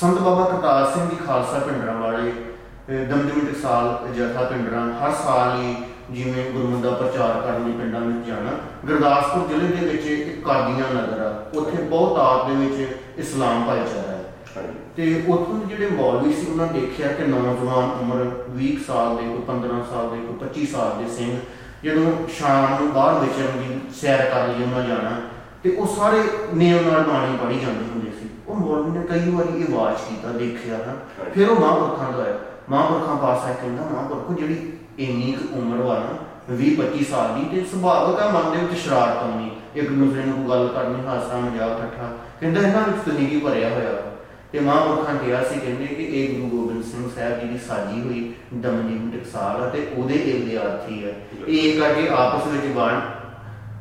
ਸੰਤ 0.00 0.18
ਬਾਬਾ 0.18 0.44
ਕਰਤਾਰ 0.44 0.84
ਸਿੰਘ 0.94 1.08
ਜੀ 1.10 1.16
ਖਾਲਸਾ 1.26 1.58
ਪਿੰਡਰਾਂ 1.58 1.94
ਵਾਲੇ 1.94 2.32
ਦਮਦਮੀ 3.04 3.40
ਟਕਸਾਲ 3.40 4.08
ਜਥਾ 4.12 4.42
ਪਿੰਡਰਾਂ 4.42 4.82
ਹਰ 4.98 5.12
ਸਾਲ 5.12 5.60
ਹੀ 5.60 5.74
ਜਿਵੇਂ 6.10 6.50
ਗੁਰਮਤਿ 6.50 6.82
ਦਾ 6.82 6.90
ਪ੍ਰਚਾਰ 6.90 7.40
ਕਰਨ 7.40 7.64
ਲਈ 7.64 7.72
ਪਿੰਡਾਂ 7.72 8.00
ਵਿੱਚ 8.00 8.26
ਜਾਣਾ 8.26 8.50
ਗੁਰਦਾਸਪੁਰ 8.86 9.46
ਜ਼ਿਲ੍ਹੇ 9.48 9.68
ਦੇ 9.68 9.86
ਵਿੱਚ 9.86 10.06
ਇੱਕ 10.06 10.44
ਕਾਦੀਆਂ 10.44 10.90
ਨਗਰ 10.94 11.20
ਆ 11.20 11.30
ਉੱਥੇ 11.54 11.82
ਬਹੁਤ 11.82 12.18
ਆਤ 12.18 12.46
ਦੇ 12.46 12.54
ਵਿੱਚ 12.56 12.98
ਇਸਲਾਮ 13.18 13.64
ਭਾਈਚਾਰਾ 13.64 14.12
ਹੈ। 14.12 14.22
ਤੇ 14.96 15.24
ਉੱਥੋਂ 15.28 15.54
ਦੇ 15.54 15.74
ਜਿਹੜੇ 15.74 15.90
ਮੌਲਵੀ 15.90 16.32
ਸੀ 16.32 16.46
ਉਹਨਾਂ 16.50 16.66
ਦੇਖਿਆ 16.66 17.08
ਕਿ 17.12 17.26
ਨੌਜਵਾਨ 17.26 17.90
ਉਮਰ 18.00 18.24
20 18.58 18.76
ਕੁ 18.76 18.84
ਸਾਲ 18.86 19.16
ਦੇ 19.16 19.22
ਕੋਈ 19.22 19.42
15 19.48 19.82
ਸਾਲ 19.90 20.10
ਦੇ 20.10 20.20
ਕੋਈ 20.26 20.36
25 20.44 20.68
ਸਾਲ 20.72 20.92
ਦੇ 20.98 21.08
ਸਿੰਘ 21.16 21.32
ਜਦੋਂ 21.84 22.12
ਸ਼ਾਮ 22.38 22.76
ਨੂੰ 22.80 22.92
ਬਾਹਰ 22.92 23.18
ਵਿਚਰਨ 23.24 23.58
ਦੀ 23.62 23.80
ਸੈਰ 24.00 24.24
ਕਰ 24.30 24.46
ਲਈ 24.48 24.62
ਉਹਨਾਂ 24.62 24.84
ਜਾਣਾ 24.88 25.16
ਤੇ 25.62 25.76
ਉਹ 25.76 25.86
ਸਾਰੇ 25.96 26.22
ਨੇਮ 26.54 26.90
ਨਾਲ 26.90 27.02
ਬਾਣੀ 27.02 27.36
ਪੜ੍ਹੀ 27.42 27.58
ਜਾਂਦੇ 27.58 27.84
ਹੁੰਦੇ 27.94 28.10
ਸੀ। 28.10 28.25
ਉਹ 28.48 28.56
ਮੌਲਵੀ 28.56 28.90
ਨੇ 28.90 29.04
ਕਈ 29.06 29.30
ਵਾਰੀ 29.30 29.62
ਇਹ 29.62 29.74
ਆਵਾਜ਼ 29.74 29.96
ਕੀਤਾ 30.08 30.32
ਦੇਖਿਆ 30.32 30.76
ਨਾ। 30.76 30.94
ਫਿਰ 31.34 31.48
ਉਹ 31.48 31.60
ਮਹਾਂਪੁਰਖਾਂ 31.60 32.12
ਦਾ 32.12 32.24
ਹੈ 32.24 32.38
ਮਹਾਂਪੁਰਖਾਂ 32.70 33.16
ਪਾਸਾ 33.16 33.52
ਕਹਿੰਦਾ 33.52 33.82
ਮਹਾਂਪੁਰਖੋ 33.92 34.34
ਜਿਹੜੀ 34.34 34.72
ਇੰਨੀ 34.98 35.32
ਕੁ 35.32 35.58
ਉਮਰ 35.58 35.82
ਵਾ 35.82 35.98
ਨਾ 35.98 36.16
20 36.56 36.70
25 36.76 37.04
ਸਾਲ 37.10 37.34
ਦੀ 37.34 37.44
ਤੇ 37.44 37.64
ਸੁਭਾਵਕ 37.70 38.20
ਆ 38.20 38.30
ਮਨ 38.30 38.50
ਦੇ 38.52 38.66
ਵਿੱਚ 38.66 38.80
ਸ਼ਰਾਰਤ 38.80 39.16
ਆਉਣੀ 39.16 39.50
ਇੱਕ 39.74 39.90
ਦੂਸਰੇ 39.90 40.24
ਨੂੰ 40.24 40.48
ਗੱਲ 40.50 40.68
ਕਰਨੀ 40.68 41.06
ਹਾਸਾ 41.06 41.36
ਮਜ਼ਾਕ 41.36 41.80
ਠੱਠਾ 41.80 42.08
ਕਹਿੰਦਾ 42.40 42.60
ਇਹਨਾਂ 42.60 42.82
ਵਿੱਚ 42.88 43.18
ਕੀ 43.30 43.40
ਭਰਿਆ 43.40 43.70
ਹੋਇਆ। 43.70 43.92
ਤੇ 44.52 44.60
ਮਹਾਂਪੁਰਖਾਂ 44.60 45.14
ਕਿਹਾ 45.14 45.42
ਸੀ 45.44 45.60
ਕਹਿੰਦੇ 45.60 45.86
ਕਿ 45.86 46.04
ਇਹ 46.04 46.34
ਗੁਰੂ 46.34 46.48
ਗੋਬਿੰਦ 46.50 46.84
ਸਿੰਘ 46.84 47.08
ਸਾਹਿਬ 47.16 47.40
ਜੀ 47.40 47.48
ਦੀ 47.48 47.58
ਸਾਜੀ 47.58 48.00
ਹੋਈ 48.02 48.34
ਦਮਨਜੀਤ 48.54 49.14
ਟਕਸਾਲ 49.14 49.62
ਹੈ 49.62 49.68
ਤੇ 49.68 49.86
ਉਹਦੇ 49.96 50.14
ਇਹ 50.14 50.44
ਵਿਦਿਆਰਥੀ 50.44 51.04
ਹੈ 51.04 51.12
ਇਹ 51.48 51.80
ਕਰਕੇ 51.80 52.08
ਆਪਸ 52.08 52.46
ਵਿੱਚ 52.46 52.66
ਬਾਣ 52.66 53.00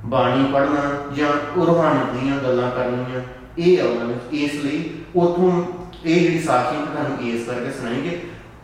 ਬਾਣੀ 0.06 0.44
ਪੜ੍ਹਨਾ 0.54 0.82
ਜਾਂ 1.16 1.30
ਰੂਹਾਨੀ 1.66 2.20
ਦੀਆਂ 2.20 2.38
ਗੱਲਾਂ 2.38 2.72
ਕਰਨੀਆਂ 2.72 3.22
ਇਹ 3.60 3.82
ਆ 3.82 3.86
ਉਹਨਾਂ 3.86 4.06
ਵਿੱਚ 4.06 4.34
ਇਸ 4.34 4.66
ਲਈ 4.66 4.90
ਉਥੋਂ 5.16 5.64
ਇਹ 6.06 6.22
ਜਿਹੜੀ 6.22 6.40
ਸਾਖੀ 6.40 6.78
ਮੈਂ 6.78 6.86
ਤੁਹਾਨੂੰ 6.86 7.30
ਇਸ 7.30 7.46
ਕਰਕੇ 7.48 7.72
ਸੁਣਾਏਗੇ 7.72 8.22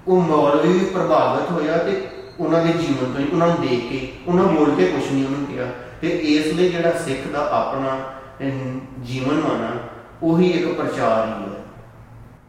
ਉਹ 0.08 0.22
ਮੌਲਵੀ 0.22 0.80
ਵੀ 0.80 0.86
ਪ੍ਰਭਾਵਿਤ 0.86 1.52
ਹੋਇਆ 1.52 1.78
ਤੇ 1.78 2.02
ਉਹਨਾਂ 2.40 2.66
ਦੇ 2.66 2.74
ਜੀਵਨ 2.74 3.14
ਤੋਂ 3.14 3.22
ਹੀ 3.22 3.28
ਉਹਨਾਂ 3.34 3.48
ਨੂੰ 3.48 3.68
ਦੇਖ 3.68 3.80
ਕੇ 3.80 4.08
ਉਹਨਾਂ 4.28 4.46
ਬੋਲ 4.46 4.76
ਕੇ 4.76 4.86
ਕੁਛ 4.86 5.12
ਨਹੀਂ 5.12 5.26
ਉਹਨੂੰ 5.26 5.46
ਕਿਹਾ। 5.46 5.66
ਤੇ 6.02 6.08
ਇਸ 6.08 6.54
ਲਈ 6.54 6.70
ਜਿਹੜਾ 6.70 6.92
ਸਿੱਖ 6.92 7.28
ਦਾ 7.28 7.50
ਆਪਣਾ 7.52 7.98
ਅਮ, 8.42 8.80
ਜੀਵਨ 9.04 9.34
ਮਾਨਾ 9.34 9.72
ਉਹੀ 10.24 10.50
ਇੱਕ 10.50 10.68
ਪ੍ਰਚਾਰ 10.68 11.28
ਹੀ 11.28 11.32
ਹੈ। 11.32 11.60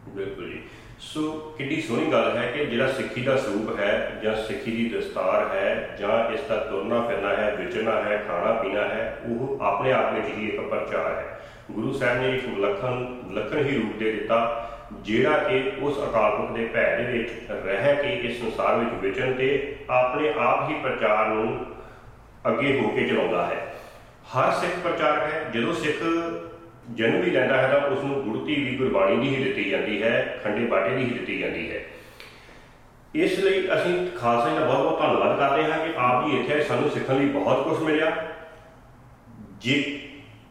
ਬਿਲਕੁਲ 0.09 0.49
ਜੀ। 0.49 0.59
ਸੋ 0.99 1.31
ਕਿੰਨੀ 1.57 1.81
ਸੋਹਣੀ 1.81 2.11
ਗੱਲ 2.11 2.37
ਹੈ 2.37 2.45
ਕਿ 2.47 2.65
ਜਿਹੜਾ 2.65 2.87
ਸਿੱਖੀ 2.87 3.21
ਦਾ 3.21 3.37
ਸਰੂਪ 3.37 3.79
ਹੈ 3.79 4.21
ਜਾਂ 4.23 4.35
ਸਿੱਖੀ 4.35 4.71
ਦੀ 4.71 4.89
ਦਸਤਾਰ 4.89 5.49
ਹੈ 5.53 5.97
ਜਾਂ 5.99 6.33
ਇਸ 6.33 6.39
ਦਾ 6.49 6.55
ਤੁਰਨਾ 6.55 7.01
ਫਿਰਨਾ 7.01 7.29
ਹੈ 7.29 7.55
ਵਿਚਰਨਾ 7.59 7.91
ਹੈ 7.91 8.23
ਖਾਣਾ 8.27 8.53
ਪੀਣਾ 8.53 8.81
ਹੈ 8.81 9.19
ਉਹ 9.25 9.57
ਆਪਣੇ 9.61 9.91
ਆਪ 9.91 10.13
ਵਿੱਚ 10.13 10.37
ਹੀ 10.37 10.47
ਇੱਕ 10.47 10.61
ਪ੍ਰਚਾਰ 10.61 11.11
ਹੈ। 11.11 11.39
ਗੁਰੂ 11.71 11.93
ਸਾਹਿਬ 11.93 12.21
ਨੇ 12.21 12.35
ਇੱਕ 12.35 12.47
ਵਿਲੱਖਣ 12.47 13.05
ਵਿਲੱਖਣ 13.23 13.65
ਹੀ 13.65 13.75
ਰੂਪ 13.75 13.95
ਦੇ 13.99 14.11
ਦਿੱਤਾ 14.11 14.69
ਜਿਹੜਾ 14.93 15.37
ਕਿ 15.37 15.71
ਉਸ 15.79 15.97
ਅਕਾਲ 16.09 16.31
ਪੁਰਖ 16.31 16.51
ਦੇ 16.51 16.65
ਭੈ 16.65 16.97
ਦੇ 16.97 17.03
ਵਿੱਚ 17.03 17.29
ਰਹਿ 17.51 17.95
ਕੇ 17.95 18.13
ਇਸ 18.27 18.39
ਸੰਸਾਰ 18.39 18.75
ਵਿੱਚ 18.75 18.91
ਵਿਚਰਨ 19.01 19.33
ਤੇ 19.33 19.75
ਆਪਣੇ 19.89 20.33
ਆਪ 20.37 20.69
ਹੀ 20.69 20.75
ਪ੍ਰਚਾਰ 20.75 21.27
ਨੂੰ 21.27 21.65
ਅੱਗੇ 22.47 22.79
ਹੋ 22.79 22.87
ਕੇ 22.87 23.07
ਚਲਾਉਂਦਾ 23.07 23.45
ਹੈ। 23.45 23.73
ਹਰ 24.33 24.51
ਸਿੱਖ 24.51 24.71
ਪ੍ਰਚਾਰਕ 24.83 25.33
ਹੈ 25.33 25.49
ਜਦੋਂ 25.53 25.73
ਸਿੱਖ 25.73 26.03
ਜਨਮ 26.93 27.21
ਵੀ 27.21 27.31
ਲੈਂਦਾ 27.31 27.57
ਹੈ 27.57 27.67
ਤਾਂ 27.67 27.89
ਉਸ 27.89 28.03
ਨੂੰ 28.03 28.21
ਗੁਰਤੀ 28.23 28.55
ਵੀ 28.55 28.77
ਗੁਰਬਾਣੀ 28.77 29.17
ਦੀ 29.17 29.35
ਹੀ 29.35 29.43
ਦਿੱਤੀ 29.43 29.63
ਜਾਂਦੀ 29.69 30.03
ਹੈ 30.03 30.39
ਖੰਡੇ 30.43 30.65
ਬਾਟੇ 30.65 30.89
ਦੀ 30.89 31.03
ਹੀ 31.03 31.09
ਦਿੱਤੀ 31.09 31.39
ਜਾਂਦੀ 31.39 31.71
ਹੈ। 31.71 31.81
ਇਸ 33.15 33.39
ਲਈ 33.39 33.67
ਅਸੀਂ 33.73 34.17
ਖਾਲਸਾ 34.17 34.49
ਜੀ 34.49 34.55
ਦਾ 34.55 34.65
ਬਹੁਤ 34.65 34.79
ਬਹੁਤ 34.79 34.99
ਧੰਨਵਾਦ 34.99 35.39
ਕਰਦੇ 35.39 35.63
ਹਾਂ 35.63 35.87
ਕਿ 35.87 35.93
ਆਪ 35.97 36.27
ਜੀ 36.27 36.37
ਇੱਥੇ 36.37 36.53
ਆਏ, 36.53 36.61
ਸਾਨੂੰ 36.61 36.89
ਸਿੱਖਣ 36.89 37.15
ਲਈ 37.15 37.25
ਬਹੁਤ 37.25 37.67
ਕੁਝ 37.67 37.83
ਮਿਲਿਆ। 37.83 38.15
ਜੇ 39.57 39.99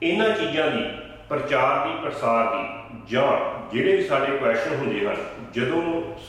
ਇਹਨਾਂ 0.03 0.29
ਚੀਜ਼ਾਂ 0.29 0.71
ਦੀ 0.71 0.85
ਪ੍ਰਚਾਰ 1.33 1.87
ਦੀ, 1.87 1.93
ਪ੍ਰਸਾਰ 2.03 2.55
ਦੀ 2.55 3.15
ਜਾਂ 3.15 3.27
ਜਿਹੜੇ 3.73 3.95
ਵੀ 3.97 4.03
ਸਾਡੇ 4.03 4.37
ਕੁਐਸਚਨ 4.39 4.75
ਹੁੰਦੇ 4.77 5.07
ਹਨ, 5.07 5.17
ਜਦੋਂ 5.53 5.83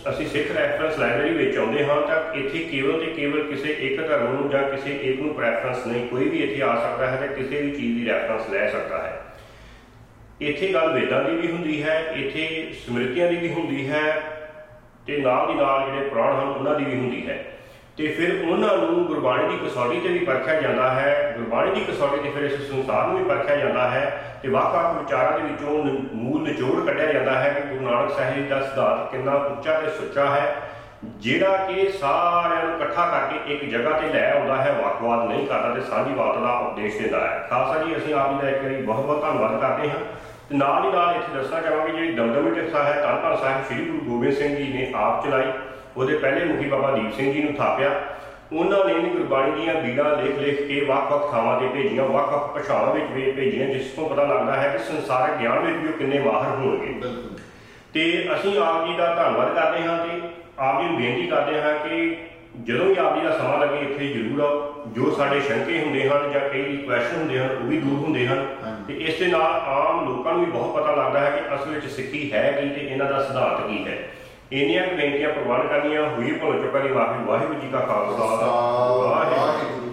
ਅਸੀਂ 0.10 0.28
ਸਿੱਖ 0.28 0.52
ਰੈਫਰੈਂਸ 0.52 1.00
ਲਾਇਬ੍ਰੇਰੀ 1.00 1.34
ਵਿੱਚ 1.36 1.58
ਆਉਂਦੇ 1.58 1.84
ਹਾਂ 1.86 2.00
ਤਾਂ 2.02 2.20
ਇੱਥੇ 2.34 2.60
ਕੇਵਲ 2.62 3.00
ਤੇ 3.00 3.12
ਕੇਵਲ 3.16 3.44
ਕਿਸੇ 3.44 3.74
ਇੱਕ 3.80 4.02
ਧਰਮ 4.02 4.34
ਨੂੰ 4.34 4.50
ਜਾਂ 4.50 4.64
ਕਿਸੇ 4.70 4.92
ਇੱਕ 4.94 5.22
ਨੂੰ 5.22 5.34
ਪ੍ਰੈਫਰੈਂਸ 5.34 5.86
ਨਹੀਂ, 5.88 6.08
ਕੋਈ 6.08 6.30
ਵੀ 6.30 6.44
ਇੱਥੇ 6.44 6.62
ਆ 6.62 6.76
ਸਕਦਾ 6.76 7.10
ਹੈ 7.12 7.18
ਤੇ 7.18 7.28
ਕਿਸੇ 7.36 7.62
ਵੀ 7.62 7.72
ਚੀਜ਼ 7.72 7.98
ਦੀ 7.98 8.06
ਰੈਫਰੈਂਸ 8.10 8.50
ਲੈ 8.50 8.70
ਸਕਦਾ 8.70 8.98
ਹੈ। 8.98 9.22
ਇੱਥੇ 10.42 10.74
ਗੱਲ 10.74 10.94
ਵੇਦਾਂ 10.94 11.24
ਦੀ 11.24 11.36
ਵੀ 11.38 11.52
ਹੁੰਦੀ 11.52 11.82
ਹੈ, 11.84 12.00
ਇੱਥੇ 12.16 12.74
ਸਮ੍ਰਿਤੀਆਂ 12.86 13.28
ਦੀ 13.28 13.36
ਵੀ 13.38 13.50
ਹੁੰਦੀ 13.50 13.90
ਹੈ 13.90 14.22
ਤੇ 15.08 15.18
ਨਾਲ 15.18 15.48
ਦੀ 15.48 15.54
ਨਾਲ 15.54 15.86
ਜਿਹੜੇ 15.86 16.10
ਪੁਰਾਣ 16.10 16.34
ਹਨ, 16.34 16.48
ਉਹਨਾਂ 16.50 16.80
ਦੀ 16.80 16.86
ਵੀ 16.86 16.96
ਹੁੰਦੀ 16.96 17.28
ਹੈ। 17.28 17.44
ਤੇ 17.98 18.08
ਫਿਰ 18.08 18.50
ਉਹਨਾਂ 18.50 18.78
ਨੂੰ 18.78 19.06
ਗੁਰਬਾਣੀ 19.06 19.58
ਦੀ 19.58 19.68
ਕਸੌਟੀ 19.68 20.00
ਤੇ 20.00 20.08
ਵੀ 20.08 20.20
ਪਰਖਿਆ 20.20 20.62
ਜਾਂਦਾ 20.62 20.94
ਹੈ। 20.94 21.36
ਗੁਰਬਾਣੀ 21.38 21.72
ਦੀ 21.72 21.82
ਕਸੌਟੀ 21.82 22.18
ਤੇ 22.24 22.30
ਫਿਰ 22.30 22.44
ਇਸ 22.44 22.72
ਸੰਸਾਰ 22.72 23.08
ਨੂੰ 23.08 23.18
ਵੀ 23.18 23.24
ਪਰਖਿਆ 23.24 23.56
ਜਾਂਦਾ 23.56 23.90
ਹੈ 23.90 24.24
ਤੇ 24.44 24.50
ਵੱਖ-ਵੱਖ 24.50 24.98
ਵਿਚਾਰਾਂ 24.98 25.40
ਦੇ 25.40 25.46
ਵਿੱਚੋਂ 25.48 25.86
ਨ- 25.86 26.08
ਮੂਲ 26.14 26.42
ਨਿਚੋੜ 26.42 26.86
ਕੱਢਿਆ 26.86 27.14
ਜਾਂਦਾ 27.14 27.32
ਹੈ 27.40 27.50
ਕਿ 27.50 27.76
ਗੁਰੂ 27.76 27.92
ਨਾਨਕ 27.92 28.12
ਸਾਹਿਬ 28.12 28.36
ਜੀ 28.36 28.44
ਦਾ 28.44 28.62
ਸਿਧਾਂਤ 28.62 29.12
ਕਿੰਨਾ 29.12 29.32
ਉੱਚਾ 29.34 29.74
ਤੇ 29.74 29.90
ਸੁੱਚਾ 29.90 30.26
ਹੈ। 30.26 30.56
ਜਿਹੜਾ 31.04 31.58
ਕਿ 31.58 31.90
ਸਾਰਿਆਂ 31.90 32.66
ਨੂੰ 32.66 32.76
ਇਕੱਠਾ 32.76 33.06
ਕਰਕੇ 33.08 33.54
ਇੱਕ 33.54 33.66
ਜਗ੍ਹਾ 33.66 34.00
ਤੇ 34.00 34.08
ਲੈ 34.08 34.34
ਆਉਂਦਾ 34.34 34.56
ਹੈ 34.56 34.72
ਵੱਖਵਾਦ 34.72 35.28
ਨਹੀਂ 35.28 35.48
ਕਰਦਾ 35.48 35.74
ਤੇ 35.74 35.82
ਸਾਂਝੀਵਾਦ 35.82 36.42
ਦਾ 36.42 36.52
ਉਪਦੇਸ਼ 36.52 36.98
ਦਿੰਦਾ 36.98 37.20
ਹੈ। 37.20 37.48
ਖਾਲਸਾ 37.50 37.84
ਜੀ, 37.84 37.98
ਅਸੀਂ 37.98 38.14
ਆਪ 38.14 38.32
ਜੀ 38.32 38.40
ਦਾ 38.42 38.50
ਇੱਕ 38.50 38.64
ਵਾਰੀ 38.64 38.76
ਬਹੁਤ 38.76 39.06
ਬਹੁਤ 39.06 39.22
ਧੰਨਵਾਦ 39.22 39.62
ਕਰਦੇ 39.62 39.90
ਹਾਂ 39.90 39.98
ਤੇ 40.50 40.56
ਨਾਲ 40.58 40.86
ਹੀ 40.86 40.92
ਨਾਲ 40.92 41.16
ਇੱਥੇ 41.16 41.38
ਦੱਸਣਾ 41.38 41.62
ਚਾਹਾਂਗੇ, 41.62 41.92
ਜਿਹੜੀ 41.92 42.12
ਦਮਦਮੀ 42.12 42.62
ਟਕਸਾ 42.62 42.84
ਹੈ 42.84 43.02
ਧੰਨ 43.02 43.22
ਧੰਨ 43.22 43.36
ਸਾਹਿਬ, 43.36 43.66
ਸ੍ਰੀ 43.66 43.86
ਗੁਰੂ 43.86 44.12
ਗੋਬਿੰਦ 44.12 44.34
ਸਿੰਘ 44.34 44.56
ਜੀ 44.56 44.74
ਨੇ 44.74 44.92
ਆਪ 44.96 45.26
ਚਲਾਈ। 45.26 45.52
ਉਹਦੇ 45.98 46.18
ਪਹਿਲੇ 46.18 46.46
ਮੁਖੀ 46.46 46.68
ਬਾਬਾ 46.70 46.92
ਦੀਪ 46.92 47.14
ਸਿੰਘ 47.14 47.34
ਜੀ 47.34 47.44
ਨੂੰ 47.44 47.54
ਥਾਪਿਆ। 47.54 47.90
ਉਹਨਾਂ 48.54 48.86
ਨੇ 48.86 48.94
ਗੁਰਬਾਣੀ 48.94 49.52
ਦੀਆਂ 49.52 49.74
ਬੀੜਾਂ 49.76 50.06
ਲਿਖ 50.18 50.40
ਲਿਖ 50.40 50.68
ਕੇ 50.68 50.80
ਵੱਖ-ਵੱਖ 50.86 51.32
ਥਾਵਾਂ 51.32 51.60
ਤੇ 51.60 51.68
ਭੇਜੀਆਂ 51.68 52.04
ਵੱਖ-ਵੱਖ 52.04 52.54
ਭਾਸ਼ਾਵਾਂ 52.54 52.94
ਵਿੱਚ 52.94 53.06
ਵੀ 53.12 53.32
ਭੇਜੀਆਂ 53.32 53.68
ਜਿਸ 53.68 53.92
ਤੋਂ 53.92 54.10
ਪਤਾ 54.10 54.24
ਲੱਗਦਾ 54.24 54.62
ਹੈ 54.62 54.68
ਕਿ 54.68 54.84
ਸੰਸਾਰਿਕ 54.84 55.38
ਗਿਆਨ 55.38 55.60
ਵਿੱਚ 55.60 55.78
ਵੀ 55.78 55.88
ਉਹ 55.88 55.94
ਕਿੰਨੇ 55.94 56.20
ਮਾਹਰ 56.20 56.56
ਹੋਣਗੇ। 56.56 56.94
ਤੇ 57.94 58.30
ਅਸੀਂ 58.34 58.58
ਆਪ 58.60 58.86
ਜੀ 58.88 58.96
ਦਾ 58.96 59.14
ਧੰਨਵਾਦ 59.16 59.54
ਕਰਦੇ 59.54 59.88
ਹਾਂ 59.88 59.98
ਤੇ 59.98 60.20
ਆਪ 60.60 60.82
ਜੀ 60.82 60.88
ਨੂੰ 60.88 60.98
ਬੇਨਤੀ 60.98 61.28
ਕਰਦੇ 61.28 61.62
ਹਾਂ 61.62 61.74
ਕਿ 61.80 62.16
ਜਦੋਂ 62.64 62.86
ਵੀ 62.86 62.96
ਆਪ 63.00 63.16
ਜੀ 63.16 63.22
ਦਾ 63.22 63.38
ਸਮਾਂ 63.38 63.58
ਲੱਗੇ 63.60 63.80
ਇੱਥੇ 63.80 64.08
ਜ਼ਰੂਰ 64.08 64.42
ਆਓ। 64.42 64.84
ਜੋ 64.88 65.12
ਸਾਡੇ 65.12 65.40
ਸ਼ੰਕੇ 65.40 65.80
ਹੁੰਦੇ 65.80 66.10
ਹਨ 66.10 66.32
ਜਾਂ 66.32 66.42
ਕਈ 66.50 66.78
ਕੁਐਸਚਨ 66.78 67.16
ਹੁੰਦੇ 67.16 67.40
ਹਨ 67.40 67.50
ਉਹ 67.62 67.68
ਵੀ 67.68 67.78
ਦੂਰ 67.78 68.00
ਹੁੰਦੇ 68.00 68.28
ਹਨ। 68.28 68.46
ਤੇ 68.88 68.94
ਇਸ 68.94 69.20
ਦੇ 69.20 69.28
ਨਾਲ 69.28 69.62
ਆਮ 69.68 70.08
ਲੋਕਾਂ 70.08 70.34
ਨੂੰ 70.34 70.46
ਵੀ 70.46 70.52
ਬਹੁਤ 70.52 70.76
ਪਤਾ 70.76 70.96
ਲੱਗਦਾ 70.96 71.20
ਹੈ 71.20 71.30
ਕਿ 71.30 71.56
ਅਸਲ 71.56 71.70
ਵਿੱਚ 71.70 71.86
ਸਿੱਖੀ 71.86 72.32
ਹੈ 72.34 72.52
ਕੀ 72.52 72.70
ਤੇ 72.70 72.88
ਇਹਨਾਂ 72.88 73.06
ਦਾ 73.06 73.24
ਸਿਧਾਂਤ 73.24 73.68
ਕੀ 73.68 73.86
ਹੈ। 73.88 73.98
ਇੰਨੀਆਂ 74.52 74.88
ਕੁ 74.88 74.96
ਬੇਨਤੀਆਂ 74.96 75.30
ਪ੍ਰਵਾਨ 75.30 75.68
ਕਰਨੀਆਂ, 75.68 76.10
ਹੋਈ 76.10 76.32
ਭੁੱਲ 76.32 76.62
ਚੁੱਕਾ 76.62 76.80
ਦੀ 76.80 76.90
ਮਾਫੀ 76.90 77.24
ਵਾਹਿਗੁਰੂ 77.26 77.60
ਜੀ 77.60 77.68
ਕਾ 77.68 77.80
ਖਾਲਸਾ। 77.80 78.26
ਵਾਹਿਗੁਰੂ 78.98 79.93